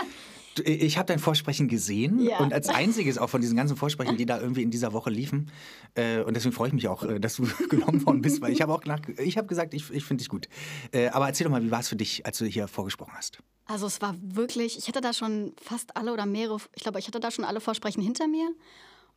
Ich 0.64 0.98
habe 0.98 1.06
dein 1.06 1.18
Vorsprechen 1.18 1.66
gesehen 1.66 2.20
Ja. 2.20 2.38
und 2.38 2.52
als 2.52 2.68
einziges 2.68 3.18
auch 3.18 3.28
von 3.28 3.40
diesen 3.40 3.56
ganzen 3.56 3.76
Vorsprechen, 3.76 4.16
die 4.16 4.24
da 4.24 4.40
irgendwie 4.40 4.62
in 4.62 4.70
dieser 4.70 4.92
Woche 4.92 5.10
liefen. 5.10 5.50
Äh, 5.96 6.20
und 6.20 6.36
deswegen 6.36 6.54
freue 6.54 6.68
ich 6.68 6.74
mich 6.74 6.86
auch, 6.86 7.02
äh, 7.02 7.18
dass 7.18 7.34
du 7.34 7.42
genommen 7.70 8.06
worden 8.06 8.22
bist, 8.22 8.40
weil 8.40 8.52
ich 8.52 8.62
habe 8.62 8.72
auch 8.72 8.84
nach, 8.84 9.00
ich 9.18 9.36
habe 9.36 9.48
gesagt, 9.48 9.74
ich, 9.74 9.90
ich 9.90 10.04
finde 10.04 10.22
dich 10.22 10.28
gut. 10.28 10.48
Äh, 10.92 11.08
aber 11.08 11.26
erzähl 11.26 11.42
doch 11.46 11.50
mal, 11.50 11.60
wie 11.64 11.72
war 11.72 11.80
es 11.80 11.88
für 11.88 11.96
dich, 11.96 12.24
als 12.24 12.38
du 12.38 12.44
hier 12.44 12.68
vorgesprochen 12.68 13.14
hast? 13.16 13.38
Also 13.66 13.88
es 13.88 14.00
war 14.00 14.14
wirklich, 14.22 14.78
ich 14.78 14.86
hatte 14.86 15.00
da 15.00 15.12
schon 15.12 15.54
fast 15.60 15.96
alle 15.96 16.12
oder 16.12 16.24
mehrere, 16.24 16.58
ich 16.76 16.84
glaube, 16.84 17.00
ich 17.00 17.08
hatte 17.08 17.18
da 17.18 17.32
schon 17.32 17.44
alle 17.44 17.58
Vorsprechen 17.60 18.00
hinter 18.00 18.28
mir. 18.28 18.48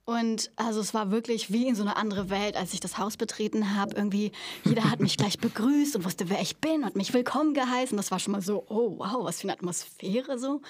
Und 0.09 0.51
also 0.55 0.79
es 0.79 0.93
war 0.93 1.11
wirklich 1.11 1.51
wie 1.51 1.67
in 1.67 1.75
so 1.75 1.81
eine 1.81 1.97
andere 1.97 2.29
Welt, 2.29 2.55
als 2.55 2.73
ich 2.73 2.79
das 2.79 2.97
Haus 2.97 3.17
betreten 3.17 3.75
habe. 3.75 3.93
Irgendwie, 3.93 4.31
jeder 4.63 4.89
hat 4.89 5.01
mich 5.01 5.17
gleich 5.17 5.37
begrüßt 5.37 5.97
und 5.97 6.05
wusste, 6.05 6.29
wer 6.29 6.41
ich 6.41 6.55
bin 6.55 6.85
und 6.85 6.95
mich 6.95 7.13
willkommen 7.13 7.53
geheißen. 7.53 7.97
Das 7.97 8.09
war 8.09 8.17
schon 8.17 8.31
mal 8.31 8.41
so, 8.41 8.63
oh 8.69 8.93
wow, 8.99 9.25
was 9.25 9.41
für 9.41 9.49
eine 9.49 9.53
Atmosphäre 9.53 10.39
so. 10.39 10.61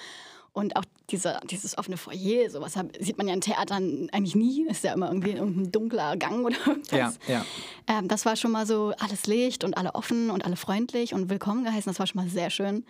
Und 0.52 0.74
auch 0.74 0.82
diese, 1.10 1.38
dieses 1.48 1.78
offene 1.78 1.96
Foyer, 1.96 2.50
sowas 2.50 2.76
hab, 2.76 2.96
sieht 2.98 3.16
man 3.16 3.28
ja 3.28 3.34
in 3.34 3.40
Theatern 3.40 4.08
eigentlich 4.10 4.34
nie. 4.34 4.66
Ist 4.68 4.82
ja 4.82 4.92
immer 4.92 5.06
irgendwie 5.06 5.30
irgendein 5.30 5.70
dunkler 5.70 6.16
Gang 6.16 6.44
oder 6.44 6.56
irgendwas. 6.66 7.20
ja. 7.28 7.44
Ähm, 7.86 8.08
das 8.08 8.26
war 8.26 8.34
schon 8.34 8.50
mal 8.50 8.66
so 8.66 8.92
alles 8.98 9.28
Licht 9.28 9.62
und 9.62 9.76
alle 9.76 9.94
offen 9.94 10.30
und 10.30 10.44
alle 10.44 10.56
freundlich 10.56 11.14
und 11.14 11.30
willkommen 11.30 11.62
geheißen. 11.62 11.88
Das 11.88 12.00
war 12.00 12.08
schon 12.08 12.20
mal 12.20 12.28
sehr 12.28 12.50
schön. 12.50 12.84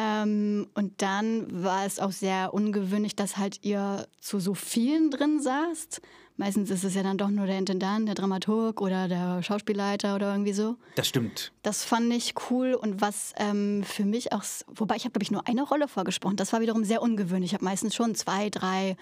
Ähm, 0.00 0.68
und 0.74 1.02
dann 1.02 1.64
war 1.64 1.84
es 1.84 1.98
auch 1.98 2.12
sehr 2.12 2.54
ungewöhnlich, 2.54 3.16
dass 3.16 3.36
halt 3.36 3.64
ihr 3.64 4.06
zu 4.20 4.38
so 4.38 4.54
vielen 4.54 5.10
drin 5.10 5.40
saßt. 5.40 6.00
Meistens 6.36 6.70
ist 6.70 6.84
es 6.84 6.94
ja 6.94 7.02
dann 7.02 7.18
doch 7.18 7.30
nur 7.30 7.46
der 7.46 7.58
Intendant, 7.58 8.06
der 8.06 8.14
Dramaturg 8.14 8.80
oder 8.80 9.08
der 9.08 9.42
Schauspielleiter 9.42 10.14
oder 10.14 10.30
irgendwie 10.30 10.52
so. 10.52 10.76
Das 10.94 11.08
stimmt. 11.08 11.50
Das 11.62 11.82
fand 11.82 12.12
ich 12.12 12.34
cool 12.48 12.74
und 12.74 13.00
was 13.00 13.32
ähm, 13.38 13.82
für 13.82 14.04
mich 14.04 14.32
auch, 14.32 14.44
wobei 14.68 14.94
ich 14.94 15.02
habe 15.02 15.14
glaube 15.14 15.24
ich 15.24 15.32
nur 15.32 15.48
eine 15.48 15.64
Rolle 15.64 15.88
vorgesprochen. 15.88 16.36
Das 16.36 16.52
war 16.52 16.60
wiederum 16.60 16.84
sehr 16.84 17.02
ungewöhnlich. 17.02 17.50
Ich 17.50 17.54
habe 17.54 17.64
meistens 17.64 17.96
schon 17.96 18.14
zwei, 18.14 18.50
drei 18.50 18.96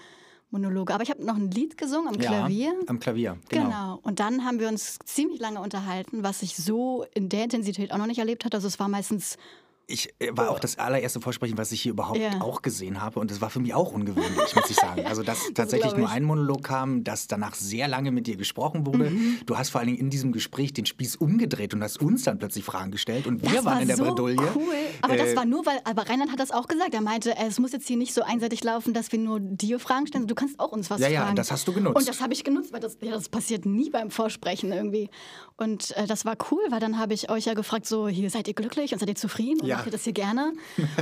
Monologe. 0.49 0.95
Aber 0.95 1.03
ich 1.03 1.11
habe 1.11 1.23
noch 1.23 1.35
ein 1.35 1.51
Lied 1.51 1.77
gesungen 1.77 2.07
am 2.07 2.17
Klavier. 2.17 2.69
Ja, 2.69 2.87
am 2.87 2.99
Klavier, 2.99 3.37
genau. 3.49 3.65
Genau. 3.65 3.99
Und 4.01 4.19
dann 4.19 4.43
haben 4.43 4.59
wir 4.59 4.67
uns 4.67 4.97
ziemlich 5.05 5.39
lange 5.39 5.59
unterhalten, 5.61 6.23
was 6.23 6.41
ich 6.41 6.55
so 6.55 7.05
in 7.13 7.29
der 7.29 7.43
Intensität 7.43 7.91
auch 7.91 7.97
noch 7.97 8.07
nicht 8.07 8.19
erlebt 8.19 8.45
hatte. 8.45 8.57
Also 8.57 8.67
es 8.67 8.79
war 8.79 8.87
meistens 8.87 9.37
ich 9.87 10.13
äh, 10.19 10.29
war 10.33 10.51
auch 10.51 10.59
das 10.59 10.77
allererste 10.77 11.21
Vorsprechen, 11.21 11.57
was 11.57 11.71
ich 11.71 11.81
hier 11.81 11.93
überhaupt 11.93 12.19
ja. 12.19 12.41
auch 12.41 12.61
gesehen 12.61 13.01
habe. 13.01 13.21
Und 13.21 13.31
das 13.31 13.39
war 13.39 13.49
für 13.49 13.61
mich 13.61 13.73
auch 13.73 13.93
ungewöhnlich, 13.93 14.55
muss 14.55 14.69
ich 14.69 14.75
sagen. 14.75 15.05
Also, 15.07 15.23
dass 15.23 15.45
das 15.45 15.53
tatsächlich 15.53 15.95
nur 15.95 16.09
ein 16.09 16.23
Monolog 16.25 16.63
kam, 16.63 17.03
dass 17.03 17.27
danach 17.27 17.55
sehr 17.55 17.87
lange 17.87 18.11
mit 18.11 18.27
dir 18.27 18.35
gesprochen 18.35 18.85
wurde. 18.85 19.09
Mhm. 19.09 19.39
Du 19.45 19.57
hast 19.57 19.69
vor 19.69 19.79
allen 19.79 19.87
Dingen 19.87 19.99
in 19.99 20.09
diesem 20.09 20.33
Gespräch 20.33 20.73
den 20.73 20.85
Spieß 20.85 21.15
umgedreht 21.15 21.73
und 21.73 21.81
hast 21.81 22.01
uns 22.01 22.23
dann 22.23 22.39
plötzlich 22.39 22.65
Fragen 22.65 22.91
gestellt. 22.91 23.25
Und 23.25 23.41
wir 23.41 23.49
das 23.49 23.63
waren 23.63 23.75
war 23.75 23.81
in 23.81 23.87
der 23.87 23.95
so 23.95 24.03
Bredouille. 24.03 24.37
Cool. 24.53 24.73
Aber 25.01 25.13
äh, 25.13 25.17
das 25.17 25.35
war 25.35 25.45
nur, 25.45 25.65
weil, 25.65 25.79
aber 25.85 26.09
Reinhard 26.09 26.31
hat 26.31 26.39
das 26.39 26.51
auch 26.51 26.67
gesagt. 26.67 26.93
Er 26.93 27.01
meinte, 27.01 27.35
es 27.37 27.57
muss 27.59 27.71
jetzt 27.71 27.87
hier 27.87 27.95
nicht 27.95 28.13
so 28.13 28.21
einseitig 28.21 28.63
laufen, 28.65 28.93
dass 28.93 29.11
wir 29.13 29.19
nur 29.19 29.39
dir 29.39 29.79
Fragen 29.79 30.07
stellen. 30.07 30.27
Du 30.27 30.35
kannst 30.35 30.59
auch 30.59 30.73
uns 30.73 30.89
was 30.89 30.99
ja, 30.99 31.07
fragen. 31.07 31.29
Ja, 31.29 31.33
das 31.33 31.51
hast 31.51 31.67
du 31.67 31.73
genutzt. 31.73 31.95
Und 31.95 32.07
das 32.07 32.19
habe 32.19 32.33
ich 32.33 32.43
genutzt, 32.43 32.73
weil 32.73 32.81
das, 32.81 32.97
ja, 33.01 33.11
das 33.11 33.29
passiert 33.29 33.65
nie 33.65 33.89
beim 33.89 34.11
Vorsprechen 34.11 34.73
irgendwie. 34.73 35.09
Und 35.55 35.95
äh, 35.95 36.05
das 36.05 36.25
war 36.25 36.35
cool, 36.51 36.61
weil 36.69 36.81
dann 36.81 36.99
habe 36.99 37.13
ich 37.13 37.29
euch 37.29 37.45
ja 37.45 37.53
gefragt, 37.53 37.85
so, 37.85 38.09
hier 38.09 38.29
seid 38.29 38.47
ihr 38.49 38.53
glücklich 38.53 38.91
und 38.91 38.99
seid 38.99 39.09
ihr 39.09 39.15
zufrieden 39.15 39.65
ja. 39.65 39.76
Macht 39.77 39.85
ihr 39.87 39.91
das 39.91 40.03
hier 40.03 40.13
gerne? 40.13 40.53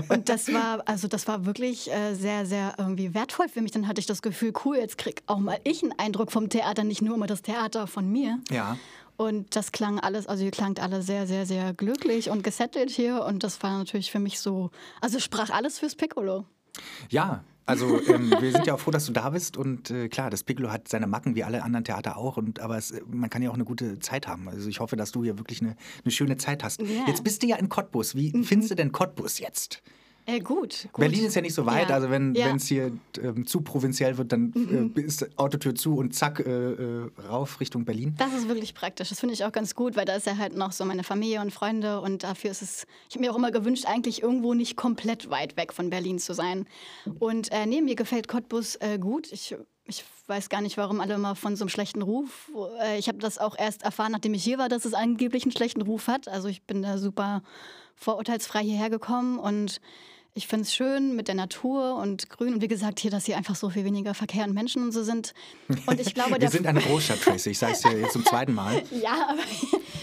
Und 0.09 0.29
das 0.29 0.51
war, 0.53 0.83
also 0.85 1.07
das 1.07 1.27
war 1.27 1.45
wirklich 1.45 1.91
äh, 1.91 2.13
sehr, 2.13 2.45
sehr 2.45 2.75
irgendwie 2.77 3.13
wertvoll 3.13 3.49
für 3.49 3.61
mich. 3.61 3.71
Dann 3.71 3.87
hatte 3.87 3.99
ich 3.99 4.05
das 4.05 4.21
Gefühl, 4.21 4.53
cool, 4.65 4.77
jetzt 4.77 4.97
krieg 4.97 5.21
auch 5.27 5.39
mal 5.39 5.59
ich 5.63 5.83
einen 5.83 5.93
Eindruck 5.97 6.31
vom 6.31 6.49
Theater, 6.49 6.83
nicht 6.83 7.01
nur 7.01 7.15
immer 7.15 7.27
das 7.27 7.41
Theater 7.41 7.87
von 7.87 8.11
mir. 8.11 8.39
Ja. 8.49 8.77
Und 9.17 9.55
das 9.55 9.71
klang 9.71 9.99
alles, 9.99 10.27
also 10.27 10.43
ihr 10.43 10.51
klangt 10.51 10.81
alle 10.81 11.01
sehr, 11.01 11.25
sehr, 11.25 11.45
sehr 11.45 11.73
glücklich 11.73 12.29
und 12.29 12.43
gesettelt 12.43 12.89
hier. 12.89 13.23
Und 13.23 13.43
das 13.43 13.61
war 13.63 13.77
natürlich 13.77 14.11
für 14.11 14.19
mich 14.19 14.39
so, 14.39 14.71
also 15.01 15.19
sprach 15.19 15.49
alles 15.49 15.79
fürs 15.79 15.95
Piccolo. 15.95 16.45
Ja, 17.09 17.43
also 17.65 17.99
ähm, 18.07 18.33
wir 18.39 18.51
sind 18.51 18.67
ja 18.67 18.75
auch 18.75 18.79
froh, 18.79 18.91
dass 18.91 19.05
du 19.05 19.11
da 19.11 19.29
bist 19.29 19.57
und 19.57 19.89
äh, 19.89 20.07
klar, 20.07 20.29
das 20.29 20.43
Piccolo 20.43 20.71
hat 20.71 20.87
seine 20.87 21.07
Macken 21.07 21.35
wie 21.35 21.43
alle 21.43 21.63
anderen 21.63 21.83
Theater 21.83 22.17
auch, 22.17 22.37
und, 22.37 22.59
aber 22.59 22.77
es, 22.77 22.93
man 23.07 23.29
kann 23.29 23.41
ja 23.41 23.49
auch 23.49 23.55
eine 23.55 23.65
gute 23.65 23.99
Zeit 23.99 24.27
haben. 24.27 24.47
Also 24.47 24.69
ich 24.69 24.79
hoffe, 24.79 24.95
dass 24.95 25.11
du 25.11 25.23
hier 25.23 25.37
wirklich 25.37 25.61
eine, 25.61 25.75
eine 26.03 26.11
schöne 26.11 26.37
Zeit 26.37 26.63
hast. 26.63 26.81
Yeah. 26.81 27.07
Jetzt 27.07 27.23
bist 27.23 27.41
du 27.41 27.47
ja 27.47 27.55
in 27.55 27.69
Cottbus. 27.69 28.15
Wie 28.15 28.35
mhm. 28.35 28.43
findest 28.43 28.71
du 28.71 28.75
denn 28.75 28.91
Cottbus 28.91 29.39
jetzt? 29.39 29.81
Äh, 30.27 30.39
gut, 30.39 30.87
gut, 30.91 31.01
Berlin 31.01 31.25
ist 31.25 31.35
ja 31.35 31.41
nicht 31.41 31.53
so 31.53 31.65
weit, 31.67 31.89
ja. 31.89 31.95
also 31.95 32.09
wenn 32.09 32.33
ja. 32.33 32.55
es 32.55 32.65
hier 32.65 32.91
ähm, 33.21 33.45
zu 33.45 33.61
provinziell 33.61 34.17
wird, 34.17 34.31
dann 34.31 34.51
mhm. 34.55 34.93
äh, 34.95 35.01
ist 35.01 35.37
Autotür 35.37 35.75
zu 35.75 35.97
und 35.97 36.15
zack, 36.15 36.39
äh, 36.39 36.51
äh, 36.51 37.09
rauf 37.29 37.59
Richtung 37.59 37.85
Berlin. 37.85 38.15
Das 38.17 38.33
ist 38.33 38.47
wirklich 38.47 38.73
praktisch. 38.73 39.09
Das 39.09 39.19
finde 39.19 39.33
ich 39.33 39.45
auch 39.45 39.51
ganz 39.51 39.75
gut, 39.75 39.95
weil 39.95 40.05
da 40.05 40.15
ist 40.15 40.25
ja 40.25 40.37
halt 40.37 40.55
noch 40.55 40.71
so 40.71 40.83
meine 40.83 41.03
Familie 41.03 41.41
und 41.41 41.51
Freunde 41.51 42.01
und 42.01 42.23
dafür 42.23 42.49
ist 42.49 42.63
es, 42.63 42.87
ich 43.07 43.15
habe 43.15 43.25
mir 43.25 43.31
auch 43.31 43.37
immer 43.37 43.51
gewünscht, 43.51 43.85
eigentlich 43.85 44.23
irgendwo 44.23 44.55
nicht 44.55 44.75
komplett 44.75 45.29
weit 45.29 45.57
weg 45.57 45.73
von 45.73 45.91
Berlin 45.91 46.17
zu 46.17 46.33
sein. 46.33 46.65
Und 47.19 47.51
äh, 47.51 47.67
nee, 47.67 47.81
mir 47.81 47.95
gefällt 47.95 48.27
Cottbus 48.27 48.77
äh, 48.77 48.97
gut. 48.97 49.31
Ich 49.31 49.55
ich 49.87 50.03
weiß 50.27 50.49
gar 50.49 50.61
nicht, 50.61 50.77
warum 50.77 50.99
alle 50.99 51.13
immer 51.13 51.35
von 51.35 51.55
so 51.55 51.63
einem 51.63 51.69
schlechten 51.69 52.01
Ruf. 52.01 52.49
Äh, 52.81 52.97
ich 52.97 53.07
habe 53.07 53.19
das 53.19 53.37
auch 53.37 53.55
erst 53.57 53.83
erfahren, 53.83 54.11
nachdem 54.11 54.33
ich 54.33 54.43
hier 54.43 54.57
war, 54.57 54.69
dass 54.69 54.85
es 54.85 54.95
angeblich 54.95 55.43
einen 55.43 55.51
schlechten 55.51 55.83
Ruf 55.83 56.07
hat. 56.07 56.27
Also 56.27 56.47
ich 56.47 56.63
bin 56.63 56.81
da 56.81 56.97
super 56.97 57.43
vorurteilsfrei 57.95 58.63
hierher 58.63 58.89
gekommen 58.89 59.37
und 59.37 59.79
ich 60.37 60.47
finde 60.47 60.63
es 60.63 60.75
schön 60.75 61.15
mit 61.15 61.29
der 61.29 61.35
Natur 61.35 61.95
und 61.95 62.29
Grün 62.29 62.55
und 62.55 62.61
wie 62.61 62.67
gesagt, 62.67 62.99
hier, 62.99 63.09
dass 63.09 63.23
hier 63.23 63.37
einfach 63.37 63.55
so 63.55 63.69
viel 63.69 63.85
weniger 63.85 64.13
Verkehr 64.13 64.43
und 64.43 64.53
Menschen 64.53 64.83
und 64.83 64.91
so 64.91 65.01
sind. 65.01 65.33
Und 65.85 65.97
ich 66.01 66.13
glaube, 66.13 66.35
wir 66.41 66.49
sind 66.49 66.67
eine 66.67 66.81
Großstadt, 66.81 67.21
Tracy. 67.21 67.51
Ich 67.51 67.57
sage 67.57 67.71
es 67.71 67.79
dir 67.79 67.97
jetzt 67.97 68.11
zum 68.11 68.25
zweiten 68.25 68.53
Mal. 68.53 68.83
ja, 69.01 69.29
aber 69.29 69.39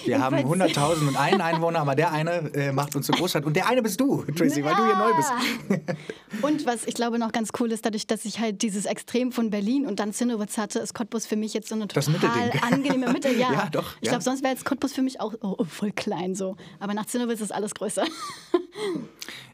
wir 0.06 0.20
haben 0.20 0.36
100.000 0.36 1.08
und 1.08 1.16
einen 1.16 1.42
Einwohner, 1.42 1.80
aber 1.80 1.94
der 1.94 2.12
eine 2.12 2.50
äh, 2.54 2.72
macht 2.72 2.96
uns 2.96 3.04
zur 3.06 3.14
Großstadt 3.16 3.44
und 3.44 3.56
der 3.56 3.68
eine 3.68 3.82
bist 3.82 4.00
du, 4.00 4.24
Tracy, 4.34 4.60
ja. 4.60 4.64
weil 4.66 4.74
du 4.74 4.86
hier 4.86 4.96
neu 4.96 5.12
bist. 5.14 6.42
und 6.42 6.64
was 6.64 6.86
ich 6.86 6.94
glaube 6.94 7.18
noch 7.18 7.32
ganz 7.32 7.50
cool 7.60 7.70
ist, 7.70 7.84
dadurch, 7.84 8.06
dass 8.06 8.24
ich 8.24 8.40
halt 8.40 8.62
dieses 8.62 8.86
Extrem 8.86 9.32
von 9.32 9.50
Berlin 9.50 9.84
und 9.84 10.00
dann 10.00 10.14
Zinnowitz 10.14 10.56
hatte, 10.56 10.78
ist 10.78 10.94
Cottbus 10.94 11.26
für 11.26 11.36
mich 11.36 11.52
jetzt 11.52 11.68
so 11.68 11.74
eine 11.74 11.88
total 11.88 12.52
angenehme 12.62 13.12
Mitte. 13.12 13.28
Ja, 13.42 13.52
ja 13.52 13.68
doch. 13.70 13.94
Ich 14.00 14.08
glaube, 14.08 14.22
sonst 14.22 14.42
wäre 14.42 14.52
jetzt 14.52 14.64
Cottbus 14.64 14.92
für 14.92 15.00
mich 15.00 15.20
auch 15.20 15.34
oh, 15.40 15.64
voll 15.64 15.90
klein 15.90 16.34
so. 16.34 16.56
Aber 16.80 16.92
nach 16.92 17.06
Zinnowitz 17.06 17.40
ist 17.40 17.52
alles 17.52 17.74
größer. 17.74 18.04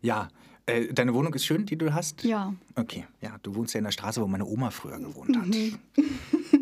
ja, 0.03 0.29
äh, 0.69 0.93
deine 0.93 1.15
Wohnung 1.15 1.33
ist 1.35 1.47
schön, 1.47 1.67
die 1.67 1.77
du 1.77 1.95
hast? 1.95 2.23
Ja. 2.25 2.55
Okay, 2.75 3.07
ja, 3.21 3.37
du 3.43 3.55
wohnst 3.55 3.75
ja 3.75 3.79
in 3.79 3.85
der 3.85 3.93
Straße, 3.93 4.21
wo 4.21 4.27
meine 4.27 4.45
Oma 4.45 4.71
früher 4.71 4.99
gewohnt 4.99 5.37
hat. 5.37 5.47
Mhm. 5.47 5.79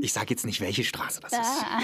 Ich 0.01 0.12
sage 0.12 0.27
jetzt 0.31 0.45
nicht, 0.45 0.61
welche 0.61 0.85
Straße 0.85 1.21
das 1.21 1.33
ist. 1.33 1.40
Ah. 1.40 1.81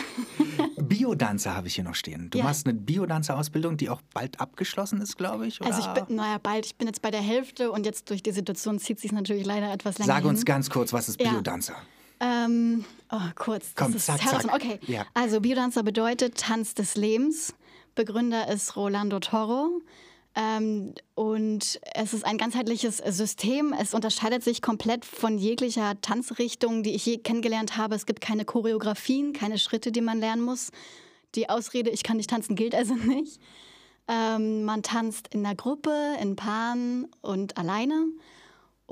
Biodanzer 0.80 1.54
habe 1.56 1.68
ich 1.68 1.76
hier 1.76 1.84
noch 1.84 1.94
stehen. 1.94 2.30
Du 2.30 2.38
ja. 2.38 2.44
machst 2.44 2.66
eine 2.66 2.74
Biodanzer-Ausbildung, 2.74 3.76
die 3.76 3.88
auch 3.88 4.00
bald 4.12 4.40
abgeschlossen 4.40 5.00
ist, 5.00 5.16
glaube 5.16 5.46
ich. 5.46 5.60
Oder? 5.60 5.72
Also 5.72 5.88
ich 5.88 6.06
bin, 6.06 6.16
naja, 6.16 6.38
bald. 6.38 6.66
Ich 6.66 6.76
bin 6.76 6.86
jetzt 6.86 7.00
bei 7.00 7.10
der 7.10 7.20
Hälfte 7.20 7.72
und 7.72 7.86
jetzt 7.86 8.10
durch 8.10 8.22
die 8.22 8.32
Situation 8.32 8.78
zieht 8.78 9.00
sich 9.00 9.12
natürlich 9.12 9.46
leider 9.46 9.72
etwas 9.72 9.98
länger. 9.98 10.12
Sag 10.12 10.24
uns 10.24 10.40
hin. 10.40 10.44
ganz 10.44 10.68
kurz, 10.70 10.92
was 10.92 11.08
ist 11.08 11.18
Biodanzer? 11.18 11.76
Ja. 12.20 12.44
Ähm, 12.44 12.84
oh, 13.10 13.18
kurz. 13.34 13.72
Komm, 13.74 13.92
das 13.92 14.06
zack, 14.06 14.20
zack. 14.20 14.52
Okay. 14.52 14.78
Ja. 14.86 15.06
Also 15.14 15.40
Biodanzer 15.40 15.82
bedeutet 15.82 16.36
Tanz 16.36 16.74
des 16.74 16.96
Lebens. 16.96 17.54
Begründer 17.94 18.48
ist 18.48 18.76
Rolando 18.76 19.20
Toro. 19.20 19.80
Ähm, 20.34 20.94
und 21.14 21.80
es 21.94 22.14
ist 22.14 22.24
ein 22.24 22.38
ganzheitliches 22.38 22.98
System. 22.98 23.74
Es 23.78 23.92
unterscheidet 23.92 24.42
sich 24.42 24.62
komplett 24.62 25.04
von 25.04 25.36
jeglicher 25.36 26.00
Tanzrichtung, 26.00 26.82
die 26.82 26.94
ich 26.94 27.04
je 27.04 27.18
kennengelernt 27.18 27.76
habe. 27.76 27.94
Es 27.94 28.06
gibt 28.06 28.20
keine 28.20 28.44
Choreografien, 28.44 29.32
keine 29.32 29.58
Schritte, 29.58 29.92
die 29.92 30.00
man 30.00 30.20
lernen 30.20 30.42
muss. 30.42 30.70
Die 31.34 31.48
Ausrede, 31.48 31.90
ich 31.90 32.02
kann 32.02 32.16
nicht 32.16 32.30
tanzen, 32.30 32.56
gilt 32.56 32.74
also 32.74 32.94
nicht. 32.94 33.40
Ähm, 34.08 34.64
man 34.64 34.82
tanzt 34.82 35.28
in 35.28 35.42
der 35.42 35.54
Gruppe, 35.54 35.94
in 36.20 36.36
Paaren 36.36 37.08
und 37.20 37.56
alleine. 37.58 38.06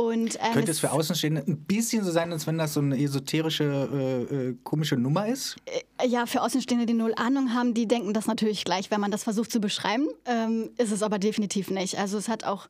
Und, 0.01 0.39
ähm, 0.41 0.53
Könnte 0.55 0.71
es 0.71 0.81
für 0.81 0.93
Außenstehende 0.93 1.45
ein 1.47 1.59
bisschen 1.59 2.03
so 2.05 2.11
sein, 2.11 2.33
als 2.33 2.47
wenn 2.47 2.57
das 2.57 2.73
so 2.73 2.81
eine 2.81 2.99
esoterische, 2.99 3.65
äh, 3.93 4.35
äh, 4.35 4.57
komische 4.65 4.97
Nummer 4.97 5.27
ist? 5.27 5.57
Äh, 5.67 6.09
ja, 6.09 6.25
für 6.25 6.41
Außenstehende, 6.41 6.87
die 6.87 6.95
null 6.95 7.13
Ahnung 7.17 7.53
haben, 7.53 7.75
die 7.75 7.87
denken 7.87 8.15
das 8.15 8.27
natürlich 8.27 8.65
gleich, 8.65 8.91
wenn 8.91 9.01
man 9.01 9.11
das 9.11 9.25
versucht 9.25 9.53
zu 9.53 9.61
beschreiben. 9.61 10.09
Ähm, 10.25 10.71
ist 10.79 10.91
es 10.91 11.03
aber 11.03 11.19
definitiv 11.19 11.71
nicht. 11.71 11.99
Also 11.99 12.17
es 12.17 12.29
hat 12.29 12.45
auch 12.45 12.69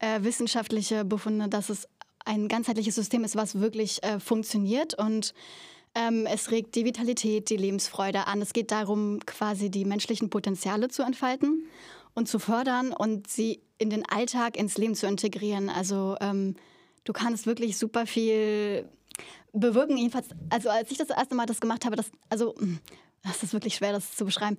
äh, 0.00 0.24
wissenschaftliche 0.24 1.04
Befunde, 1.04 1.48
dass 1.48 1.68
es 1.68 1.86
ein 2.24 2.48
ganzheitliches 2.48 2.96
System 2.96 3.22
ist, 3.22 3.36
was 3.36 3.60
wirklich 3.60 4.02
äh, 4.02 4.18
funktioniert 4.18 4.98
und 4.98 5.34
ähm, 5.94 6.26
es 6.26 6.50
regt 6.50 6.74
die 6.74 6.84
Vitalität, 6.84 7.48
die 7.50 7.56
Lebensfreude 7.56 8.26
an. 8.26 8.42
Es 8.42 8.52
geht 8.52 8.72
darum, 8.72 9.20
quasi 9.26 9.70
die 9.70 9.84
menschlichen 9.84 10.30
Potenziale 10.30 10.88
zu 10.88 11.02
entfalten 11.02 11.68
und 12.14 12.28
zu 12.28 12.38
fördern 12.38 12.92
und 12.92 13.28
sie 13.28 13.60
in 13.78 13.90
den 13.90 14.04
Alltag, 14.08 14.56
ins 14.56 14.78
Leben 14.78 14.94
zu 14.94 15.06
integrieren. 15.06 15.68
Also 15.68 16.16
ähm, 16.20 16.56
du 17.04 17.12
kannst 17.12 17.46
wirklich 17.46 17.76
super 17.78 18.06
viel 18.06 18.88
bewirken. 19.52 19.96
Jedenfalls, 19.96 20.28
also 20.50 20.70
als 20.70 20.90
ich 20.90 20.98
das 20.98 21.10
erste 21.10 21.34
Mal 21.34 21.46
das 21.46 21.60
gemacht 21.60 21.84
habe, 21.84 21.96
das, 21.96 22.10
also 22.28 22.54
hm, 22.56 22.78
das 23.22 23.42
ist 23.42 23.52
wirklich 23.52 23.74
schwer, 23.74 23.92
das 23.92 24.16
zu 24.16 24.24
beschreiben. 24.24 24.56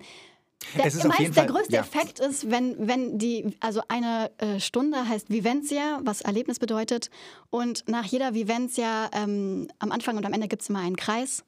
Der, 0.76 0.86
es 0.86 0.94
ist 0.94 1.04
meist, 1.04 1.20
der 1.20 1.32
Fall, 1.32 1.46
größte 1.46 1.74
ja. 1.74 1.80
Effekt 1.80 2.20
ist, 2.20 2.50
wenn, 2.50 2.88
wenn 2.88 3.18
die, 3.18 3.54
also 3.60 3.82
eine 3.88 4.30
äh, 4.38 4.60
Stunde 4.60 5.06
heißt 5.06 5.28
Vivencia, 5.30 6.00
was 6.04 6.22
Erlebnis 6.22 6.58
bedeutet. 6.58 7.10
Und 7.50 7.86
nach 7.88 8.06
jeder 8.06 8.34
Vivencia, 8.34 9.10
ähm, 9.12 9.68
am 9.78 9.92
Anfang 9.92 10.16
und 10.16 10.24
am 10.24 10.32
Ende 10.32 10.48
gibt 10.48 10.62
es 10.62 10.70
immer 10.70 10.78
einen 10.78 10.96
Kreis 10.96 11.44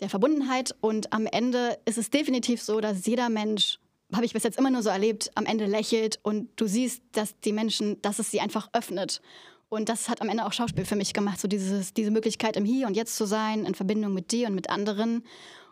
der 0.00 0.10
Verbundenheit. 0.10 0.74
Und 0.80 1.12
am 1.12 1.26
Ende 1.26 1.78
ist 1.84 1.98
es 1.98 2.10
definitiv 2.10 2.60
so, 2.60 2.80
dass 2.80 3.06
jeder 3.06 3.28
Mensch 3.28 3.78
habe 4.12 4.24
ich 4.24 4.32
bis 4.32 4.44
jetzt 4.44 4.58
immer 4.58 4.70
nur 4.70 4.82
so 4.82 4.90
erlebt, 4.90 5.30
am 5.34 5.46
Ende 5.46 5.66
lächelt 5.66 6.20
und 6.22 6.48
du 6.56 6.66
siehst, 6.66 7.02
dass 7.12 7.38
die 7.40 7.52
Menschen, 7.52 8.00
dass 8.02 8.18
es 8.18 8.30
sie 8.30 8.40
einfach 8.40 8.68
öffnet. 8.72 9.20
Und 9.68 9.88
das 9.88 10.08
hat 10.08 10.22
am 10.22 10.28
Ende 10.28 10.46
auch 10.46 10.52
Schauspiel 10.52 10.84
für 10.84 10.96
mich 10.96 11.12
gemacht, 11.12 11.40
so 11.40 11.48
dieses, 11.48 11.92
diese 11.92 12.10
Möglichkeit 12.10 12.56
im 12.56 12.64
Hier 12.64 12.86
und 12.86 12.96
Jetzt 12.96 13.16
zu 13.16 13.26
sein, 13.26 13.64
in 13.64 13.74
Verbindung 13.74 14.14
mit 14.14 14.30
dir 14.30 14.48
und 14.48 14.54
mit 14.54 14.70
anderen. 14.70 15.24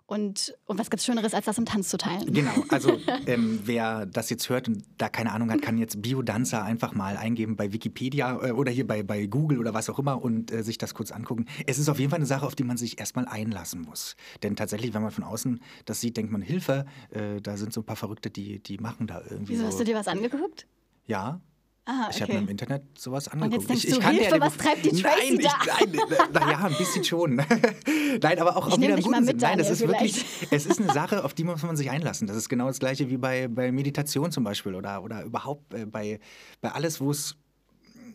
Und, 0.07 0.55
und 0.67 0.79
was 0.79 0.91
gibt 0.91 1.01
es 1.01 1.07
Schöneres, 1.07 1.33
als 1.33 1.47
das 1.47 1.57
im 1.57 1.65
Tanz 1.65 1.89
zu 1.89 1.97
teilen? 1.97 2.31
Genau, 2.31 2.53
also 2.69 2.99
ähm, 3.27 3.61
wer 3.65 4.05
das 4.05 4.29
jetzt 4.29 4.51
hört 4.51 4.69
und 4.69 4.85
da 4.99 5.09
keine 5.09 5.33
Ahnung 5.33 5.51
hat, 5.51 5.63
kann 5.63 5.79
jetzt 5.79 6.03
Biodanzer 6.03 6.63
einfach 6.63 6.93
mal 6.93 7.17
eingeben 7.17 7.57
bei 7.57 7.73
Wikipedia 7.73 8.49
äh, 8.49 8.51
oder 8.51 8.71
hier 8.71 8.87
bei, 8.87 9.03
bei 9.03 9.27
Google 9.27 9.59
oder 9.59 9.73
was 9.73 9.89
auch 9.89 9.99
immer 9.99 10.23
und 10.23 10.53
äh, 10.53 10.63
sich 10.63 10.77
das 10.77 10.93
kurz 10.93 11.11
angucken. 11.11 11.47
Es 11.67 11.79
ist 11.79 11.89
auf 11.89 11.99
jeden 11.99 12.11
Fall 12.11 12.19
eine 12.19 12.27
Sache, 12.27 12.45
auf 12.45 12.55
die 12.55 12.65
man 12.65 12.77
sich 12.77 13.01
erstmal 13.01 13.27
einlassen 13.27 13.81
muss. 13.81 14.17
Denn 14.43 14.57
tatsächlich, 14.57 14.93
wenn 14.93 15.03
man 15.03 15.11
von 15.11 15.25
außen 15.25 15.61
das 15.87 16.03
sieht, 16.03 16.19
denkt 16.19 16.31
man, 16.31 16.43
Hilfe, 16.43 16.85
äh, 17.09 17.41
da 17.41 17.57
sind 17.57 17.73
so 17.73 17.81
ein 17.81 17.87
paar 17.87 17.97
Verrückte, 17.97 18.29
die, 18.29 18.59
die 18.59 18.77
machen 18.77 19.07
da 19.07 19.23
irgendwie. 19.23 19.55
Wieso 19.55 19.63
so. 19.63 19.69
hast 19.69 19.81
du 19.81 19.85
dir 19.85 19.95
was 19.95 20.09
angeguckt? 20.09 20.67
Ja, 21.07 21.41
Ah, 21.87 22.07
okay. 22.07 22.11
Ich 22.15 22.23
habe 22.23 22.33
mir 22.33 22.39
im 22.39 22.49
Internet 22.49 22.83
sowas 22.99 23.29
angeguckt. 23.29 23.55
Und 23.55 23.61
jetzt 23.61 23.69
denkst 23.69 23.85
ich, 23.85 23.91
du, 23.91 23.97
ich 23.99 24.03
kann 24.03 24.15
Hilfe, 24.15 24.37
ja, 24.37 24.41
was 24.41 24.57
treibt 24.57 24.85
die 24.87 25.03
Tracy 25.03 25.39
nein, 25.43 26.01
da? 26.33 26.41
naja, 26.41 26.59
ein 26.65 26.77
bisschen 26.79 27.05
schon. 27.05 27.37
nein, 28.23 28.39
aber 28.39 28.57
auch, 28.57 28.69
ich 28.69 28.75
auch 28.75 28.81
wieder 28.81 28.97
im 28.97 29.03
guten 29.03 29.25
Sinn. 29.25 29.37
Nein, 29.37 29.59
das 29.59 29.69
ist 29.69 29.87
wirklich, 29.87 30.25
es 30.51 30.65
ist 30.65 30.81
eine 30.81 30.93
Sache, 30.93 31.25
auf 31.25 31.35
die 31.35 31.45
muss 31.45 31.63
man 31.63 31.77
sich 31.77 31.91
einlassen. 31.91 32.27
Das 32.27 32.39
ist 32.39 32.49
genau 32.49 32.69
das 32.69 32.79
Gleiche 32.79 33.11
wie 33.11 33.19
bei, 33.19 33.49
bei 33.49 33.71
Meditation 33.71 34.33
zum 34.33 34.45
Beispiel 34.45 34.75
oder, 34.75 35.03
oder 35.03 35.25
überhaupt 35.25 35.75
äh, 35.75 35.85
bei, 35.85 36.21
bei 36.63 36.73
alles, 36.73 37.01
wo 37.01 37.11
es 37.11 37.37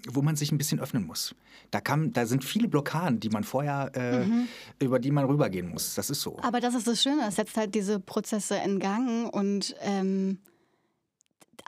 wo 0.08 0.22
man 0.22 0.36
sich 0.38 0.52
ein 0.52 0.58
bisschen 0.58 0.80
öffnen 0.80 1.06
muss. 1.06 1.36
Da, 1.72 1.82
kann, 1.82 2.14
da 2.14 2.26
sind 2.26 2.46
viele 2.46 2.70
Blockaden, 2.70 3.20
die 3.20 3.30
man 3.30 3.44
vorher, 3.44 3.92
äh, 3.94 4.26
mhm. 4.26 4.48
über 4.80 4.98
die 4.98 5.12
man 5.12 5.26
rübergehen 5.26 5.68
muss. 5.68 5.96
Das 5.96 6.10
ist 6.10 6.22
so. 6.22 6.38
Aber 6.42 6.62
das 6.62 6.74
ist 6.74 6.88
das 6.88 7.04
Schöne, 7.04 7.28
es 7.28 7.36
setzt 7.36 7.58
halt 7.58 7.76
diese 7.76 8.00
Prozesse 8.00 8.58
in 8.64 8.80
Gang 8.80 9.32
und 9.34 9.76
ähm, 9.82 10.40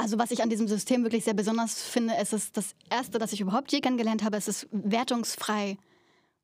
also 0.02 0.18
was 0.18 0.32
ich 0.32 0.42
an 0.42 0.50
diesem 0.50 0.68
System 0.68 1.04
wirklich 1.04 1.24
sehr 1.24 1.34
besonders 1.34 1.82
finde, 1.82 2.16
es 2.18 2.34
ist 2.34 2.58
das 2.58 2.76
Erste, 2.90 3.20
das 3.20 3.34
ich 3.34 3.42
überhaupt 3.42 3.72
je 3.72 3.82
kennengelernt 3.82 4.24
habe, 4.24 4.38
es 4.38 4.48
ist 4.48 4.68
wertungsfrei. 4.72 5.78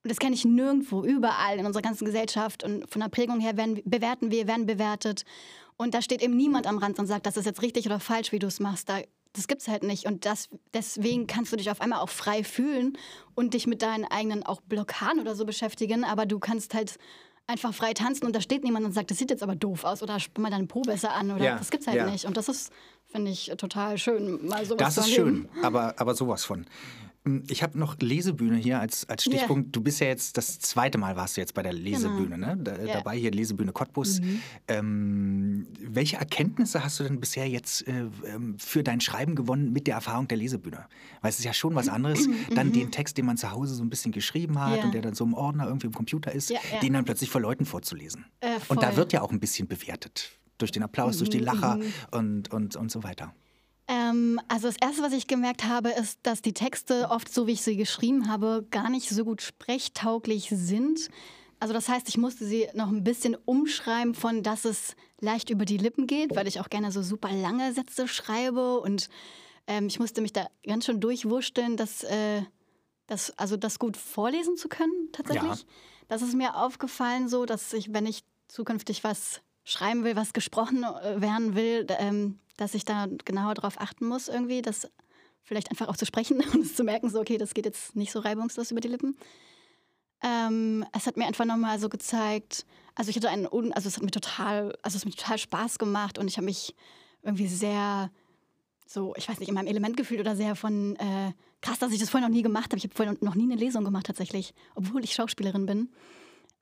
Und 0.04 0.10
das 0.12 0.20
kenne 0.20 0.36
ich 0.36 0.46
nirgendwo, 0.46 1.04
überall 1.04 1.58
in 1.58 1.66
unserer 1.66 1.82
ganzen 1.82 2.06
Gesellschaft. 2.06 2.64
Und 2.64 2.90
von 2.90 3.02
der 3.02 3.10
Prägung 3.10 3.40
her 3.40 3.58
werden, 3.58 3.82
bewerten 3.84 4.32
wir, 4.32 4.48
werden 4.48 4.66
bewertet. 4.66 5.24
Und 5.76 5.94
da 5.94 6.02
steht 6.02 6.22
eben 6.22 6.38
niemand 6.38 6.68
am 6.68 6.78
Rand 6.78 7.00
und 7.00 7.08
sagt, 7.08 7.26
das 7.26 7.36
ist 7.36 7.46
jetzt 7.46 7.62
richtig 7.62 7.86
oder 7.86 8.00
falsch, 8.00 8.32
wie 8.32 8.40
du 8.40 8.48
es 8.48 8.60
machst. 8.60 8.90
Da 8.90 9.02
das 9.34 9.48
gibt's 9.48 9.68
halt 9.68 9.84
nicht. 9.84 10.06
Und 10.06 10.26
das, 10.26 10.50
deswegen 10.74 11.28
kannst 11.28 11.52
du 11.52 11.58
dich 11.58 11.70
auf 11.70 11.82
einmal 11.82 12.00
auch 12.00 12.10
frei 12.10 12.44
fühlen 12.44 12.98
und 13.36 13.54
dich 13.54 13.68
mit 13.68 13.82
deinen 13.82 14.06
eigenen 14.06 14.44
auch 14.44 14.62
Blockaden 14.62 15.20
oder 15.20 15.36
so 15.36 15.46
beschäftigen. 15.46 16.04
Aber 16.04 16.26
du 16.26 16.40
kannst 16.40 16.74
halt 16.74 16.98
einfach 17.46 17.74
frei 17.74 17.94
tanzen 17.94 18.26
und 18.26 18.36
da 18.36 18.42
steht 18.42 18.64
niemand 18.64 18.86
und 18.86 18.92
sagt, 18.92 19.10
das 19.10 19.18
sieht 19.18 19.30
jetzt 19.30 19.44
aber 19.44 19.56
doof 19.56 19.84
aus 19.84 20.04
oder 20.04 20.20
spann 20.20 20.44
mal 20.44 20.50
deinen 20.50 20.68
Po 20.68 20.82
besser 20.82 21.14
an 21.14 21.32
oder 21.32 21.44
Ja, 21.44 21.56
das 21.56 21.72
gibt's 21.72 21.88
halt 21.88 21.98
ja. 21.98 22.10
nicht. 22.10 22.26
Und 22.26 22.36
das 22.36 22.50
ist, 22.50 22.72
finde 23.12 23.32
ich, 23.32 23.52
total 23.58 23.98
schön, 23.98 24.46
mal 24.48 24.66
sowas 24.66 24.96
Das 24.96 24.98
ist 24.98 25.12
schön, 25.14 25.48
aber, 25.64 25.96
aber 26.00 26.14
sowas 26.16 26.44
von. 26.46 26.66
Hm, 27.26 27.44
Ich 27.50 27.64
habe 27.64 27.78
noch 27.80 27.98
Lesebühne 28.00 28.58
hier 28.58 28.80
als, 28.80 29.08
als 29.10 29.24
Stichpunkt. 29.24 29.76
Du 29.76 29.82
bist 29.82 30.00
ja 30.00 30.08
jetzt 30.08 30.38
das 30.38 30.60
zweite 30.60 30.98
Mal 30.98 31.16
warst 31.16 31.36
du 31.38 31.42
jetzt 31.42 31.54
bei 31.54 31.64
der 31.64 31.74
Lesebühne, 31.74 32.38
ne? 32.38 32.58
Da. 32.60 32.74
Mhm. 32.78 32.88
Dabei 32.88 33.18
hier 33.18 33.32
Lesebühne 33.32 33.72
Cottbus. 33.74 34.20
Ähm, 34.68 35.68
welche 35.82 36.18
Erkenntnisse 36.18 36.84
hast 36.84 37.00
du 37.00 37.04
denn 37.04 37.20
bisher 37.20 37.48
jetzt 37.50 37.88
äh, 37.88 38.06
ähm, 38.26 38.58
für 38.60 38.84
dein 38.84 39.02
Schreiben 39.02 39.36
gewonnen 39.36 39.72
mit 39.74 39.88
der 39.88 39.96
Erfahrung 39.96 40.28
der 40.28 40.38
Lesebühne? 40.38 40.86
Weil 41.22 41.30
es 41.30 41.40
ist 41.40 41.46
ja 41.46 41.54
schon 41.54 41.76
was 41.76 41.90
anderes, 41.90 42.28
dann 42.56 42.72
den 42.72 42.92
Text, 42.92 43.18
den 43.18 43.26
man 43.26 43.38
zu 43.38 43.52
Hause 43.52 43.74
so 43.76 43.84
ein 43.84 43.90
bisschen 43.90 44.12
geschrieben 44.12 44.60
hat 44.60 44.68
Mhm. 44.72 44.78
Ja. 44.78 44.84
und 44.86 44.94
der 44.94 45.02
dann 45.02 45.14
so 45.16 45.24
im 45.24 45.34
Ordner 45.34 45.66
irgendwie 45.68 45.88
im 45.88 45.94
Computer 45.94 46.32
ist, 46.32 46.54
den 46.82 46.94
dann 46.94 47.06
plötzlich 47.06 47.30
vor 47.30 47.42
Leuten 47.42 47.66
vorzulesen. 47.66 48.26
Äh, 48.42 48.58
und 48.68 48.82
da. 48.84 48.92
Mhm, 48.92 48.98
wird 48.98 49.14
ja 49.14 49.22
auch 49.22 49.32
ein 49.32 49.40
bisschen 49.40 49.68
bewertet. 49.68 50.32
Durch 50.58 50.72
den 50.72 50.84
Applaus, 50.84 51.18
durch 51.18 51.30
die 51.30 51.40
Lacher 51.40 51.80
und, 52.12 52.52
und, 52.52 52.76
und 52.76 52.92
so 52.92 53.04
weiter. 53.04 53.34
Ähm, 53.88 54.40
also 54.48 54.68
das 54.68 54.78
Erste, 54.78 55.02
was 55.02 55.14
ich 55.14 55.28
gemerkt 55.28 55.64
habe, 55.64 55.90
ist, 55.90 56.20
dass 56.24 56.42
die 56.42 56.54
Texte 56.54 57.10
oft, 57.10 57.34
so 57.34 57.48
wie 57.48 57.54
ich 57.54 57.62
sie 57.62 57.78
geschrieben 57.78 58.28
habe, 58.28 58.66
gar 58.70 58.90
nicht 58.90 59.10
so 59.10 59.24
gut 59.24 59.42
sprechtauglich 59.42 60.50
sind. 60.52 61.10
Also 61.60 61.74
das 61.74 61.90
heißt, 61.90 62.10
ich 62.10 62.18
musste 62.18 62.46
sie 62.46 62.68
noch 62.74 62.90
ein 62.90 63.04
bisschen 63.04 63.36
umschreiben 63.46 64.14
von, 64.14 64.44
dass 64.44 64.66
es 64.66 64.96
leicht 65.20 65.50
über 65.50 65.66
die 65.66 65.78
Lippen 65.78 66.06
geht, 66.06 66.36
weil 66.36 66.48
ich 66.48 66.60
auch 66.60 66.70
gerne 66.70 66.92
so 66.92 67.02
super 67.02 67.32
lange 67.32 67.74
Sätze 67.74 68.08
schreibe 68.08 68.80
und 68.80 69.10
ähm, 69.66 69.88
ich 69.88 70.00
musste 70.00 70.22
mich 70.22 70.34
da 70.34 70.48
ganz 70.66 70.86
schön 70.86 71.00
durchwurschteln, 71.00 71.78
dass, 71.78 72.04
äh, 72.04 72.44
das, 73.08 73.32
also 73.38 73.58
das 73.58 73.80
gut 73.80 73.98
vorlesen 73.98 74.58
zu 74.58 74.68
können 74.68 75.10
tatsächlich. 75.14 75.62
Ja. 75.62 75.68
Das 76.10 76.22
ist 76.22 76.36
mir 76.36 76.56
aufgefallen 76.56 77.28
so, 77.28 77.46
dass 77.46 77.74
ich, 77.74 77.94
wenn 77.94 78.06
ich 78.06 78.24
zukünftig 78.48 79.04
was 79.04 79.42
schreiben 79.68 80.06
will, 80.06 80.16
was 80.16 80.32
gesprochen 80.32 80.84
äh, 80.84 81.20
werden 81.20 81.54
will, 81.54 81.86
ähm, 82.00 82.40
dass 82.56 82.74
ich 82.74 82.86
da 82.86 83.08
genauer 83.26 83.54
drauf 83.54 83.80
achten 83.80 84.08
muss 84.08 84.30
irgendwie, 84.30 84.62
das 84.62 84.90
vielleicht 85.44 85.70
einfach 85.70 85.90
auch 85.90 85.98
zu 85.98 86.06
sprechen 86.06 86.42
und 86.54 86.62
es 86.62 86.76
zu 86.76 86.84
merken, 86.84 87.10
so 87.10 87.20
okay, 87.20 87.38
das 87.38 87.54
geht 87.54 87.66
jetzt 87.66 87.96
nicht 87.96 88.12
so 88.12 88.20
reibungslos 88.20 88.72
über 88.72 88.80
die 88.80 88.88
Lippen. 88.88 89.18
Ähm, 90.24 90.86
es 90.96 91.06
hat 91.06 91.18
mir 91.18 91.28
einfach 91.28 91.46
nochmal 91.46 91.80
so 91.80 91.90
gezeigt, 91.90 92.66
also 92.96 93.10
ich 93.10 93.18
hatte 93.18 93.30
einen, 93.30 93.46
un 93.46 93.74
also 93.74 93.88
es 93.88 93.98
hat 93.98 94.04
mir 94.04 94.12
total, 94.12 94.74
also 94.82 94.96
es 94.96 95.02
hat 95.02 95.06
mir 95.06 95.16
total 95.16 95.38
Spaß 95.38 95.78
gemacht 95.78 96.18
und 96.18 96.28
ich 96.28 96.38
habe 96.38 96.46
mich 96.46 96.74
irgendwie 97.22 97.48
sehr 97.48 98.10
so, 98.88 99.14
ich 99.18 99.28
weiß 99.28 99.40
nicht, 99.40 99.50
in 99.50 99.56
meinem 99.56 99.68
Element 99.68 99.98
gefühlt 99.98 100.22
oder 100.22 100.38
sehr 100.38 100.56
von, 100.56 100.96
äh, 100.96 101.34
krass, 101.62 101.80
dass 101.80 101.92
ich 101.92 102.00
das 102.00 102.10
vorher 102.10 102.28
noch 102.28 102.34
nie 102.34 102.42
gemacht 102.42 102.68
habe. 102.68 102.78
Ich 102.78 102.86
habe 102.86 102.96
vorher 102.96 103.18
noch 103.20 103.36
nie 103.36 103.44
eine 103.44 103.56
Lesung 103.56 103.84
gemacht 103.84 104.06
tatsächlich, 104.06 104.54
obwohl 104.76 105.04
ich 105.04 105.14
Schauspielerin 105.14 105.66
bin. 105.66 105.90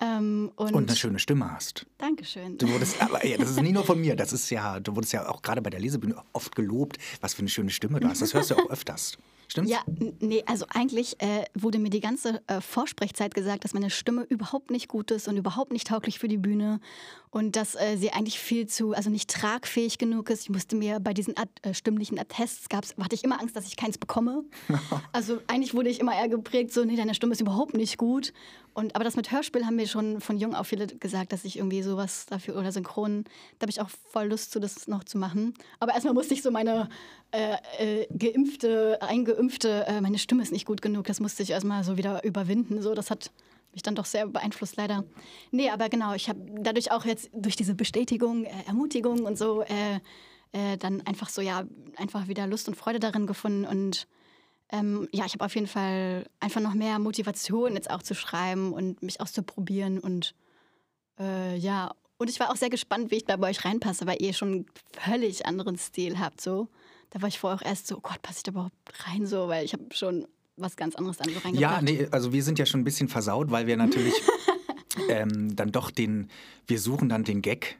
Ähm, 0.01 0.51
und, 0.55 0.73
Und 0.73 0.89
eine 0.89 0.97
schöne 0.97 1.19
Stimme 1.19 1.51
hast. 1.51 1.85
Dankeschön. 1.97 2.57
Du 2.57 2.69
wurdest, 2.69 3.01
aber 3.01 3.25
ja, 3.25 3.37
das 3.37 3.51
ist 3.51 3.61
nie 3.61 3.71
nur 3.71 3.85
von 3.85 3.99
mir. 3.99 4.15
Das 4.15 4.33
ist 4.33 4.49
ja, 4.49 4.79
du 4.79 4.95
wurdest 4.95 5.13
ja 5.13 5.29
auch 5.29 5.41
gerade 5.41 5.61
bei 5.61 5.69
der 5.69 5.79
Lesebühne 5.79 6.21
oft 6.33 6.55
gelobt, 6.55 6.97
was 7.21 7.33
für 7.33 7.39
eine 7.39 7.49
schöne 7.49 7.69
Stimme 7.69 7.99
du 8.01 8.07
hast. 8.07 8.21
Das 8.21 8.33
hörst 8.33 8.51
du 8.51 8.55
auch 8.55 8.69
öfters. 8.69 9.17
Stimmt's? 9.47 9.71
Ja, 9.71 9.83
nee, 10.19 10.43
also 10.47 10.65
eigentlich 10.69 11.21
äh, 11.21 11.45
wurde 11.53 11.79
mir 11.79 11.89
die 11.89 11.99
ganze 11.99 12.41
äh, 12.47 12.61
Vorsprechzeit 12.61 13.33
gesagt, 13.33 13.63
dass 13.63 13.73
meine 13.73 13.89
Stimme 13.89 14.23
überhaupt 14.23 14.71
nicht 14.71 14.87
gut 14.87 15.11
ist 15.11 15.27
und 15.27 15.37
überhaupt 15.37 15.71
nicht 15.71 15.87
tauglich 15.87 16.19
für 16.19 16.27
die 16.27 16.37
Bühne 16.37 16.79
und 17.35 17.57
dass 17.57 17.75
äh, 17.75 17.97
sie 17.97 18.13
eigentlich 18.13 18.39
viel 18.39 18.65
zu, 18.65 18.93
also 18.93 19.09
nicht 19.09 19.29
tragfähig 19.29 19.97
genug 19.97 20.29
ist. 20.29 20.43
Ich 20.43 20.49
musste 20.49 20.77
mir 20.77 21.01
bei 21.01 21.13
diesen 21.13 21.37
At 21.37 21.49
äh, 21.63 21.73
stimmlichen 21.73 22.17
Attests, 22.17 22.69
gab's, 22.69 22.95
hatte 22.97 23.13
ich 23.13 23.25
immer 23.25 23.41
Angst, 23.41 23.57
dass 23.57 23.67
ich 23.67 23.75
keins 23.75 23.97
bekomme. 23.97 24.45
also 25.11 25.39
eigentlich 25.47 25.73
wurde 25.73 25.89
ich 25.89 25.99
immer 25.99 26.15
eher 26.15 26.29
geprägt, 26.29 26.71
so, 26.71 26.85
nee, 26.85 26.95
deine 26.95 27.13
Stimme 27.13 27.33
ist 27.33 27.41
überhaupt 27.41 27.73
nicht 27.73 27.97
gut. 27.97 28.31
Und, 28.73 28.95
aber 28.95 29.03
das 29.03 29.17
mit 29.17 29.33
Hörspiel 29.33 29.65
haben 29.65 29.75
mir 29.75 29.85
schon 29.85 30.21
von 30.21 30.37
jung 30.37 30.55
auf 30.55 30.67
viele 30.67 30.87
gesagt, 30.87 31.33
dass 31.33 31.43
ich 31.43 31.57
irgendwie 31.57 31.81
sowas 31.81 32.25
dafür 32.25 32.55
oder 32.55 32.71
synchron, 32.71 33.25
da 33.59 33.65
habe 33.65 33.71
ich 33.71 33.81
auch 33.81 33.89
voll 33.89 34.27
Lust 34.27 34.51
zu, 34.51 34.61
das 34.61 34.87
noch 34.87 35.03
zu 35.03 35.17
machen. 35.17 35.55
Aber 35.81 35.93
erstmal 35.93 36.13
musste 36.13 36.35
ich 36.35 36.41
so 36.41 36.51
meine 36.51 36.87
äh, 37.31 37.57
äh, 37.79 38.07
geimpfte, 38.17 39.01
eingeimpfte, 39.01 39.85
äh, 39.87 39.99
meine 39.99 40.19
Stimme 40.19 40.41
ist 40.41 40.53
nicht 40.53 40.65
gut 40.65 40.81
genug, 40.81 41.07
das 41.07 41.19
musste 41.19 41.43
ich 41.43 41.49
erstmal 41.49 41.83
so 41.83 41.97
wieder 41.97 42.23
überwinden. 42.23 42.81
So, 42.81 42.93
das 42.93 43.11
hat 43.11 43.29
mich 43.75 43.83
dann 43.83 43.95
doch 43.95 44.05
sehr 44.05 44.27
beeinflusst, 44.27 44.77
leider. 44.77 45.03
Nee, 45.51 45.69
aber 45.69 45.89
genau, 45.89 46.13
ich 46.13 46.29
habe 46.29 46.39
dadurch 46.59 46.91
auch 46.91 47.05
jetzt 47.05 47.29
durch 47.33 47.55
diese 47.55 47.75
Bestätigung, 47.75 48.45
äh, 48.45 48.51
Ermutigung 48.67 49.25
und 49.25 49.37
so, 49.37 49.61
äh, 49.61 49.99
äh, 50.51 50.77
dann 50.77 51.05
einfach 51.05 51.29
so, 51.29 51.41
ja, 51.41 51.63
einfach 51.97 52.27
wieder 52.27 52.47
Lust 52.47 52.67
und 52.67 52.75
Freude 52.75 52.99
darin 52.99 53.27
gefunden 53.27 53.65
und 53.65 54.07
ähm, 54.71 55.07
ja, 55.11 55.25
ich 55.25 55.33
habe 55.33 55.45
auf 55.45 55.55
jeden 55.55 55.67
Fall 55.67 56.25
einfach 56.39 56.61
noch 56.61 56.73
mehr 56.73 56.99
Motivation, 56.99 57.75
jetzt 57.75 57.89
auch 57.89 58.01
zu 58.01 58.15
schreiben 58.15 58.73
und 58.73 59.01
mich 59.03 59.21
auszuprobieren. 59.21 59.99
Und 59.99 60.33
äh, 61.19 61.55
ja, 61.57 61.93
und 62.17 62.29
ich 62.29 62.39
war 62.39 62.49
auch 62.51 62.55
sehr 62.55 62.69
gespannt, 62.69 63.11
wie 63.11 63.17
ich 63.17 63.25
da 63.25 63.37
bei 63.37 63.49
euch 63.49 63.63
reinpasse, 63.63 64.07
weil 64.07 64.21
ihr 64.21 64.33
schon 64.33 64.49
einen 64.49 64.65
völlig 64.91 65.45
anderen 65.45 65.77
Stil 65.77 66.19
habt. 66.19 66.41
So. 66.41 66.67
Da 67.11 67.21
war 67.21 67.29
ich 67.29 67.39
vorher 67.39 67.59
auch 67.59 67.65
erst 67.65 67.87
so, 67.87 67.97
oh 67.97 68.01
Gott, 68.01 68.21
passe 68.21 68.39
ich 68.39 68.43
da 68.43 68.51
überhaupt 68.51 68.73
rein 69.07 69.25
so, 69.27 69.47
weil 69.47 69.63
ich 69.65 69.73
habe 69.73 69.85
schon 69.91 70.27
was 70.57 70.75
ganz 70.75 70.95
anderes 70.95 71.17
dann 71.17 71.29
so 71.29 71.39
reingebracht. 71.39 71.59
Ja, 71.61 71.81
nee, 71.81 72.07
also 72.11 72.33
wir 72.33 72.43
sind 72.43 72.59
ja 72.59 72.65
schon 72.65 72.81
ein 72.81 72.85
bisschen 72.85 73.07
versaut, 73.07 73.51
weil 73.51 73.67
wir 73.67 73.77
natürlich 73.77 74.13
ähm, 75.09 75.55
dann 75.55 75.71
doch 75.71 75.91
den, 75.91 76.29
wir 76.67 76.79
suchen 76.79 77.09
dann 77.09 77.23
den 77.23 77.41
Gag. 77.41 77.77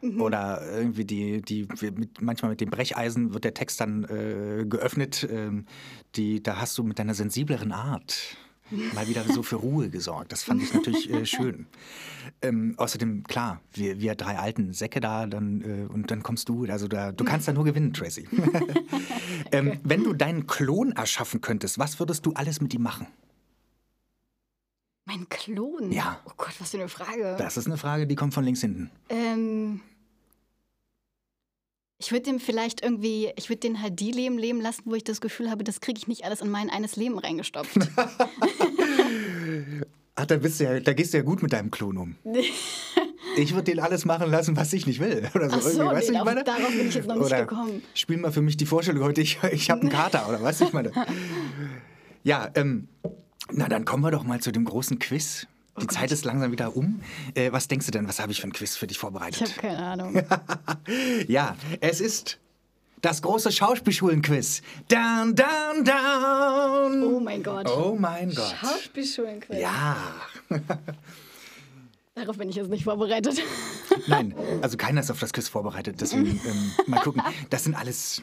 Mhm. 0.00 0.20
Oder 0.20 0.62
irgendwie 0.70 1.04
die, 1.04 1.42
die 1.42 1.66
mit, 1.80 2.20
manchmal 2.20 2.52
mit 2.52 2.60
dem 2.60 2.70
Brecheisen 2.70 3.34
wird 3.34 3.44
der 3.44 3.54
Text 3.54 3.80
dann 3.80 4.04
äh, 4.04 4.64
geöffnet. 4.64 5.28
Ähm, 5.30 5.66
die, 6.14 6.42
da 6.42 6.60
hast 6.60 6.78
du 6.78 6.84
mit 6.84 6.98
deiner 6.98 7.14
sensibleren 7.14 7.72
Art 7.72 8.36
mal 8.70 9.08
wieder 9.08 9.24
so 9.24 9.42
für 9.42 9.56
Ruhe 9.56 9.90
gesorgt. 9.90 10.32
Das 10.32 10.42
fand 10.42 10.62
ich 10.62 10.72
natürlich 10.72 11.10
äh, 11.10 11.26
schön. 11.26 11.66
Ähm, 12.42 12.74
außerdem, 12.76 13.24
klar, 13.24 13.60
wir, 13.72 14.00
wir 14.00 14.14
drei 14.14 14.38
alten 14.38 14.72
Säcke 14.72 15.00
da, 15.00 15.26
dann, 15.26 15.62
äh, 15.62 15.92
und 15.92 16.10
dann 16.10 16.22
kommst 16.22 16.48
du, 16.48 16.64
also 16.66 16.88
da, 16.88 17.12
du 17.12 17.24
kannst 17.24 17.48
da 17.48 17.52
nur 17.52 17.64
gewinnen, 17.64 17.92
Tracy. 17.92 18.28
ähm, 19.52 19.78
wenn 19.82 20.04
du 20.04 20.12
deinen 20.12 20.46
Klon 20.46 20.92
erschaffen 20.92 21.40
könntest, 21.40 21.78
was 21.78 21.98
würdest 21.98 22.26
du 22.26 22.32
alles 22.34 22.60
mit 22.60 22.74
ihm 22.74 22.82
machen? 22.82 23.06
Mein 25.04 25.26
Klon? 25.30 25.90
Ja. 25.90 26.20
Oh 26.26 26.32
Gott, 26.36 26.54
was 26.58 26.70
für 26.70 26.78
eine 26.78 26.88
Frage. 26.88 27.36
Das 27.38 27.56
ist 27.56 27.66
eine 27.66 27.78
Frage, 27.78 28.06
die 28.06 28.14
kommt 28.14 28.34
von 28.34 28.44
links 28.44 28.60
hinten. 28.60 28.90
Ähm, 29.08 29.80
ich 32.00 32.12
würde 32.12 32.22
dem 32.24 32.38
vielleicht 32.40 32.82
irgendwie, 32.82 33.32
ich 33.36 33.48
würde 33.48 33.60
den 33.60 33.82
halt 33.82 33.98
die 33.98 34.12
Leben 34.12 34.38
leben 34.38 34.60
lassen, 34.60 34.82
wo 34.84 34.94
ich 34.94 35.02
das 35.04 35.20
Gefühl 35.20 35.50
habe, 35.50 35.64
das 35.64 35.80
kriege 35.80 35.98
ich 35.98 36.06
nicht 36.06 36.24
alles 36.24 36.40
in 36.40 36.50
mein 36.50 36.70
eines 36.70 36.94
Leben 36.96 37.18
reingestopft. 37.18 37.76
Ach, 40.14 40.26
da, 40.26 40.36
bist 40.36 40.60
du 40.60 40.64
ja, 40.64 40.80
da 40.80 40.92
gehst 40.94 41.12
du 41.12 41.18
ja 41.18 41.22
gut 41.24 41.42
mit 41.42 41.52
deinem 41.52 41.70
Klon 41.70 41.96
um. 41.96 42.16
Ich 43.36 43.52
würde 43.52 43.64
den 43.70 43.78
alles 43.78 44.04
machen 44.04 44.30
lassen, 44.30 44.56
was 44.56 44.72
ich 44.72 44.84
nicht 44.86 44.98
will. 44.98 45.28
Oder 45.32 45.48
so, 45.50 45.56
Ach 45.56 45.62
so, 45.62 45.68
irgendwie, 45.82 45.94
weißt 45.96 46.10
nee, 46.10 46.18
ich 46.18 46.24
meine? 46.24 46.42
darauf- 46.42 46.58
darauf 46.60 46.76
bin 46.76 46.88
ich 46.88 46.94
jetzt 46.94 47.06
noch 47.06 47.14
nicht 47.14 47.26
oder 47.26 47.40
gekommen. 47.44 47.82
Spiel 47.94 48.16
mal 48.16 48.32
für 48.32 48.40
mich 48.42 48.56
die 48.56 48.66
Vorstellung 48.66 49.04
heute, 49.04 49.20
ich, 49.20 49.38
ich 49.52 49.70
habe 49.70 49.82
einen 49.82 49.90
Kater, 49.90 50.28
oder 50.28 50.42
was 50.42 50.60
ich 50.60 50.72
meine. 50.72 50.90
Ja, 52.24 52.50
ähm, 52.56 52.88
na 53.52 53.68
dann 53.68 53.84
kommen 53.84 54.02
wir 54.02 54.10
doch 54.10 54.24
mal 54.24 54.40
zu 54.40 54.50
dem 54.50 54.64
großen 54.64 54.98
Quiz. 54.98 55.46
Die 55.80 55.84
Oh 55.84 55.88
Zeit 55.88 56.10
ist 56.12 56.24
langsam 56.24 56.52
wieder 56.52 56.76
um. 56.76 57.00
Äh, 57.34 57.52
was 57.52 57.68
denkst 57.68 57.86
du 57.86 57.92
denn, 57.92 58.08
was 58.08 58.20
habe 58.20 58.32
ich 58.32 58.40
für 58.40 58.46
ein 58.48 58.52
Quiz 58.52 58.76
für 58.76 58.86
dich 58.86 58.96
Ich 58.96 59.00
vorbereitet? 59.00 59.40
habe 59.40 59.52
keine 59.60 59.78
Ahnung. 59.78 60.22
Ja, 61.28 61.56
es 61.80 62.00
ist 62.00 62.38
das 63.02 63.22
große 63.22 63.52
Schauspielschulen-Quiz. 63.52 64.62
Down, 64.88 65.34
down, 65.34 65.84
down. 65.84 67.02
Oh 67.04 67.20
mein 67.20 67.42
Gott. 67.42 67.68
Oh 67.68 67.96
mein 67.98 68.34
Gott. 68.34 68.54
Schauspielschulenquiz. 68.60 69.58
Ja. 69.60 69.96
Darauf 72.14 72.36
bin 72.38 72.48
ich 72.48 72.56
jetzt 72.56 72.70
nicht 72.70 72.84
vorbereitet. 72.84 73.40
Nein, 74.08 74.34
also 74.62 74.76
keiner 74.76 75.00
ist 75.00 75.10
auf 75.10 75.20
das 75.20 75.32
Quiz 75.32 75.48
vorbereitet. 75.48 76.00
Deswegen 76.00 76.40
ähm, 76.44 76.72
mal 76.86 77.00
gucken. 77.00 77.22
Das 77.50 77.64
sind 77.64 77.74
alles. 77.74 78.22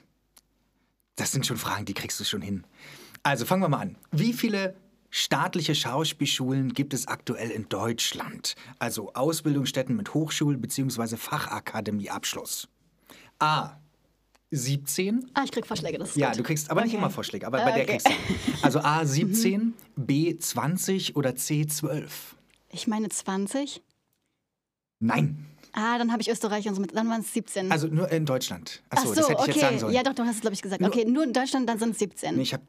Das 1.16 1.32
sind 1.32 1.46
schon 1.46 1.56
Fragen, 1.58 1.86
die 1.86 1.94
kriegst 1.94 2.20
du 2.20 2.26
schon 2.26 2.42
hin. 2.42 2.66
Also 3.24 3.46
fangen 3.46 3.62
wir 3.62 3.70
mal 3.70 3.80
an. 3.80 3.96
Wie 4.12 4.34
viele 4.34 4.76
staatliche 5.10 5.76
Schauspielschulen 5.76 6.74
gibt 6.74 6.94
es 6.94 7.08
aktuell 7.08 7.50
in 7.52 7.68
Deutschland? 7.70 8.56
Also 8.80 9.14
Ausbildungsstätten 9.14 9.96
mit 9.96 10.10
Hochschul- 10.10 10.58
bzw. 10.58 11.18
Fachakademieabschluss. 11.18 12.68
A. 13.40 13.72
17. 14.52 15.30
Ah, 15.34 15.42
ich 15.44 15.52
krieg 15.52 15.66
Vorschläge, 15.66 15.98
das 15.98 16.10
ist 16.10 16.18
Ja, 16.18 16.30
gut. 16.30 16.40
du 16.40 16.44
kriegst 16.44 16.70
aber 16.70 16.82
nicht 16.82 16.92
Okay. 16.92 16.98
immer 17.00 17.10
Vorschläge, 17.10 17.46
aber 17.48 17.58
bei 17.58 17.72
der 17.72 17.84
Okay. 17.84 17.98
kriegst 17.98 18.08
du. 18.08 18.12
Also 18.64 18.80
A 18.80 19.04
17, 19.06 19.74
B 19.96 20.38
20 20.38 21.16
oder 21.16 21.36
C 21.36 21.66
12. 21.66 22.36
Ich 22.72 22.88
meine 22.88 23.10
20. 23.10 23.82
Nein. 25.00 25.46
Ah, 25.74 25.98
dann 25.98 26.12
habe 26.12 26.22
ich 26.22 26.30
Österreich 26.30 26.68
und 26.70 26.76
so 26.76 26.82
mit. 26.82 26.96
Dann 26.96 27.10
waren 27.10 27.20
es 27.22 27.34
17. 27.34 27.70
Also 27.72 27.88
nur 27.88 28.10
in 28.10 28.26
Deutschland. 28.26 28.82
Achso, 28.90 29.04
Ach 29.04 29.08
so, 29.10 29.16
das 29.16 29.30
hätte 29.30 29.34
ich 29.34 29.40
okay. 29.42 29.52
jetzt 29.52 29.60
sagen 29.62 29.80
sollen. 29.80 29.94
Ja, 29.94 30.04
doch, 30.04 30.14
du 30.14 30.24
hast 30.24 30.36
es, 30.36 30.42
glaube 30.42 30.54
ich, 30.54 30.62
gesagt. 30.62 30.80
Nur- 30.80 30.90
okay, 30.90 31.04
nur 31.04 31.24
in 31.26 31.34
Deutschland, 31.34 31.68
dann 31.68 31.80
sind 31.80 31.92
es 31.92 32.00
17. 32.00 32.36
Nee, 32.38 32.44
ich 32.44 32.54
habe 32.54 32.64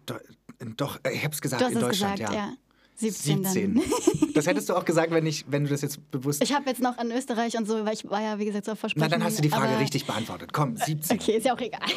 doch, 0.77 0.99
äh, 1.05 1.13
ich 1.13 1.25
habe 1.25 1.35
es 1.35 1.41
gesagt 1.41 1.63
du 1.63 1.67
hast 1.67 1.75
in 1.75 1.81
Deutschland, 1.81 2.17
gesagt, 2.19 2.35
ja. 2.35 2.47
ja. 2.49 2.53
17, 2.99 3.45
17. 3.45 3.75
dann. 3.75 3.85
Das 4.35 4.47
hättest 4.47 4.69
du 4.69 4.75
auch 4.75 4.85
gesagt, 4.85 5.13
wenn 5.13 5.25
ich, 5.27 5.45
wenn 5.49 5.65
du 5.65 5.71
das 5.71 5.81
jetzt 5.83 6.11
bewusst. 6.11 6.43
Ich 6.43 6.53
habe 6.53 6.69
jetzt 6.69 6.83
noch 6.83 6.99
an 6.99 7.11
Österreich 7.11 7.57
und 7.57 7.67
so, 7.67 7.85
weil 7.87 7.95
ich 7.95 8.09
war 8.09 8.21
ja, 8.21 8.39
wie 8.39 8.45
gesagt, 8.45 8.67
so 8.67 8.73
auf 8.73 8.79
Versprechen. 8.79 9.09
Na, 9.11 9.17
dann 9.17 9.25
hast 9.25 9.39
du 9.39 9.43
die 9.43 9.49
Frage 9.49 9.79
richtig 9.79 10.07
beantwortet. 10.07 10.53
Komm, 10.53 10.77
17. 10.77 11.19
Okay, 11.19 11.37
ist 11.39 11.45
ja 11.47 11.55
auch 11.55 11.61
egal. 11.61 11.81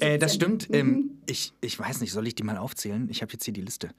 Äh, 0.00 0.18
das 0.18 0.34
stimmt. 0.34 0.68
Ähm, 0.72 1.18
ich, 1.26 1.52
ich 1.60 1.78
weiß 1.78 2.00
nicht, 2.00 2.10
soll 2.10 2.26
ich 2.26 2.34
die 2.34 2.42
mal 2.42 2.56
aufzählen? 2.56 3.08
Ich 3.10 3.22
habe 3.22 3.32
jetzt 3.32 3.44
hier 3.44 3.54
die 3.54 3.60
Liste. 3.60 3.90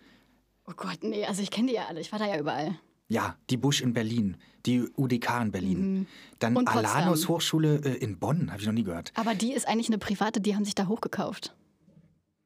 Oh 0.68 0.74
Gott, 0.76 0.98
nee, 1.04 1.24
also 1.26 1.42
ich 1.42 1.50
kenne 1.52 1.70
die 1.70 1.76
ja 1.76 1.86
alle. 1.88 2.02
Ich 2.02 2.12
war 2.12 2.20
da 2.20 2.28
ja 2.28 2.38
überall. 2.38 2.78
Ja, 3.08 3.38
die 3.50 3.56
Busch 3.56 3.82
in 3.82 3.94
Berlin, 3.94 4.36
die 4.66 4.82
UDK 4.98 5.42
in 5.42 5.52
Berlin. 5.52 6.08
Dann 6.40 6.52
Mhm. 6.54 6.66
Potsdam. 6.66 6.78
Alanus 6.86 7.30
Hochschule 7.30 7.78
äh, 7.78 7.96
in 8.04 8.20
Bonn, 8.20 8.52
habe 8.52 8.60
ich 8.60 8.68
noch 8.68 8.74
nie 8.74 8.84
gehört. 8.84 9.14
Aber 9.16 9.36
die 9.36 9.54
ist 9.54 9.68
eigentlich 9.70 9.88
eine 9.88 9.98
private, 9.98 10.42
die 10.42 10.54
haben 10.56 10.66
sich 10.66 10.76
da 10.76 10.88
hochgekauft. 10.88 11.56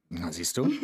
Na, 0.10 0.32
siehst 0.32 0.58
du? 0.58 0.66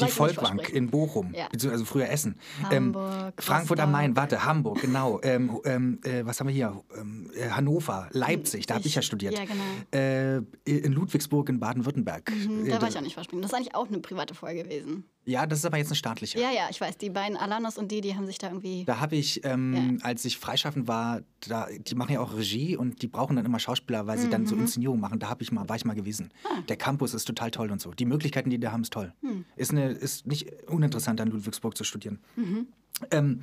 Die 0.00 0.06
Volkbank 0.08 0.68
in 0.70 0.88
Bochum, 0.90 1.34
Ja. 1.34 1.48
beziehungsweise 1.50 1.84
früher 1.84 2.08
Essen. 2.08 2.36
Hamburg, 2.62 3.34
Frankfurt 3.42 3.80
am. 3.80 3.90
Main, 3.92 4.16
warte, 4.16 4.44
Hamburg, 4.44 4.80
genau. 4.80 5.20
Ähm, 5.24 5.58
ähm, 5.64 6.00
äh, 6.04 6.24
was 6.24 6.38
haben 6.40 6.46
wir 6.48 6.54
hier? 6.54 6.82
Ähm, 6.96 7.30
äh, 7.34 7.48
Hannover, 7.50 8.08
Leipzig, 8.12 8.66
da 8.66 8.74
habe 8.74 8.86
ich 8.86 8.94
ja 8.94 9.02
studiert. 9.02 9.34
Ja, 9.36 9.44
genau. 9.44 9.62
Äh, 9.92 10.42
in 10.64 10.92
Ludwigsburg 10.92 11.48
in 11.48 11.58
Baden-Württemberg. 11.60 12.30
Hm, 12.30 12.66
Äh, 12.66 12.70
Da 12.70 12.80
war 12.80 12.88
ich 12.88 12.96
auch 12.96 13.00
nicht 13.02 13.14
versprechen. 13.14 13.42
Das 13.42 13.50
ist 13.52 13.56
eigentlich 13.56 13.74
auch 13.74 13.88
eine 13.88 13.98
private 13.98 14.34
Folge 14.34 14.62
gewesen. 14.64 15.04
Ja, 15.26 15.46
das 15.46 15.60
ist 15.60 15.64
aber 15.64 15.78
jetzt 15.78 15.88
eine 15.88 15.96
staatliche. 15.96 16.38
Ja, 16.38 16.50
ja, 16.50 16.68
ich 16.70 16.80
weiß. 16.80 16.98
Die 16.98 17.08
beiden 17.10 17.36
Alanos 17.36 17.78
und 17.78 17.90
die, 17.90 18.00
die 18.02 18.14
haben 18.14 18.26
sich 18.26 18.36
da 18.38 18.48
irgendwie. 18.48 18.84
Da 18.84 19.00
habe 19.00 19.16
ich, 19.16 19.44
ähm, 19.44 19.98
als 20.02 20.24
ich 20.24 20.38
freischaffend 20.38 20.86
war, 20.86 21.22
da, 21.48 21.66
die 21.78 21.94
machen 21.94 22.12
ja 22.12 22.20
auch 22.20 22.36
Regie 22.36 22.76
und 22.76 23.00
die 23.02 23.06
brauchen 23.06 23.36
dann 23.36 23.46
immer 23.46 23.58
Schauspieler, 23.58 24.06
weil 24.06 24.18
sie 24.18 24.28
dann 24.28 24.42
Mhm. 24.42 24.46
so 24.46 24.56
Inszenierungen 24.56 25.00
machen. 25.00 25.18
Da 25.18 25.28
habe 25.30 25.42
ich 25.42 25.50
mal, 25.52 25.68
war 25.68 25.76
ich 25.76 25.84
mal 25.84 25.94
gewesen. 25.94 26.30
Ah. 26.44 26.60
Der 26.68 26.76
Campus 26.76 27.14
ist 27.14 27.24
total 27.24 27.50
toll 27.50 27.70
und 27.70 27.80
so. 27.80 27.90
Die 27.92 28.04
Möglichkeiten, 28.04 28.50
die 28.50 28.56
die 28.58 28.60
da 28.60 28.72
haben, 28.72 28.82
ist 28.82 28.92
toll. 28.92 29.12
Hm. 29.22 29.44
Ist, 29.56 29.70
eine, 29.72 29.88
ist 29.90 30.26
nicht 30.26 30.46
uninteressant, 30.68 31.20
an 31.20 31.28
Ludwigsburg 31.28 31.76
zu 31.76 31.84
studieren. 31.84 32.20
Mhm. 32.36 32.66
Ähm, 33.10 33.40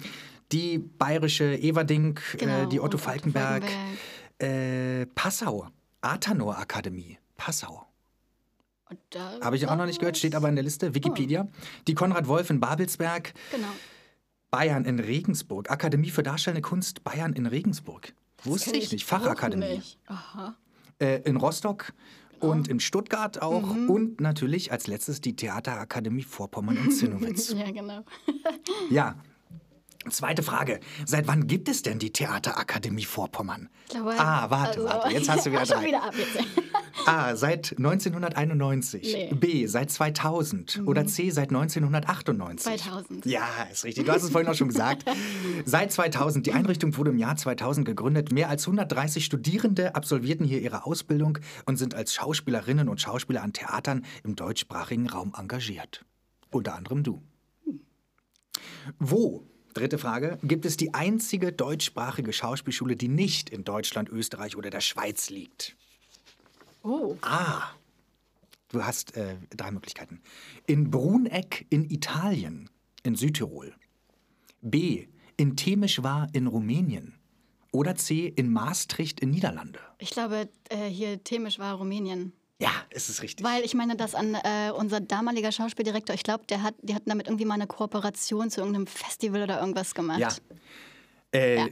die 0.51 0.77
bayerische 0.77 1.57
Everding, 1.59 2.17
äh, 2.33 2.37
Genau, 2.37 2.65
die 2.67 2.79
Otto 2.79 2.85
Otto 2.95 2.97
Falkenberg, 2.99 3.63
Falkenberg. 3.63 5.01
Äh, 5.01 5.05
Passau, 5.15 5.67
Athanor 6.01 6.57
Akademie, 6.57 7.17
Passau. 7.37 7.85
Habe 9.41 9.55
ich 9.55 9.67
auch 9.67 9.75
noch 9.75 9.85
nicht 9.85 9.99
gehört, 9.99 10.17
steht 10.17 10.35
aber 10.35 10.49
in 10.49 10.55
der 10.55 10.63
Liste, 10.63 10.93
Wikipedia. 10.95 11.47
Die 11.87 11.93
Konrad 11.93 12.27
Wolf 12.27 12.49
in 12.49 12.59
Babelsberg, 12.59 13.33
Genau. 13.51 13.67
Bayern 14.49 14.83
in 14.85 14.99
Regensburg, 14.99 15.69
Akademie 15.71 16.09
für 16.09 16.23
Darstellende 16.23 16.61
Kunst 16.61 17.03
Bayern 17.03 17.33
in 17.33 17.45
Regensburg. 17.45 18.13
Wusste 18.43 18.71
Kenn 18.71 18.81
ich 18.81 18.91
nicht, 18.91 19.05
Fachakademie. 19.05 19.77
nicht. 19.77 19.97
Äh, 20.99 21.21
in 21.23 21.37
Rostock 21.37 21.93
Genau. 22.39 22.53
und 22.53 22.67
in 22.67 22.79
Stuttgart 22.79 23.41
auch. 23.41 23.61
Mhm. 23.75 23.89
Und 23.89 24.19
natürlich 24.21 24.71
als 24.71 24.87
letztes 24.87 25.21
die 25.21 25.35
Theaterakademie 25.35 26.23
Vorpommern 26.23 26.77
und 26.77 26.91
Zinnowitz. 26.91 27.53
Ja, 27.57 27.69
genau. 27.71 28.03
ja. 28.89 29.15
Zweite 30.09 30.41
Frage. 30.41 30.79
Seit 31.05 31.27
wann 31.27 31.45
gibt 31.45 31.69
es 31.69 31.83
denn 31.83 31.99
die 31.99 32.11
Theaterakademie 32.11 33.05
Vorpommern? 33.05 33.69
Ich 33.85 33.91
glaube, 33.91 34.15
ah, 34.19 34.49
warte, 34.49 34.79
also- 34.79 34.85
warte. 34.85 35.13
Jetzt 35.13 35.29
hast 35.29 35.45
du 35.45 35.51
wieder 35.51 35.65
Schon 35.67 35.77
drei. 35.77 35.85
wieder 35.87 36.03
ab 36.03 36.13
jetzt. 36.17 36.43
A. 37.05 37.35
Seit 37.35 37.77
1991. 37.77 39.01
Nee. 39.01 39.29
Mhm. 39.31 39.39
B. 39.39 39.65
Seit 39.65 39.91
2000. 39.91 40.81
Oder 40.85 41.05
C. 41.05 41.29
Seit 41.29 41.49
1998. 41.49 42.63
2000. 42.63 43.25
Ja, 43.25 43.45
ist 43.71 43.83
richtig. 43.83 44.05
Du 44.05 44.11
hast 44.11 44.23
es 44.23 44.29
vorhin 44.29 44.49
auch 44.49 44.55
schon 44.55 44.69
gesagt. 44.69 45.05
Seit 45.65 45.91
2000. 45.91 46.45
Die 46.45 46.53
Einrichtung 46.53 46.95
wurde 46.97 47.11
im 47.11 47.17
Jahr 47.17 47.35
2000 47.35 47.85
gegründet. 47.85 48.31
Mehr 48.31 48.49
als 48.49 48.65
130 48.65 49.25
Studierende 49.25 49.95
absolvierten 49.95 50.45
hier 50.45 50.61
ihre 50.61 50.85
Ausbildung 50.85 51.39
und 51.65 51.77
sind 51.77 51.95
als 51.95 52.13
Schauspielerinnen 52.13 52.89
und 52.89 53.01
Schauspieler 53.01 53.43
an 53.43 53.53
Theatern 53.53 54.05
im 54.23 54.35
deutschsprachigen 54.35 55.09
Raum 55.09 55.33
engagiert. 55.37 56.05
Unter 56.51 56.75
anderem 56.75 57.03
du. 57.03 57.21
Wo, 58.99 59.47
dritte 59.73 59.97
Frage, 59.97 60.37
gibt 60.43 60.65
es 60.65 60.77
die 60.77 60.93
einzige 60.93 61.51
deutschsprachige 61.51 62.33
Schauspielschule, 62.33 62.95
die 62.95 63.07
nicht 63.07 63.49
in 63.49 63.63
Deutschland, 63.63 64.09
Österreich 64.09 64.55
oder 64.57 64.69
der 64.69 64.81
Schweiz 64.81 65.29
liegt? 65.29 65.75
Oh, 66.83 67.15
Ah, 67.21 67.63
du 68.69 68.83
hast 68.83 69.15
äh, 69.17 69.35
drei 69.55 69.71
Möglichkeiten. 69.71 70.21
In 70.65 70.89
Bruneck 70.91 71.65
in 71.69 71.89
Italien, 71.89 72.69
in 73.03 73.15
Südtirol. 73.15 73.73
B. 74.61 75.07
In 75.37 75.55
Temischwar 75.55 76.27
in 76.33 76.47
Rumänien. 76.47 77.15
Oder 77.71 77.95
C. 77.95 78.27
In 78.27 78.51
Maastricht 78.51 79.19
in 79.21 79.31
Niederlande. 79.31 79.79
ich 79.99 80.09
glaube, 80.11 80.49
äh, 80.69 80.87
hier 80.89 81.23
themisch 81.23 81.57
war 81.57 81.75
Rumänien. 81.75 82.33
Ja, 82.59 82.69
es 82.91 83.09
ist 83.09 83.23
richtig. 83.23 83.43
Weil 83.45 83.63
ich 83.63 83.73
meine, 83.73 83.95
dass 83.95 84.13
an 84.13 84.35
äh, 84.35 84.71
unser 84.77 84.99
damaliger 84.99 85.51
Schauspieldirektor, 85.51 86.13
ich 86.13 86.21
glaube, 86.21 86.45
der 86.45 86.61
hat, 86.61 86.75
die 86.83 86.93
hatten 86.93 87.09
damit 87.09 87.25
irgendwie 87.27 87.45
mal 87.45 87.55
eine 87.55 87.65
Kooperation 87.65 88.51
zu 88.51 88.59
irgendeinem 88.61 88.85
Festival 88.87 89.41
oder 89.43 89.59
irgendwas 89.59 89.95
gemacht. 89.95 90.19
Ja. 90.19 90.29
Äh, 91.33 91.55
Ja. 91.57 91.67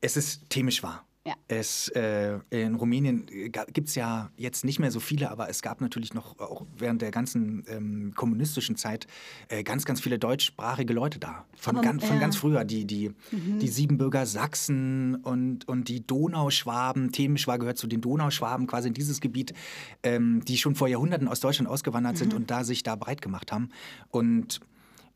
Es 0.00 0.16
ist 0.16 0.50
Temischwar. 0.50 1.04
Ja. 1.24 1.34
Es, 1.46 1.86
äh, 1.90 2.40
in 2.50 2.74
Rumänien 2.74 3.26
gibt 3.26 3.88
es 3.88 3.94
ja 3.94 4.30
jetzt 4.36 4.64
nicht 4.64 4.80
mehr 4.80 4.90
so 4.90 4.98
viele, 4.98 5.30
aber 5.30 5.48
es 5.48 5.62
gab 5.62 5.80
natürlich 5.80 6.14
noch 6.14 6.40
auch 6.40 6.66
während 6.76 7.00
der 7.00 7.12
ganzen 7.12 7.62
ähm, 7.68 8.12
kommunistischen 8.16 8.74
Zeit 8.74 9.06
äh, 9.48 9.62
ganz, 9.62 9.84
ganz 9.84 10.00
viele 10.00 10.18
deutschsprachige 10.18 10.92
Leute 10.92 11.20
da. 11.20 11.44
Von, 11.56 11.76
Aber, 11.76 11.84
ganz, 11.84 12.04
von 12.04 12.16
ja. 12.16 12.20
ganz 12.20 12.34
früher. 12.34 12.64
Die, 12.64 12.86
die, 12.86 13.12
die 13.30 13.68
Siebenbürger 13.68 14.26
Sachsen 14.26 15.14
und, 15.14 15.68
und 15.68 15.88
die 15.88 16.04
Donauschwaben. 16.04 17.12
Temischwar 17.12 17.60
gehört 17.60 17.78
zu 17.78 17.86
den 17.86 18.00
Donauschwaben, 18.00 18.66
quasi 18.66 18.88
in 18.88 18.94
dieses 18.94 19.20
Gebiet, 19.20 19.54
ähm, 20.02 20.44
die 20.44 20.56
schon 20.56 20.74
vor 20.74 20.88
Jahrhunderten 20.88 21.28
aus 21.28 21.38
Deutschland 21.38 21.70
ausgewandert 21.70 22.18
sind 22.18 22.34
und 22.34 22.50
da 22.50 22.64
sich 22.64 22.82
da 22.82 22.96
breit 22.96 23.22
gemacht 23.22 23.52
haben. 23.52 23.68
Und 24.10 24.60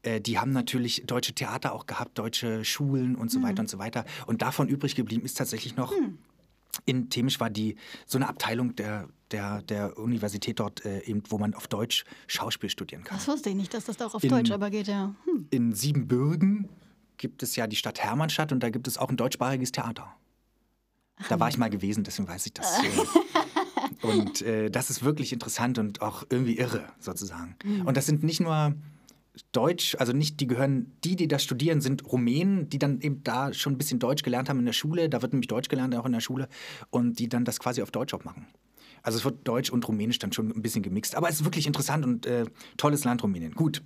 äh, 0.06 0.20
die 0.20 0.38
haben 0.38 0.52
natürlich 0.52 1.02
deutsche 1.06 1.34
Theater 1.34 1.72
auch 1.72 1.86
gehabt, 1.86 2.18
deutsche 2.18 2.64
Schulen 2.64 3.16
und 3.16 3.30
so 3.30 3.42
weiter 3.42 3.60
und 3.60 3.68
so 3.68 3.78
weiter. 3.78 4.04
Und 4.26 4.42
davon 4.42 4.68
übrig 4.68 4.94
geblieben 4.94 5.24
ist 5.24 5.36
tatsächlich 5.36 5.76
noch 5.76 5.92
in 6.84 7.08
Temisch 7.08 7.40
war 7.40 7.48
die 7.48 7.76
so 8.04 8.18
eine 8.18 8.28
Abteilung 8.28 8.76
der, 8.76 9.08
der, 9.30 9.62
der 9.62 9.98
Universität 9.98 10.60
dort, 10.60 10.84
äh, 10.84 11.00
eben, 11.04 11.22
wo 11.30 11.38
man 11.38 11.54
auf 11.54 11.68
Deutsch 11.68 12.04
Schauspiel 12.26 12.68
studieren 12.68 13.02
kann. 13.02 13.16
Das 13.16 13.26
wusste 13.28 13.48
ich 13.48 13.56
nicht, 13.56 13.72
dass 13.72 13.86
das 13.86 13.96
da 13.96 14.06
auch 14.06 14.14
auf 14.14 14.22
In- 14.22 14.30
Deutsch 14.30 14.50
aber 14.50 14.68
geht, 14.68 14.86
ja. 14.86 15.14
Hm. 15.24 15.46
In 15.50 15.72
Siebenbürgen 15.72 16.68
gibt 17.16 17.42
es 17.42 17.56
ja 17.56 17.66
die 17.66 17.76
Stadt 17.76 18.00
Hermannstadt 18.00 18.52
und 18.52 18.62
da 18.62 18.68
gibt 18.68 18.86
es 18.88 18.98
auch 18.98 19.08
ein 19.08 19.16
deutschsprachiges 19.16 19.72
Theater. 19.72 20.14
Da 21.30 21.40
war 21.40 21.48
ich 21.48 21.56
mal 21.56 21.70
gewesen, 21.70 22.04
deswegen 22.04 22.28
weiß 22.28 22.44
ich 22.44 22.52
das. 22.52 22.78
und 24.02 24.42
äh, 24.42 24.70
das 24.70 24.90
ist 24.90 25.02
wirklich 25.02 25.32
interessant 25.32 25.78
und 25.78 26.02
auch 26.02 26.24
irgendwie 26.28 26.58
irre, 26.58 26.84
sozusagen. 26.98 27.56
Und 27.86 27.96
das 27.96 28.04
sind 28.04 28.22
nicht 28.22 28.40
nur 28.40 28.74
Deutsch, 29.52 29.96
also 29.98 30.12
nicht, 30.12 30.40
die 30.40 30.46
gehören, 30.46 30.92
die, 31.04 31.16
die 31.16 31.28
das 31.28 31.42
studieren, 31.42 31.80
sind 31.80 32.10
Rumänen, 32.10 32.68
die 32.68 32.78
dann 32.78 33.00
eben 33.00 33.22
da 33.22 33.52
schon 33.52 33.74
ein 33.74 33.78
bisschen 33.78 33.98
Deutsch 33.98 34.22
gelernt 34.22 34.48
haben 34.48 34.58
in 34.58 34.66
der 34.66 34.72
Schule. 34.72 35.08
Da 35.08 35.22
wird 35.22 35.32
nämlich 35.32 35.48
Deutsch 35.48 35.68
gelernt, 35.68 35.94
auch 35.94 36.06
in 36.06 36.12
der 36.12 36.20
Schule. 36.20 36.48
Und 36.90 37.18
die 37.18 37.28
dann 37.28 37.44
das 37.44 37.58
quasi 37.58 37.82
auf 37.82 37.90
Deutsch 37.90 38.14
auch 38.14 38.24
machen. 38.24 38.46
Also 39.02 39.18
es 39.18 39.24
wird 39.24 39.46
Deutsch 39.46 39.70
und 39.70 39.86
Rumänisch 39.86 40.18
dann 40.18 40.32
schon 40.32 40.50
ein 40.50 40.62
bisschen 40.62 40.82
gemixt. 40.82 41.14
Aber 41.14 41.28
es 41.28 41.36
ist 41.36 41.44
wirklich 41.44 41.66
interessant 41.66 42.04
und 42.04 42.26
äh, 42.26 42.44
tolles 42.76 43.04
Land 43.04 43.22
Rumänien. 43.22 43.52
Gut. 43.52 43.82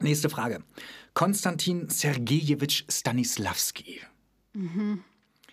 Nächste 0.00 0.30
Frage. 0.30 0.64
Konstantin 1.12 1.88
Sergejewitsch 1.90 2.84
Stanislavski. 2.90 4.00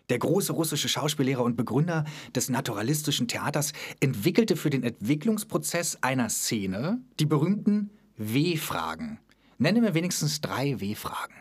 Der 0.10 0.20
große 0.20 0.54
russische 0.54 0.88
Schauspiellehrer 0.88 1.44
und 1.44 1.58
Begründer 1.58 2.06
des 2.34 2.50
naturalistischen 2.50 3.28
Theaters 3.28 3.74
entwickelte 4.00 4.56
für 4.56 4.70
den 4.70 4.84
Entwicklungsprozess 4.84 5.98
einer 6.02 6.30
Szene 6.30 7.02
die 7.20 7.26
berühmten 7.26 7.90
W-Fragen. 8.18 9.20
Nenne 9.58 9.82
mir 9.82 9.94
wenigstens 9.94 10.42
drei 10.42 10.80
W-Fragen. 10.80 11.34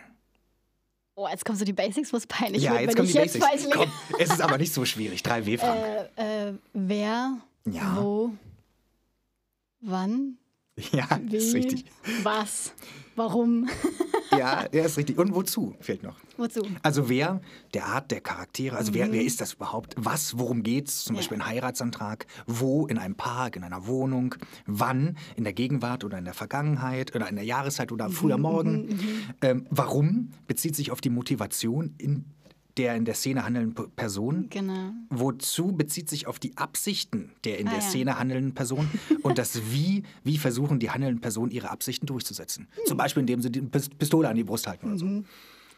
Oh, 1.14 1.26
jetzt 1.28 1.44
kommen 1.46 1.58
so 1.58 1.64
die 1.64 1.72
Basics, 1.72 2.12
wo 2.12 2.18
es 2.18 2.26
peinlich 2.26 2.62
Ja, 2.62 2.72
wird, 2.72 2.82
jetzt 2.82 2.96
kommen 2.96 3.08
die 3.08 3.14
jetzt 3.14 3.38
Basics. 3.40 3.70
Komm, 3.74 3.90
es 4.18 4.30
ist 4.30 4.40
aber 4.40 4.58
nicht 4.58 4.72
so 4.72 4.84
schwierig. 4.84 5.22
Drei 5.22 5.44
W-Fragen. 5.46 6.08
äh, 6.16 6.48
äh, 6.50 6.54
wer, 6.74 7.38
Ja. 7.64 7.96
wo, 7.96 8.32
wann, 9.80 10.36
ja, 10.92 11.08
wie, 11.22 11.36
ist 11.36 11.54
richtig. 11.54 11.86
was, 12.22 12.72
warum, 13.16 13.68
Ja, 14.32 14.66
ja, 14.72 14.84
ist 14.84 14.96
richtig. 14.98 15.18
Und 15.18 15.34
wozu 15.34 15.74
fehlt 15.80 16.02
noch? 16.02 16.16
wozu. 16.36 16.62
Also 16.82 17.08
wer, 17.08 17.40
der 17.74 17.86
Art 17.86 18.10
der 18.10 18.20
Charaktere, 18.20 18.76
also 18.76 18.92
wer, 18.92 19.10
wer 19.12 19.22
ist 19.22 19.40
das 19.40 19.54
überhaupt? 19.54 19.94
Was, 19.96 20.38
worum 20.38 20.62
geht's? 20.62 21.04
Zum 21.04 21.14
Mhm. 21.14 21.16
Ja. 21.16 21.20
Beispiel 21.20 21.38
ein 21.40 21.46
Heiratsantrag. 21.46 22.26
Wo? 22.46 22.86
In 22.86 22.98
einem 22.98 23.14
Park, 23.14 23.56
in 23.56 23.64
einer 23.64 23.86
Wohnung. 23.86 24.34
Wann? 24.66 25.16
In 25.36 25.44
der 25.44 25.52
Gegenwart 25.54 26.04
oder 26.04 26.18
in 26.18 26.24
der 26.24 26.34
Vergangenheit 26.34 27.14
oder 27.14 27.28
in 27.28 27.36
der 27.36 27.44
Jahreszeit 27.44 27.92
oder 27.92 28.10
früh 28.10 28.34
Mhm, 28.34 28.40
Morgen. 28.42 29.00
Ähm, 29.42 29.66
warum? 29.70 30.30
Bezieht 30.46 30.76
sich 30.76 30.90
auf 30.90 31.00
die 31.00 31.10
Motivation 31.10 31.94
in 31.98 32.26
der 32.76 32.94
in 32.96 33.04
der 33.04 33.14
Szene 33.14 33.44
handelnden 33.44 33.90
Person. 33.96 34.48
Genau. 34.50 34.90
Wozu 35.10 35.72
bezieht 35.72 36.08
sich 36.10 36.26
auf 36.26 36.38
die 36.38 36.56
Absichten 36.56 37.32
der 37.44 37.58
in 37.58 37.68
Ah, 37.68 37.70
der 37.72 37.80
ja. 37.80 37.84
Szene 37.86 38.18
handelnden 38.18 38.54
Person 38.54 38.88
und 39.22 39.38
das 39.38 39.60
Wie, 39.70 40.02
wie 40.24 40.38
versuchen 40.38 40.78
die 40.78 40.90
handelnden 40.90 41.20
Personen 41.20 41.50
ihre 41.52 41.70
Absichten 41.70 42.06
durchzusetzen. 42.06 42.68
Hm. 42.74 42.82
Zum 42.86 42.96
Beispiel, 42.98 43.20
indem 43.22 43.40
sie 43.40 43.50
die 43.50 43.60
Pis- 43.62 43.88
Pistole 43.88 44.28
an 44.28 44.36
die 44.36 44.44
Brust 44.44 44.66
halten 44.66 44.88
oder 44.88 44.98
so. 44.98 45.24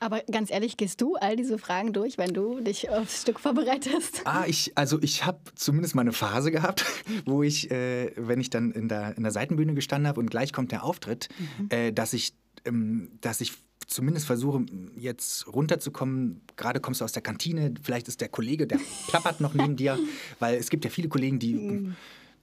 Aber 0.01 0.23
ganz 0.31 0.51
ehrlich, 0.53 0.77
gehst 0.77 1.01
du 1.01 1.17
all 1.17 1.35
diese 1.35 1.59
Fragen 1.59 1.93
durch, 1.93 2.19
wenn 2.19 2.33
du 2.33 2.61
dich 2.61 2.89
aufs 2.89 3.23
Stück 3.23 3.41
vorbereitest? 3.41 4.23
Ah, 4.27 4.45
ich, 4.47 4.71
also 4.79 5.01
ich 5.03 5.27
habe 5.27 5.41
zumindest 5.57 5.97
mal 5.97 6.03
eine 6.03 6.13
Phase 6.13 6.53
gehabt, 6.53 6.85
wo 7.27 7.43
ich, 7.43 7.71
äh, 7.73 8.13
wenn 8.17 8.41
ich 8.41 8.49
dann 8.49 8.71
in 8.71 8.89
der, 8.89 9.17
in 9.17 9.25
der 9.25 9.33
Seitenbühne 9.33 9.75
gestanden 9.75 10.07
habe 10.07 10.21
und 10.21 10.31
gleich 10.31 10.53
kommt 10.53 10.71
der 10.71 10.85
Auftritt, 10.85 11.29
äh, 11.71 11.93
dass 11.93 12.13
ich, 12.13 12.33
ähm, 12.65 13.11
dass 13.21 13.41
ich 13.41 13.55
zumindest 13.89 14.27
versuche, 14.27 14.65
jetzt 14.97 15.47
runterzukommen. 15.53 16.43
Gerade 16.57 16.79
kommst 16.79 17.01
du 17.01 17.05
aus 17.05 17.13
der 17.13 17.23
Kantine, 17.23 17.75
vielleicht 17.83 18.07
ist 18.07 18.21
der 18.21 18.29
Kollege, 18.29 18.67
der 18.69 18.79
plappert 19.09 19.41
noch 19.41 19.55
neben 19.55 19.75
dir, 19.77 19.99
weil 20.39 20.57
es 20.57 20.71
gibt 20.71 20.85
ja 20.85 20.91
viele 20.91 21.09
Kollegen, 21.09 21.39
die 21.41 21.93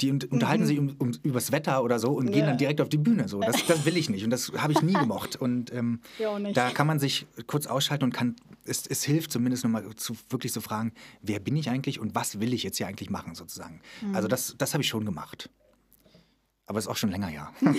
Die 0.01 0.11
un 0.11 0.19
unterhalten 0.29 0.63
Mhm. 0.63 0.67
sich 0.67 0.77
um, 0.77 0.95
um, 0.97 1.11
übers 1.23 1.53
Wetter 1.53 1.81
oder 1.81 1.99
so 1.99 2.09
und 2.11 2.25
gehen 2.25 2.41
Ja. 2.41 2.47
dann 2.47 2.57
direkt 2.57 2.81
auf 2.81 2.89
die 2.89 2.97
Bühne. 2.97 3.29
So. 3.29 3.39
Das, 3.39 3.65
das 3.65 3.85
will 3.85 3.95
ich 3.95 4.09
nicht 4.09 4.25
und 4.25 4.29
das 4.29 4.51
habe 4.57 4.73
ich 4.73 4.81
nie 4.81 4.91
gemocht. 4.91 5.35
Und 5.39 5.71
ähm, 5.71 6.01
da 6.53 6.69
kann 6.71 6.85
man 6.85 6.99
sich 6.99 7.25
kurz 7.47 7.65
ausschalten 7.65 8.03
und 8.03 8.11
kann, 8.13 8.35
es, 8.65 8.85
es 8.87 9.03
hilft 9.05 9.31
zumindest 9.31 9.63
nochmal 9.63 9.85
zu, 9.95 10.17
wirklich 10.29 10.51
zu 10.51 10.59
fragen, 10.59 10.91
wer 11.21 11.39
bin 11.39 11.55
ich 11.55 11.69
eigentlich 11.69 12.01
und 12.01 12.13
was 12.13 12.41
will 12.41 12.53
ich 12.53 12.63
jetzt 12.63 12.75
hier 12.77 12.87
eigentlich 12.87 13.09
machen 13.09 13.35
sozusagen. 13.35 13.79
Mhm. 14.01 14.15
Also 14.15 14.27
das, 14.27 14.55
das 14.57 14.73
habe 14.73 14.81
ich 14.83 14.89
schon 14.89 15.05
gemacht. 15.05 15.49
Aber 16.65 16.77
ist 16.79 16.87
auch 16.87 16.97
schon 16.97 17.11
länger 17.11 17.29
ja. 17.29 17.53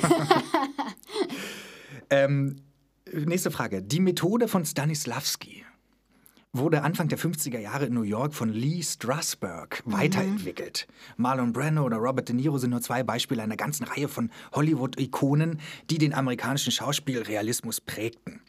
ähm, 2.11 2.57
nächste 3.13 3.51
Frage. 3.51 3.83
Die 3.83 4.01
Methode 4.01 4.49
von 4.49 4.65
Stanislavski 4.65 5.65
wurde 6.53 6.83
Anfang 6.83 7.09
der 7.09 7.19
50er 7.19 7.59
Jahre 7.59 7.87
in 7.87 7.95
New 7.95 8.03
York 8.03 8.35
von 8.35 8.49
Lee 8.49 8.83
Strasberg 8.83 9.83
weiterentwickelt. 9.85 10.87
Marlon 11.17 11.53
Brando 11.53 11.85
oder 11.85 11.99
Robert 11.99 12.29
De 12.29 12.35
Niro 12.35 12.59
sind 12.59 12.71
nur 12.71 12.81
zwei 12.81 13.03
Beispiele 13.03 13.43
einer 13.43 13.57
ganzen 13.57 13.85
Reihe 13.85 14.09
von 14.09 14.31
Hollywood-Ikonen, 14.53 15.61
die 15.91 15.99
den 15.99 16.15
amerikanischen 16.15 16.73
Schauspielrealismus 16.73 17.81
prägten. 17.81 18.41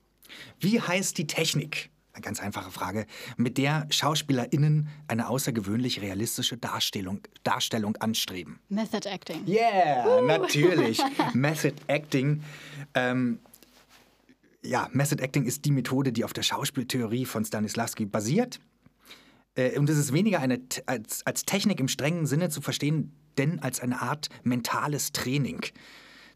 Wie 0.60 0.80
heißt 0.80 1.18
die 1.18 1.28
Technik? 1.28 1.90
Eine 2.14 2.24
ganz 2.24 2.40
einfache 2.40 2.72
Frage, 2.72 3.06
mit 3.36 3.60
der 3.60 3.86
SchauspielerInnen 3.92 4.88
eine 5.08 5.30
außergewöhnlich 5.30 6.02
realistische 6.02 6.58
Darstellung, 6.58 7.20
Darstellung 7.44 7.96
anstreben. 7.98 8.60
Method 8.70 9.08
Acting. 9.08 9.46
Yeah, 9.48 10.22
natürlich. 10.24 11.00
Method 11.34 11.76
Acting. 11.88 12.42
Ähm, 12.96 13.40
ja, 14.64 14.90
Method 14.92 15.22
Acting 15.22 15.46
ist 15.46 15.66
die 15.66 15.72
Methode, 15.72 16.12
die 16.12 16.24
auf 16.24 16.34
der 16.34 16.44
Schauspieltheorie 16.44 17.26
von 17.26 17.46
Stanislavski 17.46 18.06
basiert. 18.06 18.60
Äh, 19.56 19.78
und 19.78 19.90
es 19.90 19.98
ist 19.98 20.14
weniger 20.14 20.40
eine, 20.40 20.62
als, 20.86 21.26
als 21.26 21.44
Technik 21.44 21.80
im 21.80 21.88
strengen 21.88 22.26
Sinne 22.26 22.50
zu 22.50 22.62
verstehen, 22.62 23.14
denn 23.38 23.60
als 23.60 23.80
eine 23.80 24.02
Art 24.02 24.30
mentales 24.44 25.12
Training. 25.12 25.62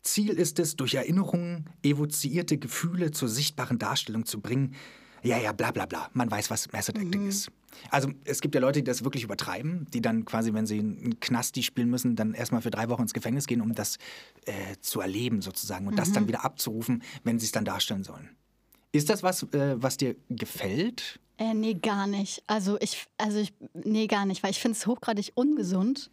Ziel 0.01 0.31
ist 0.31 0.59
es, 0.59 0.75
durch 0.75 0.95
Erinnerungen 0.95 1.69
evozierte 1.83 2.57
Gefühle 2.57 3.11
zur 3.11 3.29
sichtbaren 3.29 3.77
Darstellung 3.77 4.25
zu 4.25 4.41
bringen. 4.41 4.75
Ja, 5.21 5.37
ja, 5.37 5.51
bla 5.51 5.71
bla 5.71 5.85
bla. 5.85 6.09
Man 6.13 6.29
weiß, 6.31 6.49
was 6.49 6.71
Method 6.71 6.99
Acting 6.99 7.27
ist. 7.27 7.51
Also 7.89 8.11
es 8.25 8.41
gibt 8.41 8.55
ja 8.55 8.61
Leute, 8.61 8.79
die 8.79 8.83
das 8.83 9.03
wirklich 9.03 9.23
übertreiben, 9.23 9.87
die 9.93 10.01
dann 10.01 10.25
quasi, 10.25 10.53
wenn 10.53 10.65
sie 10.65 10.79
einen 10.79 11.19
Knasti 11.19 11.63
spielen 11.63 11.89
müssen, 11.89 12.15
dann 12.15 12.33
erstmal 12.33 12.61
für 12.61 12.71
drei 12.71 12.89
Wochen 12.89 13.03
ins 13.03 13.13
Gefängnis 13.13 13.47
gehen, 13.47 13.61
um 13.61 13.73
das 13.73 13.97
äh, 14.45 14.75
zu 14.81 15.01
erleben 15.01 15.41
sozusagen 15.41 15.87
und 15.87 15.97
das 15.97 16.11
dann 16.11 16.27
wieder 16.27 16.43
abzurufen, 16.45 17.03
wenn 17.23 17.39
sie 17.39 17.45
es 17.45 17.51
dann 17.51 17.65
darstellen 17.65 18.03
sollen. 18.03 18.29
Ist 18.91 19.09
das 19.09 19.23
was, 19.23 19.43
äh, 19.53 19.81
was 19.81 19.97
dir 19.97 20.15
gefällt? 20.29 21.19
Äh, 21.37 21.53
nee, 21.53 21.73
gar 21.73 22.07
nicht. 22.07 22.43
Also 22.47 22.77
ich, 22.81 23.07
also 23.17 23.39
ich, 23.39 23.53
nee, 23.73 24.07
gar 24.07 24.25
nicht, 24.25 24.43
weil 24.43 24.51
ich 24.51 24.59
finde 24.59 24.77
es 24.77 24.85
hochgradig 24.85 25.31
ungesund. 25.35 26.11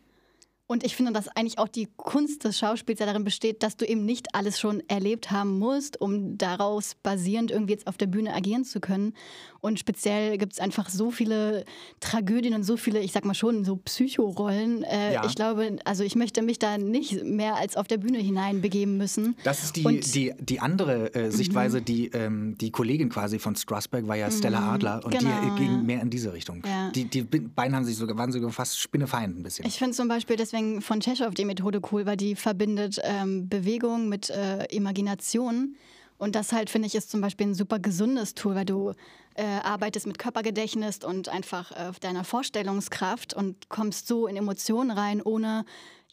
Und 0.71 0.85
ich 0.85 0.95
finde, 0.95 1.13
dass 1.13 1.29
eigentlich 1.29 1.59
auch 1.59 1.67
die 1.67 1.89
Kunst 1.97 2.45
des 2.45 2.59
Schauspiels 2.59 3.01
ja 3.01 3.07
darin 3.07 3.25
besteht, 3.25 3.63
dass 3.63 3.79
du 3.79 3.87
eben 3.87 4.05
nicht 4.05 4.35
alles 4.35 4.61
schon 4.61 4.83
erlebt 4.87 5.31
haben 5.31 5.59
musst, 5.59 5.99
um 5.99 6.37
daraus 6.37 6.95
basierend 7.03 7.51
irgendwie 7.51 7.73
jetzt 7.73 7.87
auf 7.87 7.97
der 7.97 8.07
Bühne 8.07 8.35
agieren 8.35 8.65
zu 8.65 8.79
können. 8.79 9.15
Und 9.61 9.79
speziell 9.81 10.37
gibt 10.37 10.53
es 10.53 10.61
einfach 10.61 10.91
so 10.91 11.11
viele 11.11 11.65
Tragödien 12.01 12.53
und 12.55 12.65
so 12.65 12.77
viele, 12.77 13.01
ich 13.01 13.13
sag 13.13 13.25
mal 13.25 13.33
schon, 13.35 13.65
so 13.65 13.77
Psychorollen. 13.77 14.83
Äh, 14.85 15.15
Ja. 15.15 15.25
Ich 15.25 15.35
glaube, 15.35 15.77
also 15.87 16.05
ich 16.05 16.15
möchte 16.17 16.43
mich 16.43 16.59
da 16.59 16.77
nicht 16.77 17.25
mehr 17.25 17.57
als 17.57 17.75
auf 17.77 17.87
der 17.89 17.97
Bühne 17.97 18.19
hineinbegeben 18.19 18.99
müssen. 18.99 19.37
Das 19.45 19.65
ist 19.65 19.75
die, 19.77 19.85
Und- 19.85 20.07
Mhm. 20.07 20.13
die, 20.13 20.33
die 20.39 20.61
andere 20.61 21.15
äh, 21.15 21.31
Sichtweise, 21.31 21.81
die 21.81 22.09
ähm, 22.09 22.57
die 22.59 22.71
Kollegin 22.71 23.09
quasi 23.09 23.39
von 23.39 23.57
Strasberg 23.57 24.07
war 24.07 24.17
ja 24.17 24.31
Stella 24.31 24.75
Adler 24.75 25.01
und 25.03 25.15
die 25.15 25.19
Genau, 25.19 25.55
äh, 25.55 25.59
ging 25.59 25.71
ja. 25.71 25.77
mehr 25.83 26.03
in 26.03 26.11
diese 26.11 26.33
Richtung. 26.35 26.63
Ja. 26.67 26.91
Die, 26.91 27.05
die 27.07 27.23
beiden 27.23 27.75
haben 27.75 27.85
sich 27.87 27.97
sogar, 27.97 28.19
waren 28.19 28.33
sogar 28.33 28.51
fast 28.51 28.79
Spinnefeind 28.79 29.39
ein 29.39 29.43
bisschen. 29.43 29.65
Ich 29.67 29.79
finde 29.79 29.95
zum 29.97 30.09
Beispiel 30.09 30.37
deswegen 30.37 30.58
von 30.81 31.01
Tschechow 31.01 31.35
die 31.35 31.45
Methode 31.45 31.81
cool, 31.93 32.07
weil 32.07 32.17
die 32.17 32.35
verbindet 32.35 33.01
ähm, 33.03 33.49
Bewegung 33.49 34.09
mit 34.09 34.31
äh, 34.31 34.65
Imagination. 34.67 35.77
Und 36.19 36.35
das 36.35 36.53
halt, 36.53 36.69
finde 36.69 36.89
ich, 36.89 36.95
ist 36.95 37.11
zum 37.11 37.21
Beispiel 37.21 37.47
ein 37.47 37.55
super 37.55 37.79
gesundes 37.79 38.35
Tool, 38.35 38.55
weil 38.55 38.65
du 38.65 38.93
äh, 39.35 39.45
arbeitest 39.63 40.07
mit 40.07 40.19
Körpergedächtnis 40.19 40.99
und 41.05 41.29
einfach 41.29 41.71
äh, 41.73 41.93
deiner 42.01 42.25
Vorstellungskraft 42.25 43.35
und 43.35 43.69
kommst 43.69 44.09
so 44.09 44.27
in 44.27 44.37
Emotionen 44.37 44.91
rein, 44.91 45.23
ohne 45.23 45.65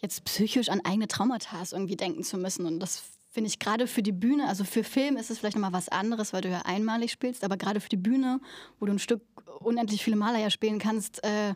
jetzt 0.02 0.24
psychisch 0.26 0.70
an 0.70 0.82
eigene 0.84 1.08
Traumata 1.08 1.64
irgendwie 1.72 1.96
denken 1.96 2.24
zu 2.24 2.38
müssen. 2.38 2.66
Und 2.68 2.80
das 2.80 3.04
finde 3.32 3.50
ich 3.50 3.60
gerade 3.60 3.88
für 3.88 4.04
die 4.04 4.12
Bühne, 4.12 4.48
also 4.48 4.64
für 4.64 4.84
Film 4.84 5.18
ist 5.18 5.30
es 5.30 5.40
vielleicht 5.40 5.58
nochmal 5.58 5.74
was 5.74 5.90
anderes, 5.90 6.32
weil 6.32 6.42
du 6.42 6.50
ja 6.50 6.62
einmalig 6.66 7.12
spielst, 7.12 7.44
aber 7.44 7.58
gerade 7.58 7.82
für 7.82 7.90
die 7.90 7.98
Bühne, 7.98 8.40
wo 8.80 8.86
du 8.86 8.94
ein 8.94 9.00
Stück 9.00 9.22
unendlich 9.60 10.04
viele 10.04 10.16
Maler 10.16 10.40
ja 10.40 10.50
spielen 10.50 10.80
kannst, 10.80 11.24
äh, 11.24 11.54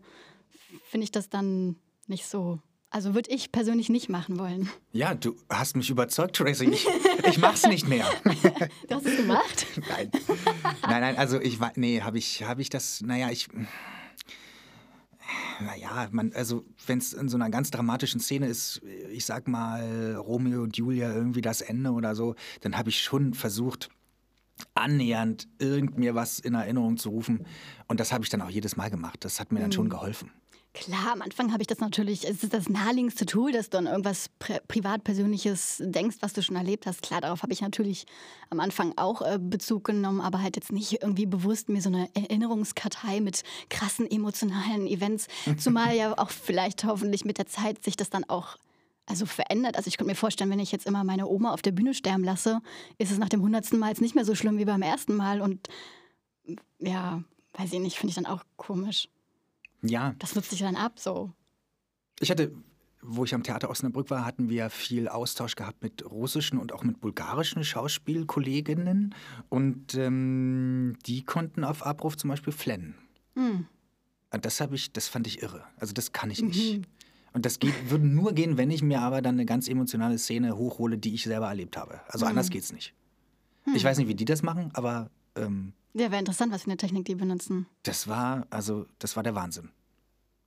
finde 0.89 1.05
ich 1.05 1.11
das 1.11 1.29
dann 1.29 1.77
nicht 2.07 2.25
so. 2.25 2.59
Also 2.91 3.13
würde 3.13 3.29
ich 3.29 3.51
persönlich 3.51 3.89
nicht 3.89 4.09
machen 4.09 4.39
wollen. 4.39 4.69
ja, 4.91 5.13
du 5.13 5.35
hast 5.47 5.75
mich 5.75 5.89
überzeugt, 5.91 6.35
Tracy. 6.35 6.65
Ich, 6.69 6.87
ich 7.27 7.37
mach's 7.37 7.65
nicht 7.67 7.87
mehr. 7.87 8.05
Du 8.87 8.95
hast 8.95 9.05
es 9.05 9.17
gemacht? 9.17 9.67
nein. 9.89 10.11
nein, 10.81 11.01
nein, 11.01 11.17
also 11.17 11.39
ich 11.39 11.59
war, 11.59 11.71
nee, 11.75 12.01
habe 12.01 12.17
ich, 12.17 12.43
habe 12.43 12.61
ich 12.61 12.69
das, 12.69 13.01
naja, 13.01 13.29
ich, 13.29 13.47
naja, 15.59 16.07
man, 16.11 16.33
also 16.33 16.65
wenn 16.87 16.97
es 16.97 17.13
in 17.13 17.29
so 17.29 17.37
einer 17.37 17.51
ganz 17.51 17.69
dramatischen 17.69 18.19
Szene 18.19 18.47
ist, 18.47 18.81
ich 19.11 19.25
sag 19.25 19.47
mal 19.47 20.15
Romeo 20.15 20.63
und 20.63 20.75
Julia 20.75 21.13
irgendwie 21.13 21.41
das 21.41 21.61
Ende 21.61 21.91
oder 21.91 22.15
so, 22.15 22.35
dann 22.61 22.75
habe 22.75 22.89
ich 22.89 23.01
schon 23.01 23.35
versucht, 23.35 23.89
annähernd 24.73 25.47
irgend 25.59 25.97
mir 25.97 26.15
was 26.15 26.39
in 26.39 26.53
Erinnerung 26.55 26.97
zu 26.97 27.09
rufen. 27.09 27.45
Und 27.87 27.99
das 27.99 28.11
habe 28.11 28.23
ich 28.23 28.29
dann 28.29 28.41
auch 28.41 28.49
jedes 28.49 28.75
Mal 28.75 28.89
gemacht. 28.89 29.23
Das 29.23 29.39
hat 29.39 29.51
mir 29.51 29.59
dann 29.59 29.71
schon 29.71 29.89
geholfen. 29.89 30.31
Klar, 30.73 31.13
am 31.13 31.23
Anfang 31.23 31.51
habe 31.51 31.63
ich 31.63 31.67
das 31.67 31.79
natürlich, 31.79 32.27
es 32.27 32.43
ist 32.43 32.53
das 32.53 32.69
naheliegendste 32.69 33.25
Tool, 33.25 33.51
dass 33.51 33.71
du 33.71 33.79
an 33.79 33.87
irgendwas 33.87 34.29
pri 34.37 34.59
privat 34.67 35.03
Persönliches 35.03 35.81
denkst, 35.83 36.17
was 36.19 36.33
du 36.33 36.43
schon 36.43 36.55
erlebt 36.55 36.85
hast. 36.85 37.01
Klar, 37.01 37.21
darauf 37.21 37.41
habe 37.41 37.53
ich 37.53 37.61
natürlich 37.61 38.05
am 38.51 38.59
Anfang 38.59 38.93
auch 38.95 39.23
äh, 39.23 39.39
Bezug 39.41 39.85
genommen, 39.85 40.21
aber 40.21 40.43
halt 40.43 40.57
jetzt 40.57 40.71
nicht 40.71 41.01
irgendwie 41.01 41.25
bewusst 41.25 41.69
mir 41.69 41.81
so 41.81 41.89
eine 41.89 42.07
Erinnerungskartei 42.13 43.19
mit 43.19 43.43
krassen 43.69 44.09
emotionalen 44.09 44.85
Events, 44.85 45.27
zumal 45.57 45.95
ja 45.95 46.15
auch 46.17 46.29
vielleicht 46.29 46.83
hoffentlich 46.83 47.25
mit 47.25 47.39
der 47.39 47.47
Zeit 47.47 47.83
sich 47.83 47.97
das 47.97 48.11
dann 48.11 48.23
auch 48.25 48.57
also 49.07 49.25
verändert. 49.25 49.75
Also 49.75 49.87
ich 49.87 49.97
könnte 49.97 50.11
mir 50.11 50.15
vorstellen, 50.15 50.51
wenn 50.51 50.59
ich 50.59 50.71
jetzt 50.71 50.85
immer 50.85 51.03
meine 51.03 51.27
Oma 51.27 51.51
auf 51.51 51.63
der 51.63 51.71
Bühne 51.71 51.95
sterben 51.95 52.23
lasse, 52.23 52.61
ist 52.99 53.11
es 53.11 53.17
nach 53.17 53.29
dem 53.29 53.41
hundertsten 53.41 53.79
Mal 53.79 53.89
jetzt 53.89 54.01
nicht 54.01 54.13
mehr 54.13 54.25
so 54.25 54.35
schlimm 54.35 54.59
wie 54.59 54.65
beim 54.65 54.83
ersten 54.83 55.15
Mal 55.15 55.41
und 55.41 55.67
ja, 56.77 57.23
weiß 57.53 57.73
ich 57.73 57.79
nicht, 57.79 57.97
finde 57.97 58.11
ich 58.11 58.15
dann 58.15 58.27
auch 58.27 58.43
komisch. 58.55 59.09
Ja, 59.81 60.13
Das 60.19 60.35
nutzt 60.35 60.49
sich 60.49 60.59
dann 60.59 60.75
ab, 60.75 60.99
so. 60.99 61.33
ich 62.19 62.29
hatte, 62.31 62.51
wo 63.01 63.23
ich 63.23 63.33
am 63.33 63.43
Theater 63.43 63.69
Osnabrück 63.69 64.09
war, 64.09 64.25
hatten 64.25 64.49
wir 64.49 64.69
viel 64.69 65.07
Austausch 65.07 65.55
gehabt 65.55 65.81
mit 65.81 66.03
russischen 66.09 66.57
und 66.59 66.73
auch 66.73 66.83
mit 66.83 66.99
bulgarischen 66.99 67.63
Schauspielkolleginnen. 67.63 69.15
Und 69.47 69.95
ähm, 69.95 70.97
die 71.05 71.23
konnten 71.23 71.63
auf 71.63 71.85
Abruf 71.85 72.17
zum 72.17 72.29
Beispiel 72.29 72.51
flennen. 72.51 72.95
Hm. 73.35 73.67
Und 74.31 74.45
Das 74.45 74.59
habe 74.59 74.75
ich, 74.75 74.91
das 74.91 75.07
fand 75.07 75.27
ich 75.27 75.41
irre. 75.41 75.63
Also 75.77 75.93
das 75.93 76.11
kann 76.11 76.29
ich 76.29 76.41
nicht. 76.41 76.81
Und 77.31 77.45
das 77.45 77.59
geht, 77.59 77.89
würde 77.89 78.05
nur 78.05 78.33
gehen, 78.33 78.57
wenn 78.57 78.69
ich 78.71 78.81
mir 78.81 79.01
aber 79.01 79.21
dann 79.21 79.35
eine 79.35 79.45
ganz 79.45 79.67
emotionale 79.67 80.17
Szene 80.17 80.57
hochhole, 80.57 80.97
die 80.97 81.13
ich 81.13 81.23
selber 81.23 81.47
erlebt 81.47 81.77
habe. 81.77 82.01
Also 82.07 82.25
anders 82.25 82.49
geht's 82.49 82.73
nicht. 82.73 82.93
Ich 83.75 83.83
weiß 83.83 83.97
nicht, 83.99 84.07
wie 84.07 84.15
die 84.15 84.25
das 84.25 84.41
machen, 84.41 84.71
aber 84.73 85.09
ähm, 85.35 85.73
Ja, 85.93 86.11
wäre 86.11 86.19
interessant, 86.19 86.51
was 86.51 86.63
für 86.63 86.67
eine 86.69 86.77
Technik 86.77 87.05
die 87.05 87.15
benutzen. 87.15 87.65
das 87.83 88.07
war, 88.07 88.45
also 88.49 88.85
das 88.99 89.15
war 89.15 89.23
der 89.23 89.35
Wahnsinn. 89.35 89.69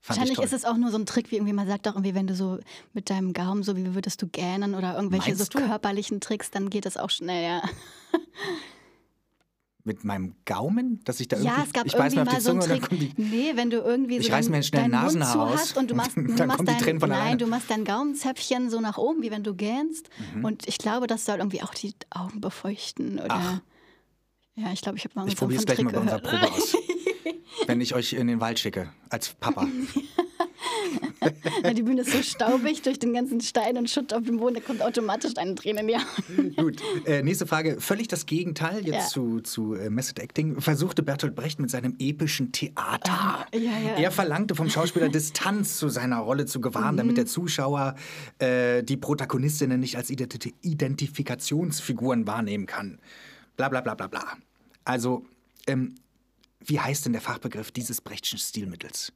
Fand 0.05 0.16
ich 0.16 0.20
Wahrscheinlich 0.30 0.39
ist 0.45 0.53
es 0.53 0.64
auch 0.64 0.76
nur 0.76 0.91
so 0.91 0.99
ein 0.99 1.07
Trick, 1.07 1.30
wie 1.30 1.37
irgendwie 1.37 1.53
man 1.53 1.68
sagt 1.68 1.87
auch 1.87 1.93
irgendwie, 1.95 2.14
wenn 2.14 2.26
du 2.26 2.35
so 2.35 2.59
mit 2.93 3.09
deinem 3.09 3.33
Gaumen, 3.33 3.62
so 3.62 3.76
wie 3.76 3.95
würdest 3.95 4.20
du 4.20 4.26
gähnen 4.26 4.74
oder 4.74 4.97
irgendwelche 4.97 5.37
so 5.37 5.43
Meinst 5.45 5.55
du? 5.55 5.59
körperlichen 5.61 6.20
Tricks, 6.20 6.51
dann 6.51 6.70
geht 6.70 6.87
das 6.87 6.97
auch 6.97 7.11
schnell, 7.11 7.45
ja. 7.45 7.62
Mit 9.85 10.05
meinem 10.05 10.37
Gaumen, 10.45 11.01
dass 11.05 11.18
ich 11.18 11.26
da 11.26 11.37
irgendwie, 11.39 11.55
Ja, 11.57 11.64
es 11.66 11.72
gab 11.72 11.87
ich 11.87 11.95
irgendwie 11.95 12.16
mal 12.24 12.41
so 12.41 12.51
einen 12.51 12.61
und 12.61 12.68
Trick. 12.68 12.89
die, 12.91 13.12
Nee, 13.16 13.53
wenn 13.57 13.68
du 13.68 13.78
irgendwie 13.78 14.18
Ich 14.18 14.28
so 14.28 14.33
reiß 14.33 14.49
mir 14.49 14.62
schnell 14.62 14.85
ein 14.85 14.93
deinen 14.93 15.05
Mund 15.07 15.18
Nasenhaar 15.18 15.33
zu 15.49 15.55
aus. 15.55 15.61
hast 15.61 15.76
und 15.76 15.91
du 15.91 15.97
machst, 15.97 16.16
du 16.16 16.22
Dann 16.35 16.47
machst 16.47 16.68
dein, 16.68 16.99
nein, 16.99 17.39
du 17.39 17.47
machst 17.49 17.68
dein 17.68 17.85
Gaumenzäpfchen 17.85 18.70
so 18.70 18.80
nach 18.80 18.97
oben, 18.97 19.22
wie 19.22 19.33
wenn 19.33 19.43
du 19.43 19.57
gähnst. 19.57 20.09
Mhm. 20.37 20.45
Und 20.45 20.68
ich 20.68 20.78
glaube, 20.78 21.09
das 21.09 21.24
soll 21.24 21.39
irgendwie 21.39 21.62
auch 21.62 21.74
die 21.74 21.95
Augen 22.11 22.41
befeuchten 22.41 23.18
oder. 23.18 23.28
Ach. 23.30 23.61
Ja, 24.55 24.72
ich 24.72 24.80
glaube, 24.82 24.98
ich 24.98 25.05
habe 25.05 25.14
mal 25.18 25.28
Ich 25.28 25.36
probiere 25.36 25.61
es 25.61 25.66
gleich 25.66 25.78
mal 25.82 25.92
bei 25.92 25.98
Trick 26.00 26.03
unserer. 26.03 26.20
Probe 26.40 26.53
aus. 26.53 26.76
Wenn 27.66 27.80
ich 27.80 27.94
euch 27.94 28.12
in 28.12 28.26
den 28.26 28.40
Wald 28.40 28.59
schicke, 28.59 28.90
als 29.09 29.28
Papa. 29.34 29.66
Die 31.76 31.82
Bühne 31.82 32.00
ist 32.03 32.11
so 32.12 32.20
staubig 32.22 32.82
durch 32.82 32.98
den 32.98 33.14
ganzen 33.14 33.40
Stein 33.40 33.76
und 33.78 33.88
Schutt 33.88 34.12
auf 34.12 34.24
dem 34.24 34.38
Boden, 34.38 34.55
da 34.57 34.61
kommt 34.61 34.82
automatisch 34.82 35.36
eine 35.36 35.55
Träne 35.55 35.80
in 35.80 35.86
die 35.88 35.94
Augen. 35.96 36.55
Gut, 36.57 36.82
äh, 37.07 37.22
nächste 37.22 37.46
Frage. 37.46 37.80
Völlig 37.80 38.09
das 38.09 38.26
Gegenteil 38.26 38.78
jetzt 38.84 38.94
Ja. 38.94 39.07
zu, 39.07 39.40
zu 39.40 39.74
äh, 39.74 39.88
Method 39.88 40.20
Acting. 40.20 40.61
Versuchte 40.61 41.03
Bertolt 41.05 41.36
Brecht 41.36 41.61
mit 41.61 41.70
seinem 41.70 41.94
epischen 42.00 42.50
Theater. 42.53 43.12
Ah, 43.12 43.46
ja, 43.55 43.61
ja. 43.78 43.94
Er 43.96 44.11
verlangte 44.11 44.55
vom 44.57 44.68
Schauspieler 44.68 45.09
Distanz 45.09 45.78
zu 45.78 45.88
seiner 45.88 46.18
Rolle 46.18 46.46
zu 46.46 46.61
gewahren, 46.61 46.94
Mhm. 46.94 46.98
damit 46.98 47.16
der 47.16 47.26
Zuschauer 47.26 47.94
äh, 48.40 48.82
die 48.82 48.96
Protagonistinnen 48.96 49.78
nicht 49.78 49.96
als 49.96 50.11
Identi 50.11 50.55
Identifikationsfiguren 50.62 52.26
wahrnehmen 52.26 52.66
kann. 52.66 52.98
Bla 53.57 53.68
bla 53.68 53.80
bla 53.80 53.94
bla 53.94 54.07
bla. 54.07 54.36
Also, 54.84 55.24
ähm, 55.66 55.94
wie 56.61 56.80
heißt 56.80 57.05
denn 57.07 57.12
der 57.12 57.22
Fachbegriff 57.22 57.70
dieses 57.72 58.00
Brechtschen 58.00 58.38
Stilmittels? 58.38 59.12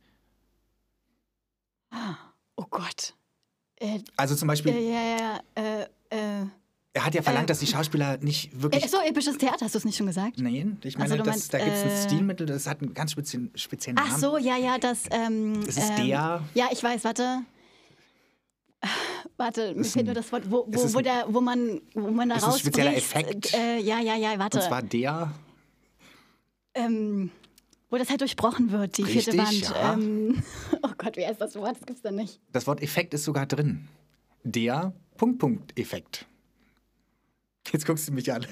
Oh 2.56 2.64
Gott. 2.70 3.14
Äh, 3.76 4.00
Also 4.16 4.34
zum 4.34 4.48
Beispiel, 4.48 4.72
äh, 4.72 4.92
ja, 4.92 5.02
ja, 5.18 5.40
äh, 5.54 5.82
äh, 6.10 6.46
er 6.94 7.04
hat 7.04 7.14
ja 7.14 7.20
verlangt, 7.22 7.44
äh, 7.44 7.48
dass 7.48 7.58
die 7.58 7.66
Schauspieler 7.66 8.16
nicht 8.18 8.50
wirklich. 8.62 8.84
äh, 8.84 8.88
so 8.88 8.98
episches 9.02 9.36
Theater, 9.36 9.66
hast 9.66 9.74
du 9.74 9.78
es 9.78 9.84
nicht 9.84 9.96
schon 9.96 10.06
gesagt? 10.06 10.38
Nein, 10.38 10.78
ich 10.82 10.96
meine, 10.96 11.12
Also 11.12 11.22
das, 11.22 11.26
meinst, 11.26 11.52
da 11.54 11.58
gibt 11.58 11.70
es 11.76 11.82
ein 11.82 11.90
äh, 11.90 12.04
Stilmittel, 12.04 12.46
das 12.46 12.66
hat 12.66 12.80
einen 12.80 12.94
ganz 12.94 13.12
speziellen, 13.12 13.50
speziellen 13.54 13.98
Ach 13.98 14.08
Namen. 14.08 14.20
so, 14.20 14.38
ja, 14.38 14.56
ja, 14.56 14.78
das. 14.78 15.04
Ähm, 15.10 15.60
Es 15.66 15.76
ist 15.76 15.90
ähm, 15.98 16.06
der- 16.08 16.42
Ja, 16.54 16.68
ich 16.72 16.82
weiß, 16.82 17.04
warte. 17.04 17.40
Warte, 19.36 19.74
mir 19.74 19.84
fehlt 19.84 20.06
nur 20.06 20.14
das 20.14 20.30
Wort, 20.32 20.50
wo, 20.50 20.66
wo, 20.66 20.94
wo, 20.94 21.00
der, 21.00 21.26
wo 21.28 21.40
man, 21.40 21.80
wo 21.94 22.10
man 22.10 22.28
da 22.28 22.36
ist 22.36 22.44
ein 22.44 22.52
spezieller. 22.58 22.96
Effekt. 22.96 23.52
Äh, 23.54 23.78
ja, 23.78 24.00
ja, 24.00 24.14
ja, 24.16 24.38
warte. 24.38 24.58
Und 24.58 24.64
zwar 24.64 24.82
der. 24.82 25.32
ähm, 26.74 27.30
wo 27.90 27.96
das 27.98 28.08
halt 28.10 28.20
durchbrochen 28.20 28.70
wird, 28.72 28.96
die 28.98 29.04
vierte 29.04 29.32
Richtig, 29.32 29.70
Wand. 29.70 29.74
ja. 29.76 29.92
Ähm, 29.94 30.42
oh 30.82 30.90
Gott, 30.96 31.16
wie 31.16 31.26
heißt 31.26 31.40
das 31.40 31.54
Wort? 31.56 31.76
Das 31.76 31.86
gibt's 31.86 32.02
da 32.02 32.10
nicht. 32.10 32.40
Das 32.52 32.66
Wort 32.66 32.82
Effekt 32.82 33.14
ist 33.14 33.24
sogar 33.24 33.46
drin. 33.46 33.88
Der 34.42 34.92
Punkt-Punkt-Effekt. 35.16 36.26
Jetzt 37.72 37.86
guckst 37.86 38.08
du 38.08 38.12
mich 38.12 38.32
an. 38.32 38.46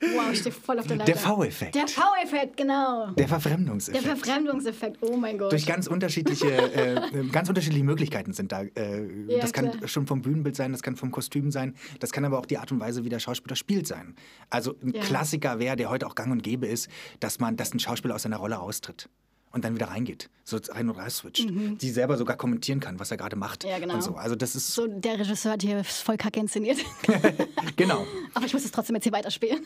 Wow, 0.00 0.32
ich 0.32 0.40
stehe 0.40 0.52
voll 0.54 0.78
auf 0.78 0.86
der 0.86 0.96
Leiter. 0.96 1.12
Der 1.12 1.20
V-Effekt. 1.20 1.74
Der 1.74 1.86
V-Effekt, 1.88 2.56
genau. 2.56 3.06
Der 3.08 3.14
Der 3.14 3.28
Verfremdungseffekt. 3.28 4.04
Verfremdungseffekt, 4.04 4.98
oh 5.02 5.16
mein 5.16 5.38
Gott. 5.38 5.52
Durch 5.52 5.66
ganz 5.66 5.86
unterschiedliche, 5.86 6.50
äh, 6.50 7.24
ganz 7.30 7.48
unterschiedliche 7.48 7.84
Möglichkeiten 7.84 8.32
sind 8.32 8.52
da. 8.52 8.62
Äh, 8.62 9.06
Ja, 9.28 9.40
das 9.40 9.52
kann 9.52 9.70
klar. 9.70 9.88
schon 9.88 10.06
vom 10.06 10.22
Bühnenbild 10.22 10.56
sein, 10.56 10.72
das 10.72 10.82
kann 10.82 10.96
vom 10.96 11.10
Kostüm 11.10 11.50
sein, 11.50 11.74
das 12.00 12.12
kann 12.12 12.24
aber 12.24 12.38
auch 12.38 12.46
die 12.46 12.58
Art 12.58 12.72
und 12.72 12.80
Weise, 12.80 13.04
wie 13.04 13.08
der 13.08 13.18
Schauspieler 13.20 13.56
spielt, 13.56 13.86
sein. 13.86 14.14
Also 14.50 14.74
ein 14.82 14.92
Ja. 14.94 15.02
Klassiker 15.02 15.58
wäre, 15.58 15.76
der 15.76 15.90
heute 15.90 16.06
auch 16.06 16.14
gang 16.14 16.32
und 16.32 16.42
gäbe 16.42 16.66
ist, 16.66 16.88
dass 17.20 17.38
man, 17.38 17.56
dass 17.56 17.72
ein 17.74 17.78
Schauspieler 17.80 18.14
aus 18.14 18.22
seiner 18.22 18.36
Rolle 18.38 18.56
raustritt 18.56 19.08
und 19.52 19.64
dann 19.64 19.74
wieder 19.74 19.86
reingeht, 19.88 20.30
so 20.44 20.58
rein 20.70 20.88
und 20.88 20.96
raus 20.98 21.18
switcht, 21.18 21.48
die 21.48 21.90
selber 21.90 22.16
sogar 22.16 22.36
kommentieren 22.36 22.78
kann, 22.80 22.98
was 23.00 23.10
er 23.10 23.16
gerade 23.16 23.36
macht 23.36 23.64
Mhm. 23.64 23.70
Ja, 23.70 23.78
genau. 23.78 23.94
und 23.94 24.02
so. 24.02 24.14
Also 24.14 24.36
das 24.36 24.54
ist 24.54 24.72
so, 24.74 24.86
der 24.86 25.18
Regisseur 25.18 25.52
hat 25.52 25.62
hier 25.62 25.82
voll 25.84 26.16
kacke 26.16 26.38
inszeniert. 26.40 26.78
genau. 27.76 28.06
Aber 28.34 28.46
ich 28.46 28.52
muss 28.52 28.64
es 28.64 28.70
trotzdem 28.72 28.96
jetzt 28.96 29.04
hier 29.04 29.12
weiterspielen. 29.12 29.60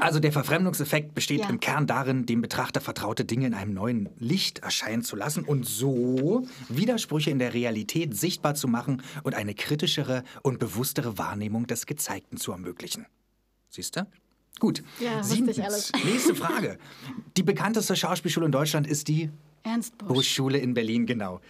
Also 0.00 0.18
der 0.20 0.32
Verfremdungseffekt 0.32 1.14
besteht 1.14 1.40
Ja. 1.42 1.48
im 1.48 1.60
Kern 1.60 1.86
darin, 1.86 2.26
dem 2.26 2.40
Betrachter 2.42 2.80
vertraute 2.80 3.24
Dinge 3.24 3.46
in 3.46 3.54
einem 3.54 3.72
neuen 3.72 4.08
Licht 4.18 4.58
erscheinen 4.60 5.02
zu 5.02 5.16
lassen 5.16 5.44
und 5.44 5.64
so 5.66 6.46
Widersprüche 6.68 7.30
in 7.30 7.38
der 7.38 7.54
Realität 7.54 8.16
sichtbar 8.16 8.54
zu 8.54 8.68
machen 8.68 9.02
und 9.22 9.34
eine 9.34 9.54
kritischere 9.54 10.24
und 10.42 10.58
bewusstere 10.58 11.18
Wahrnehmung 11.18 11.66
des 11.66 11.86
Gezeigten 11.86 12.36
zu 12.36 12.52
ermöglichen. 12.52 13.06
Siehst 13.68 13.96
du? 13.96 14.06
Gut. 14.58 14.82
Ja, 15.00 15.18
wusste 15.18 15.34
ich 15.34 15.38
Siebtens. 15.56 15.58
alles. 15.58 15.92
Nächste 16.04 16.34
Frage. 16.34 16.78
Die 17.36 17.42
bekannteste 17.42 17.94
Schauspielschule 17.96 18.46
in 18.46 18.52
Deutschland 18.52 18.86
ist 18.86 19.08
die 19.08 19.30
Ernst 19.62 19.96
Busch. 19.98 20.08
Buschschule 20.08 20.58
in 20.58 20.74
Berlin, 20.74 21.06
genau. 21.06 21.40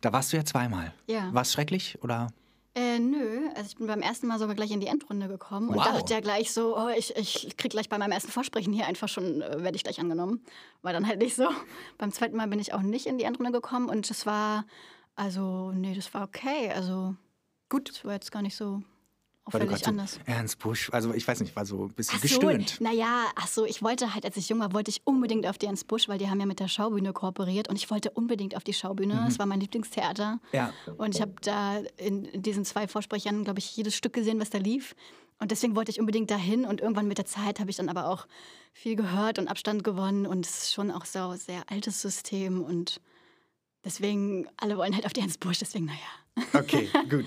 Da 0.00 0.12
warst 0.12 0.32
du 0.32 0.36
ja 0.36 0.44
zweimal. 0.44 0.92
Ja. 1.06 1.32
War 1.32 1.42
es 1.42 1.52
schrecklich 1.52 1.98
oder? 2.02 2.28
Äh, 2.74 3.00
nö, 3.00 3.48
also 3.56 3.66
ich 3.68 3.76
bin 3.76 3.86
beim 3.88 4.02
ersten 4.02 4.28
Mal 4.28 4.38
sogar 4.38 4.54
gleich 4.54 4.70
in 4.70 4.78
die 4.78 4.86
Endrunde 4.86 5.26
gekommen 5.26 5.68
und 5.70 5.76
Wow. 5.76 5.84
dachte 5.84 6.14
ja 6.14 6.20
gleich 6.20 6.52
so, 6.52 6.76
oh, 6.78 6.88
ich, 6.96 7.16
ich 7.16 7.56
krieg 7.56 7.72
gleich 7.72 7.88
bei 7.88 7.98
meinem 7.98 8.12
ersten 8.12 8.30
Vorsprechen 8.30 8.72
hier 8.72 8.86
einfach 8.86 9.08
schon, 9.08 9.42
äh, 9.42 9.62
werde 9.64 9.74
ich 9.76 9.82
gleich 9.82 9.98
angenommen. 9.98 10.42
War 10.82 10.92
dann 10.92 11.06
halt 11.08 11.18
nicht 11.18 11.34
so. 11.34 11.48
Beim 11.98 12.12
zweiten 12.12 12.36
Mal 12.36 12.46
bin 12.46 12.60
ich 12.60 12.72
auch 12.74 12.82
nicht 12.82 13.06
in 13.06 13.18
die 13.18 13.24
Endrunde 13.24 13.50
gekommen 13.50 13.88
und 13.88 14.08
das 14.10 14.26
war, 14.26 14.64
also, 15.16 15.72
nee, 15.72 15.94
das 15.94 16.12
war 16.14 16.22
okay. 16.22 16.70
Also, 16.72 17.16
Gut. 17.68 17.88
das 17.88 18.04
war 18.04 18.12
jetzt 18.14 18.30
gar 18.30 18.42
nicht 18.42 18.54
so 18.54 18.82
Weil 19.52 19.60
du 19.62 19.66
gerade 19.66 19.86
anders. 19.86 20.14
so 20.14 20.20
Ernst 20.26 20.58
Busch, 20.58 20.90
also 20.92 21.12
ich 21.14 21.26
weiß 21.26 21.40
nicht, 21.40 21.54
war 21.56 21.64
so 21.66 21.84
ein 21.84 21.92
bisschen 21.92 22.18
Ach 22.18 22.22
so, 22.22 22.38
gestöhnt. 22.40 22.80
naja, 22.80 23.24
ach 23.34 23.46
so, 23.46 23.64
ich 23.64 23.82
wollte 23.82 24.14
halt, 24.14 24.24
als 24.24 24.36
ich 24.36 24.48
jung 24.48 24.60
war, 24.60 24.72
wollte 24.72 24.90
ich 24.90 25.00
unbedingt 25.04 25.46
auf 25.46 25.58
die 25.58 25.66
Ernst 25.66 25.86
Busch, 25.86 26.08
weil 26.08 26.18
die 26.18 26.28
haben 26.28 26.40
ja 26.40 26.46
mit 26.46 26.60
der 26.60 26.68
Schaubühne 26.68 27.12
kooperiert 27.12 27.68
und 27.68 27.76
ich 27.76 27.90
wollte 27.90 28.10
unbedingt 28.10 28.56
auf 28.56 28.64
die 28.64 28.72
Schaubühne. 28.72 29.22
Das 29.26 29.38
war 29.38 29.46
mein 29.46 29.60
Lieblingstheater. 29.60 30.34
Mhm. 30.34 30.40
Ja. 30.52 30.72
Und 30.96 31.14
ich 31.14 31.20
habe 31.20 31.32
da 31.42 31.78
in 31.96 32.42
diesen 32.42 32.64
zwei 32.64 32.88
Vorsprechern, 32.88 33.44
glaube 33.44 33.58
ich, 33.58 33.76
jedes 33.76 33.94
Stück 33.94 34.12
gesehen, 34.12 34.40
was 34.40 34.50
da 34.50 34.58
lief. 34.58 34.94
Und 35.40 35.50
deswegen 35.52 35.76
wollte 35.76 35.90
ich 35.90 36.00
unbedingt 36.00 36.30
dahin. 36.30 36.64
Und 36.64 36.80
irgendwann 36.80 37.06
mit 37.06 37.18
der 37.18 37.24
Zeit 37.26 37.60
habe 37.60 37.70
ich 37.70 37.76
dann 37.76 37.88
aber 37.88 38.08
auch 38.08 38.26
viel 38.72 38.96
gehört 38.96 39.38
und 39.38 39.46
Abstand 39.48 39.84
gewonnen. 39.84 40.26
Und 40.26 40.44
es 40.44 40.64
ist 40.64 40.72
schon 40.74 40.90
auch 40.90 41.04
so 41.04 41.20
ein 41.30 41.38
sehr 41.38 41.62
altes 41.70 42.00
System. 42.02 42.62
Und 42.62 43.00
deswegen, 43.84 44.48
alle 44.56 44.76
wollen 44.76 44.94
halt 44.94 45.06
auf 45.06 45.12
die 45.12 45.20
Ernst 45.20 45.38
Busch. 45.40 45.58
Deswegen, 45.58 45.84
naja. 45.84 45.98
Okay, 46.54 46.88
gut. 47.10 47.26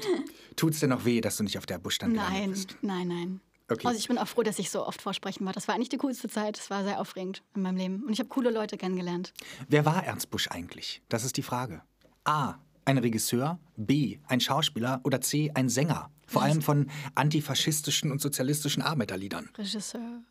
Tut's 0.56 0.80
dir 0.80 0.88
noch 0.88 1.06
weh, 1.06 1.22
dass 1.22 1.38
du 1.38 1.44
nicht 1.44 1.58
auf 1.58 1.66
der 1.66 1.80
Buschstand 1.80 2.14
Nein, 2.14 2.52
bist? 2.52 2.76
nein, 2.82 3.08
nein. 3.08 3.42
Okay. 3.70 3.88
Also 3.88 3.98
ich 4.00 4.08
bin 4.10 4.18
auch 4.18 4.28
froh, 4.28 4.44
dass 4.44 4.60
ich 4.60 4.70
so 4.70 4.86
oft 4.86 5.02
vorsprechen 5.02 5.46
war. 5.46 5.54
Das 5.54 5.68
war 5.68 5.76
eigentlich 5.76 5.88
die 5.90 5.98
coolste 5.98 6.28
Zeit. 6.28 6.58
Das 6.58 6.70
war 6.70 6.84
sehr 6.84 7.00
aufregend 7.00 7.42
in 7.56 7.62
meinem 7.62 7.78
Leben. 7.78 8.04
Und 8.04 8.12
ich 8.12 8.20
habe 8.20 8.28
coole 8.28 8.52
Leute 8.52 8.78
kennengelernt. 8.78 9.34
Wer 9.70 9.86
war 9.86 10.04
Ernst 10.04 10.30
Busch 10.30 10.50
eigentlich? 10.50 11.02
Das 11.08 11.24
ist 11.24 11.38
die 11.38 11.42
Frage. 11.42 11.82
A. 12.26 12.56
Ein 12.84 12.98
Regisseur, 12.98 13.60
B. 13.78 14.18
Ein 14.28 14.42
Schauspieler 14.42 15.00
oder 15.04 15.22
C. 15.22 15.52
Ein 15.54 15.70
Sänger. 15.70 16.10
Vor 16.28 16.42
allem 16.42 16.62
von 16.62 16.90
antifaschistischen 17.16 18.12
und 18.12 18.20
sozialistischen 18.20 18.82
Arbeiterliedern. 18.82 19.50
Regisseur. 19.58 20.22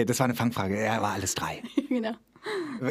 Äh, 0.00 0.06
Das 0.06 0.18
war 0.18 0.24
eine 0.24 0.34
Fangfrage. 0.34 0.76
Er 0.76 1.02
war 1.02 1.12
alles 1.12 1.34
drei. 1.34 1.62
genau. 1.88 2.14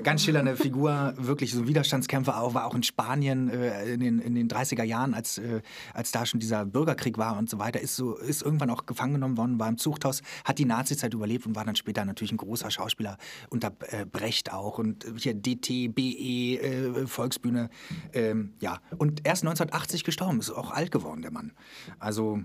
Ganz 0.04 0.24
schillernde 0.24 0.56
Figur, 0.56 1.16
wirklich 1.18 1.52
so 1.52 1.62
ein 1.62 1.68
Widerstandskämpfer, 1.68 2.40
auch, 2.40 2.54
war 2.54 2.68
auch 2.68 2.76
in 2.76 2.84
Spanien 2.84 3.50
äh, 3.50 3.94
in, 3.94 4.00
den, 4.00 4.20
in 4.20 4.36
den 4.36 4.48
30er 4.48 4.84
Jahren, 4.84 5.16
als, 5.16 5.40
äh, 5.40 5.62
als 5.92 6.12
da 6.12 6.28
schon 6.28 6.40
dieser 6.40 6.68
Bürgerkrieg 6.68 7.18
war 7.18 7.36
und 7.36 7.50
so 7.50 7.58
weiter, 7.58 7.82
ist, 7.82 7.96
so, 7.96 8.16
ist 8.16 8.44
irgendwann 8.44 8.70
auch 8.70 8.86
gefangen 8.86 9.14
genommen 9.14 9.38
worden, 9.38 9.60
war 9.60 9.68
im 9.68 9.80
Zuchthaus, 9.80 10.22
hat 10.46 10.60
die 10.60 10.66
Nazizeit 10.66 11.16
überlebt 11.16 11.48
und 11.48 11.56
war 11.56 11.66
dann 11.66 11.76
später 11.76 12.06
natürlich 12.06 12.32
ein 12.32 12.38
großer 12.38 12.70
Schauspieler 12.70 13.18
unter 13.50 13.72
äh, 13.88 14.06
Brecht 14.06 14.54
auch 14.54 14.78
und 14.78 15.08
hier 15.18 15.34
DT, 15.34 15.96
BE, 15.96 16.60
äh, 16.62 17.08
Volksbühne. 17.08 17.72
Ähm, 18.14 18.54
ja, 18.60 18.78
und 19.00 19.26
erst 19.26 19.42
1980 19.42 20.04
gestorben, 20.04 20.40
ist 20.40 20.52
auch 20.52 20.70
alt 20.70 20.92
geworden, 20.92 21.24
der 21.24 21.32
Mann. 21.32 21.54
Also, 21.98 22.40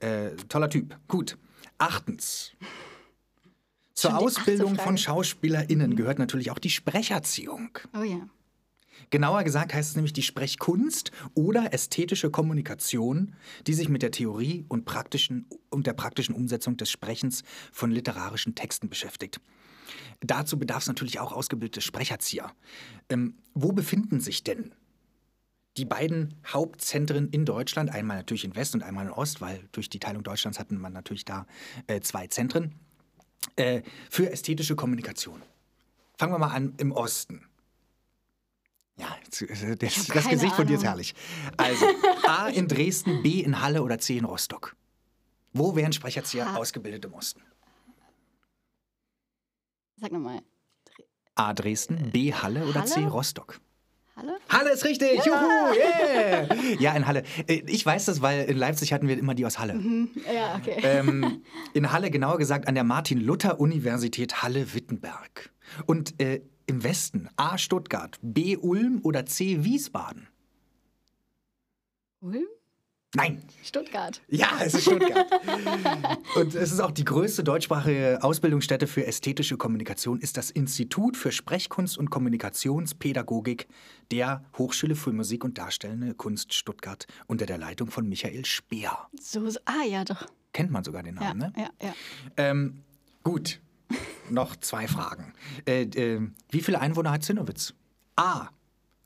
äh, 0.00 0.30
toller 0.48 0.68
Typ. 0.68 0.98
Gut. 1.06 1.38
Achtens. 1.78 2.56
Zur 4.00 4.12
Schon 4.12 4.18
Ausbildung 4.20 4.76
von 4.76 4.96
SchauspielerInnen 4.96 5.94
gehört 5.94 6.18
natürlich 6.18 6.50
auch 6.50 6.58
die 6.58 6.70
Sprecherziehung. 6.70 7.78
Oh 7.94 8.02
ja. 8.02 8.26
Genauer 9.10 9.44
gesagt 9.44 9.74
heißt 9.74 9.90
es 9.90 9.94
nämlich 9.94 10.14
die 10.14 10.22
Sprechkunst 10.22 11.12
oder 11.34 11.74
ästhetische 11.74 12.30
Kommunikation, 12.30 13.34
die 13.66 13.74
sich 13.74 13.90
mit 13.90 14.00
der 14.00 14.10
Theorie 14.10 14.64
und, 14.68 14.86
praktischen, 14.86 15.46
und 15.68 15.86
der 15.86 15.92
praktischen 15.92 16.34
Umsetzung 16.34 16.78
des 16.78 16.90
Sprechens 16.90 17.42
von 17.72 17.90
literarischen 17.90 18.54
Texten 18.54 18.88
beschäftigt. 18.88 19.38
Dazu 20.20 20.58
bedarf 20.58 20.84
es 20.84 20.88
natürlich 20.88 21.20
auch 21.20 21.32
ausgebildete 21.32 21.82
Sprecherzieher. 21.82 22.52
Ähm, 23.10 23.34
wo 23.52 23.72
befinden 23.72 24.20
sich 24.20 24.42
denn 24.42 24.74
die 25.76 25.84
beiden 25.84 26.36
Hauptzentren 26.46 27.28
in 27.28 27.44
Deutschland, 27.44 27.90
einmal 27.90 28.16
natürlich 28.16 28.46
in 28.46 28.56
West 28.56 28.74
und 28.74 28.82
einmal 28.82 29.04
in 29.06 29.12
Ost, 29.12 29.42
weil 29.42 29.68
durch 29.72 29.90
die 29.90 30.00
Teilung 30.00 30.22
Deutschlands 30.22 30.58
hatten 30.58 30.78
man 30.78 30.94
natürlich 30.94 31.26
da 31.26 31.46
äh, 31.86 32.00
zwei 32.00 32.28
Zentren, 32.28 32.74
äh, 33.56 33.82
für 34.08 34.30
ästhetische 34.30 34.76
Kommunikation. 34.76 35.42
Fangen 36.18 36.32
wir 36.32 36.38
mal 36.38 36.54
an 36.54 36.74
im 36.78 36.92
Osten. 36.92 37.46
Ja, 38.96 39.16
äh, 39.40 39.76
das, 39.76 40.06
das 40.06 40.28
Gesicht 40.28 40.54
von 40.54 40.66
dir 40.66 40.76
ist 40.76 40.84
herrlich. 40.84 41.14
Also, 41.56 41.86
A 42.26 42.48
in 42.48 42.68
Dresden, 42.68 43.22
B 43.22 43.40
in 43.40 43.60
Halle 43.60 43.82
oder 43.82 43.98
C 43.98 44.18
in 44.18 44.24
Rostock. 44.24 44.76
Wo 45.52 45.74
werden 45.74 45.92
Sprecherzieher 45.92 46.56
ausgebildet 46.56 47.04
im 47.06 47.14
Osten? 47.14 47.42
Sag 49.96 50.12
nochmal. 50.12 50.42
A 51.34 51.54
Dresden, 51.54 52.10
B 52.10 52.34
Halle 52.34 52.66
oder 52.66 52.84
C 52.84 52.96
Halle? 52.96 53.08
Rostock? 53.08 53.60
Hallo? 54.20 54.32
Halle 54.50 54.70
ist 54.72 54.84
richtig! 54.84 55.24
Juhu! 55.24 55.34
Yeah! 55.74 56.48
Ja, 56.78 56.92
in 56.94 57.06
Halle. 57.06 57.22
Äh, 57.46 57.62
Ich 57.66 57.84
weiß 57.86 58.04
das, 58.04 58.20
weil 58.20 58.44
in 58.44 58.56
Leipzig 58.58 58.92
hatten 58.92 59.08
wir 59.08 59.18
immer 59.18 59.34
die 59.34 59.46
aus 59.46 59.58
Halle. 59.58 59.80
Ja, 60.32 60.56
okay. 60.56 60.78
ähm, 60.82 61.42
in 61.74 61.90
Halle, 61.90 62.10
genauer 62.10 62.36
gesagt 62.38 62.68
an 62.68 62.74
der 62.74 62.84
Martin-Luther-Universität 62.84 64.42
Halle-Wittenberg. 64.42 65.50
Und 65.86 66.20
äh, 66.20 66.42
im 66.66 66.84
Westen 66.84 67.28
A. 67.36 67.56
Stuttgart, 67.56 68.18
B. 68.22 68.56
Ulm 68.56 69.00
oder 69.02 69.24
C. 69.26 69.64
Wiesbaden? 69.64 70.28
Ulm? 72.20 72.44
Nein, 73.14 73.42
Stuttgart. 73.64 74.20
ja, 74.28 74.46
es 74.64 74.74
ist 74.74 74.82
Stuttgart. 74.82 75.26
Und 76.36 76.54
es 76.54 76.70
ist 76.70 76.78
auch 76.78 76.92
die 76.92 77.04
größte 77.04 77.42
deutschsprachige 77.42 78.20
Ausbildungsstätte 78.22 78.86
für 78.86 79.04
ästhetische 79.04 79.56
Kommunikation, 79.56 80.20
ist 80.20 80.36
das 80.36 80.52
Institut 80.52 81.16
für 81.16 81.32
Sprechkunst 81.32 81.98
und 81.98 82.10
Kommunikationspädagogik 82.10 83.66
der 84.12 84.44
Hochschule 84.56 84.94
für 84.94 85.12
Musik 85.12 85.42
und 85.44 85.58
Darstellende 85.58 86.14
Kunst 86.14 86.54
Stuttgart 86.54 87.06
unter 87.26 87.46
der 87.46 87.58
Leitung 87.58 87.90
von 87.90 88.08
Michael 88.08 88.44
Speer. 88.44 88.96
So, 89.20 89.40
ah 89.64 89.84
ja, 89.88 90.04
doch. 90.04 90.26
Kennt 90.52 90.70
man 90.70 90.84
sogar 90.84 91.02
den 91.02 91.16
Ja, 91.16 91.34
Namen, 91.34 91.38
ne? 91.38 91.52
ja, 91.56 91.70
ja. 91.82 91.94
Ähm, 92.36 92.84
gut, 93.24 93.60
noch 94.30 94.54
zwei 94.56 94.86
Fragen. 94.86 95.32
Äh, 95.66 95.82
äh, 95.82 96.20
wie 96.50 96.60
viele 96.60 96.80
Einwohner 96.80 97.10
hat 97.10 97.24
Zinnowitz? 97.24 97.74
A. 98.14 98.50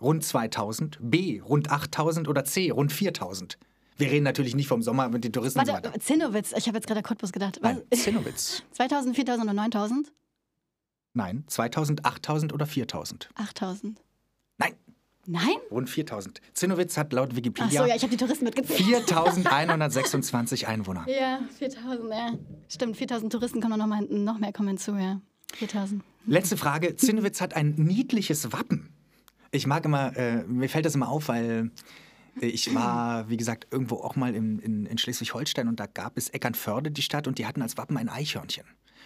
Rund 0.01 0.25
2000, 0.25 0.99
B. 1.01 1.41
Rund 1.41 1.71
8000 1.71 2.29
oder 2.29 2.45
C. 2.45 2.71
Rund 2.71 2.93
4000? 2.93 3.57
Wir 3.97 4.11
reden 4.11 4.25
natürlich 4.25 4.55
nicht 4.55 4.69
vom 4.69 4.83
Sommer 4.83 5.09
mit 5.09 5.25
den 5.25 5.33
Touristen 5.33 5.61
und 5.61 5.67
so 5.67 5.73
Warte, 5.73 5.91
weiter. 5.91 6.01
Zinnowitz. 6.01 6.53
Ich 6.57 6.67
habe 6.67 6.77
jetzt 6.77 6.87
gerade 6.87 7.03
Cottbus 7.03 7.33
gedacht. 7.33 7.59
Was? 7.63 7.77
Nein, 7.77 7.85
Zinnowitz. 7.93 8.63
2000, 8.73 9.15
4000 9.15 9.49
und 9.49 9.57
9000? 9.57 10.13
Nein, 11.13 11.45
2000, 11.47 12.05
8000 12.05 12.53
oder 12.53 12.67
4000? 12.67 13.29
8000. 13.37 14.01
Nein, 14.59 14.75
Nein? 15.27 15.57
Rund 15.71 15.89
4000. 15.89 16.41
Zinnowitz 16.53 16.97
hat 16.97 17.13
laut 17.13 17.31
Ach 17.33 17.37
Wikipedia 17.37 17.83
so, 17.83 17.89
ja, 17.89 17.95
ich 17.97 18.03
habe 18.03 18.11
die 18.11 18.17
Touristen 18.17 18.45
mitgezählt. 18.45 18.79
4126 18.79 20.67
Einwohner. 20.69 21.07
Ja, 21.09 21.41
4000, 21.59 22.11
ja. 22.11 22.33
Stimmt, 22.69 22.97
4000 22.97 23.33
Touristen 23.33 23.61
kommen 23.61 23.79
noch, 23.79 23.87
mal, 23.87 24.03
noch 24.03 24.39
mehr 24.39 24.53
kommen 24.53 24.69
hinzu, 24.69 24.97
ja. 24.97 25.21
4000. 25.55 26.03
Letzte 26.27 26.57
Frage. 26.57 26.97
Zinnowitz 26.97 27.41
hat 27.41 27.55
ein 27.55 27.75
niedliches 27.77 28.53
Wappen. 28.53 28.91
Ich 29.51 29.67
mag 29.67 29.85
immer, 29.85 30.17
äh, 30.17 30.43
mir 30.45 30.69
fällt 30.69 30.85
das 30.85 30.95
immer 30.95 31.09
auf, 31.09 31.29
weil 31.29 31.71
ich 32.41 32.75
war, 32.75 33.29
wie 33.29 33.37
gesagt, 33.37 33.67
irgendwo 33.71 33.97
auch 33.97 34.17
mal 34.17 34.35
in, 34.35 34.59
in, 34.59 34.87
in 34.87 34.99
Schleswig-Holstein 34.99 35.69
und 35.69 35.81
da 35.81 35.87
gab 35.87 36.17
es 36.17 36.29
Eckernförde, 36.29 36.91
die 36.91 37.03
Stadt, 37.03 37.27
und 37.27 37.39
die 37.39 37.47
hatten 37.47 37.63
als 37.63 37.77
Wappen 37.77 37.97
ein 37.97 38.09
Eichhörnchen. 38.09 38.65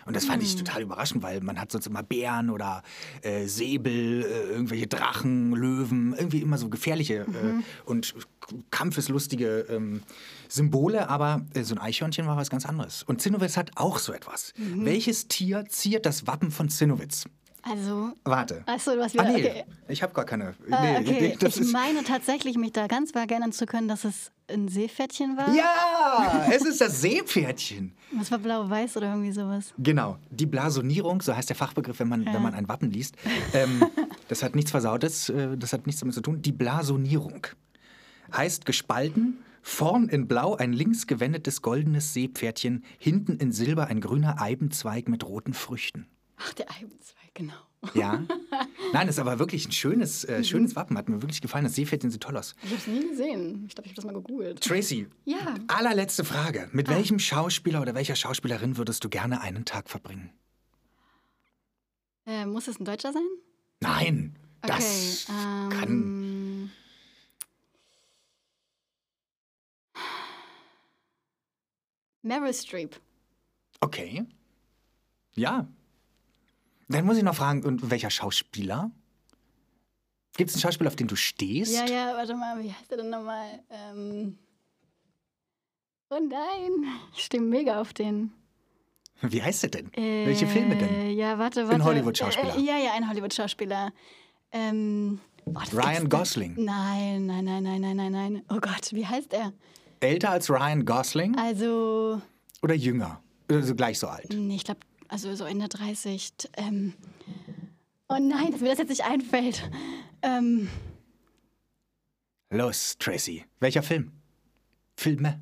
Und 0.08 0.16
das 0.16 0.24
fand 0.24 0.42
ich 0.42 0.56
total 0.56 0.80
überraschend, 0.80 1.22
weil 1.22 1.42
man 1.42 1.60
hat 1.60 1.70
sonst 1.70 1.86
immer 1.86 2.02
Bären 2.02 2.48
oder 2.48 2.82
äh, 3.20 3.46
Säbel, 3.46 4.22
äh, 4.22 4.52
irgendwelche 4.52 4.86
Drachen, 4.86 5.52
Löwen, 5.52 6.14
irgendwie 6.16 6.40
immer 6.40 6.56
so 6.56 6.70
gefährliche 6.70 7.26
äh, 7.26 7.62
und 7.84 8.14
kampfeslustige 8.70 9.66
ähm, 9.68 10.02
Symbole, 10.48 11.10
aber 11.10 11.44
äh, 11.52 11.62
so 11.62 11.74
ein 11.74 11.78
Eichhörnchen 11.78 12.26
war 12.26 12.38
was 12.38 12.48
ganz 12.48 12.64
anderes. 12.64 13.02
Und 13.02 13.20
Zinnowitz 13.20 13.58
hat 13.58 13.72
auch 13.74 13.98
so 13.98 14.14
etwas. 14.14 14.54
Welches 14.56 15.28
Tier 15.28 15.66
ziert 15.68 16.06
das 16.06 16.26
Wappen 16.26 16.50
von 16.50 16.70
Zinnowitz? 16.70 17.26
Also, 17.70 18.12
Warte. 18.24 18.62
achso, 18.66 18.94
du 18.94 19.02
hast 19.02 19.18
Ah, 19.18 19.24
wieder, 19.24 19.32
nee, 19.38 19.46
okay. 19.50 19.64
ich 19.88 20.02
habe 20.02 20.12
gar 20.14 20.24
keine. 20.24 20.54
Ah, 20.70 21.00
nee, 21.00 21.08
okay. 21.08 21.36
das 21.38 21.56
ich 21.56 21.62
ist, 21.62 21.72
meine 21.72 22.02
tatsächlich, 22.04 22.56
mich 22.56 22.72
da 22.72 22.86
ganz 22.86 23.14
vage 23.14 23.34
erinnern 23.34 23.52
zu 23.52 23.66
können, 23.66 23.88
dass 23.88 24.04
es 24.04 24.30
ein 24.50 24.68
Seepferdchen 24.68 25.36
war. 25.36 25.52
ja, 25.54 26.48
es 26.50 26.62
ist 26.64 26.80
das 26.80 27.00
Seepferdchen. 27.02 27.92
Was 28.12 28.30
war 28.30 28.38
blau-weiß 28.38 28.96
oder 28.96 29.10
irgendwie 29.10 29.32
sowas? 29.32 29.74
Genau, 29.78 30.16
die 30.30 30.46
Blasonierung, 30.46 31.20
so 31.20 31.36
heißt 31.36 31.48
der 31.50 31.56
Fachbegriff, 31.56 31.98
wenn 31.98 32.08
man, 32.08 32.24
wenn 32.24 32.40
man 32.42 32.54
ein 32.54 32.68
Wappen 32.68 32.90
liest. 32.90 33.16
Ähm, 33.52 33.84
das 34.28 34.42
hat 34.42 34.54
nichts 34.54 34.70
Versautes, 34.70 35.28
äh, 35.28 35.56
das 35.58 35.72
hat 35.74 35.86
nichts 35.86 36.00
damit 36.00 36.14
zu 36.14 36.22
tun. 36.22 36.40
Die 36.40 36.52
Blasonierung 36.52 37.46
heißt 38.34 38.64
gespalten, 38.64 39.38
vorn 39.62 40.08
in 40.08 40.26
Blau 40.28 40.54
ein 40.56 40.72
links 40.72 41.06
gewendetes 41.06 41.60
goldenes 41.60 42.14
Seepferdchen, 42.14 42.84
hinten 42.98 43.36
in 43.36 43.52
Silber 43.52 43.88
ein 43.88 44.00
grüner 44.00 44.40
Eibenzweig 44.40 45.08
mit 45.08 45.24
roten 45.24 45.52
Früchten. 45.52 46.06
Ach, 46.38 46.54
der 46.54 46.70
Eibenzweig, 46.70 47.27
genau. 47.38 47.54
Ja? 47.94 48.24
Nein, 48.92 49.06
das 49.06 49.16
ist 49.16 49.20
aber 49.20 49.38
wirklich 49.38 49.66
ein 49.66 49.72
schönes, 49.72 50.24
äh, 50.24 50.42
schönes 50.42 50.74
Wappen, 50.76 50.98
hat 50.98 51.08
mir 51.08 51.22
wirklich 51.22 51.40
gefallen. 51.40 51.64
Das 51.64 51.74
Seepferdchen 51.76 52.10
sieht 52.10 52.22
toll 52.22 52.36
aus. 52.36 52.54
Ich 52.62 52.70
habe 52.70 52.76
es 52.80 52.86
nie 52.88 53.08
gesehen. 53.08 53.64
Ich 53.68 53.74
glaube, 53.74 53.86
ich 53.86 53.92
habe 53.92 53.94
das 53.96 54.04
mal 54.04 54.14
gegoogelt. 54.14 54.60
Tracy, 54.62 55.06
Ja. 55.24 55.54
allerletzte 55.68 56.24
Frage. 56.24 56.68
Mit 56.72 56.88
welchem 56.88 57.18
Schauspieler 57.18 57.80
oder 57.80 57.94
welcher 57.94 58.16
Schauspielerin 58.16 58.76
würdest 58.76 59.04
du 59.04 59.08
gerne 59.08 59.40
einen 59.40 59.64
Tag 59.64 59.88
verbringen? 59.88 60.30
Äh, 62.26 62.44
muss 62.46 62.68
es 62.68 62.78
ein 62.80 62.84
Deutscher 62.84 63.12
sein? 63.12 63.22
Nein, 63.80 64.36
das 64.62 65.26
okay. 65.28 65.38
Ähm, 65.38 65.70
kann. 65.70 66.70
Meryl 72.22 72.52
Streep. 72.52 72.96
Okay. 73.80 74.26
Ja. 75.34 75.68
Dann 76.88 77.04
muss 77.04 77.16
ich 77.18 77.22
noch 77.22 77.34
fragen, 77.34 77.62
und 77.64 77.90
welcher 77.90 78.10
Schauspieler? 78.10 78.90
Gibt 80.36 80.50
es 80.50 80.56
einen 80.56 80.62
Schauspieler, 80.62 80.88
auf 80.88 80.96
den 80.96 81.08
du 81.08 81.16
stehst? 81.16 81.74
Ja, 81.74 81.86
ja, 81.86 82.14
warte 82.16 82.34
mal, 82.34 82.62
wie 82.62 82.72
heißt 82.72 82.90
der 82.90 82.98
denn 82.98 83.10
nochmal? 83.10 83.60
Ähm 83.70 84.38
oh 86.10 86.18
nein, 86.20 86.84
ich 87.14 87.24
stehe 87.24 87.42
mega 87.42 87.80
auf 87.80 87.92
den. 87.92 88.32
Wie 89.20 89.42
heißt 89.42 89.64
er 89.64 89.70
denn? 89.70 89.90
Welche 89.96 90.46
Filme 90.46 90.76
denn? 90.76 90.88
Äh, 90.88 91.10
Ja, 91.10 91.38
warte, 91.38 91.66
warte. 91.68 91.82
Hollywood-Schauspieler. 91.82 92.56
Äh, 92.56 92.60
ja, 92.60 92.78
ja, 92.78 92.92
ein 92.94 93.08
Hollywood-Schauspieler. 93.08 93.92
Ähm, 94.52 95.18
oh, 95.44 95.52
Ryan. 95.72 96.08
Gosling. 96.08 96.54
Nein, 96.56 97.26
nein, 97.26 97.44
nein, 97.44 97.62
nein, 97.64 97.80
nein, 97.80 97.96
nein, 97.96 98.12
nein. 98.12 98.42
Oh 98.48 98.60
Gott, 98.60 98.92
wie 98.92 99.04
heißt 99.06 99.32
er? 99.32 99.52
Älter 100.00 100.30
als 100.30 100.48
Ryan 100.48 100.84
Gosling 100.86 101.36
Also, 101.36 102.22
oder 102.62 102.74
jünger? 102.76 103.20
Also 103.50 103.74
gleich 103.74 103.98
so 103.98 104.06
alt. 104.06 104.32
nee, 104.32 104.54
ich 104.54 104.62
glaube, 104.64 104.80
also 105.08 105.34
so 105.34 105.44
Ende 105.44 105.68
30. 105.68 106.32
T- 106.34 106.48
Ähm, 106.56 106.94
oh 108.08 108.16
nein, 108.20 108.52
dass 108.52 108.60
mir 108.60 108.68
das 108.70 108.78
jetzt 108.78 108.88
nicht 108.90 109.04
einfällt. 109.04 109.68
Ähm, 110.22 110.68
Los, 112.50 112.96
Tracy. 112.98 113.44
Welcher 113.60 113.82
Film? 113.82 114.12
Filme? 114.96 115.40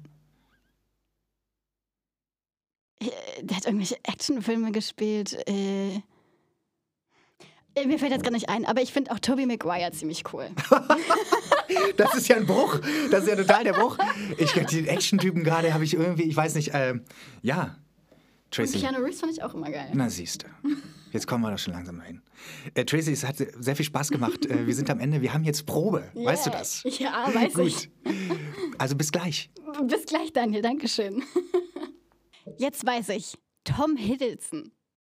äh, 3.00 3.10
der 3.42 3.56
hat 3.56 3.66
irgendwelche 3.66 3.96
Actionfilme 4.04 4.72
gespielt. 4.72 5.34
Äh, 5.48 6.00
äh, 7.74 7.86
mir 7.86 7.98
fällt 7.98 8.12
jetzt 8.12 8.24
gar 8.24 8.30
nicht 8.32 8.48
ein, 8.48 8.64
aber 8.64 8.80
ich 8.82 8.92
finde 8.92 9.10
auch 9.12 9.18
Tobey 9.18 9.46
Maguire 9.46 9.92
ziemlich 9.92 10.24
cool. 10.32 10.48
Das 11.96 12.14
ist 12.14 12.28
ja 12.28 12.36
ein 12.36 12.46
Bruch. 12.46 12.78
Das 13.10 13.24
ist 13.24 13.28
ja 13.28 13.36
total 13.36 13.64
der 13.64 13.72
Bruch. 13.72 13.98
Ich 14.38 14.52
den 14.52 14.86
Action-Typen 14.86 15.42
gerade 15.42 15.74
habe 15.74 15.82
ich 15.84 15.94
irgendwie, 15.94 16.22
ich 16.22 16.36
weiß 16.36 16.54
nicht, 16.54 16.70
ähm, 16.74 17.02
ja. 17.42 17.76
Und 18.58 18.70
Tracy. 18.72 18.78
Keanu 18.80 18.98
Reeves 19.04 19.20
fand 19.20 19.32
ich 19.32 19.42
auch 19.42 19.54
immer 19.54 19.70
geil. 19.70 19.90
Na, 19.94 20.08
siehst 20.10 20.42
du. 20.44 20.46
Jetzt 21.12 21.26
kommen 21.26 21.42
wir 21.44 21.50
doch 21.50 21.58
schon 21.58 21.72
langsam 21.74 21.98
dahin. 21.98 22.22
Äh, 22.74 22.84
Tracy, 22.84 23.12
es 23.12 23.24
hat 23.24 23.36
sehr 23.38 23.76
viel 23.76 23.84
Spaß 23.86 24.10
gemacht. 24.10 24.46
Äh, 24.46 24.66
wir 24.66 24.74
sind 24.74 24.90
am 24.90 25.00
Ende. 25.00 25.20
Wir 25.22 25.32
haben 25.32 25.44
jetzt 25.44 25.66
Probe. 25.66 26.10
Weißt 26.14 26.46
du 26.46 26.50
Yeah. 26.50 26.58
das? 26.58 26.82
Ja, 26.98 27.30
weiß 27.34 27.58
ich. 27.58 27.90
Gut. 28.04 28.18
Also 28.78 28.96
bis 28.96 29.10
gleich. 29.12 29.50
Bis 29.86 30.04
gleich, 30.06 30.32
Daniel. 30.32 30.62
Dankeschön. 30.62 31.22
Jetzt 32.58 32.84
weiß 32.86 33.10
ich. 33.10 33.34
Tom 33.64 33.96
Hiddleston. 33.96 34.70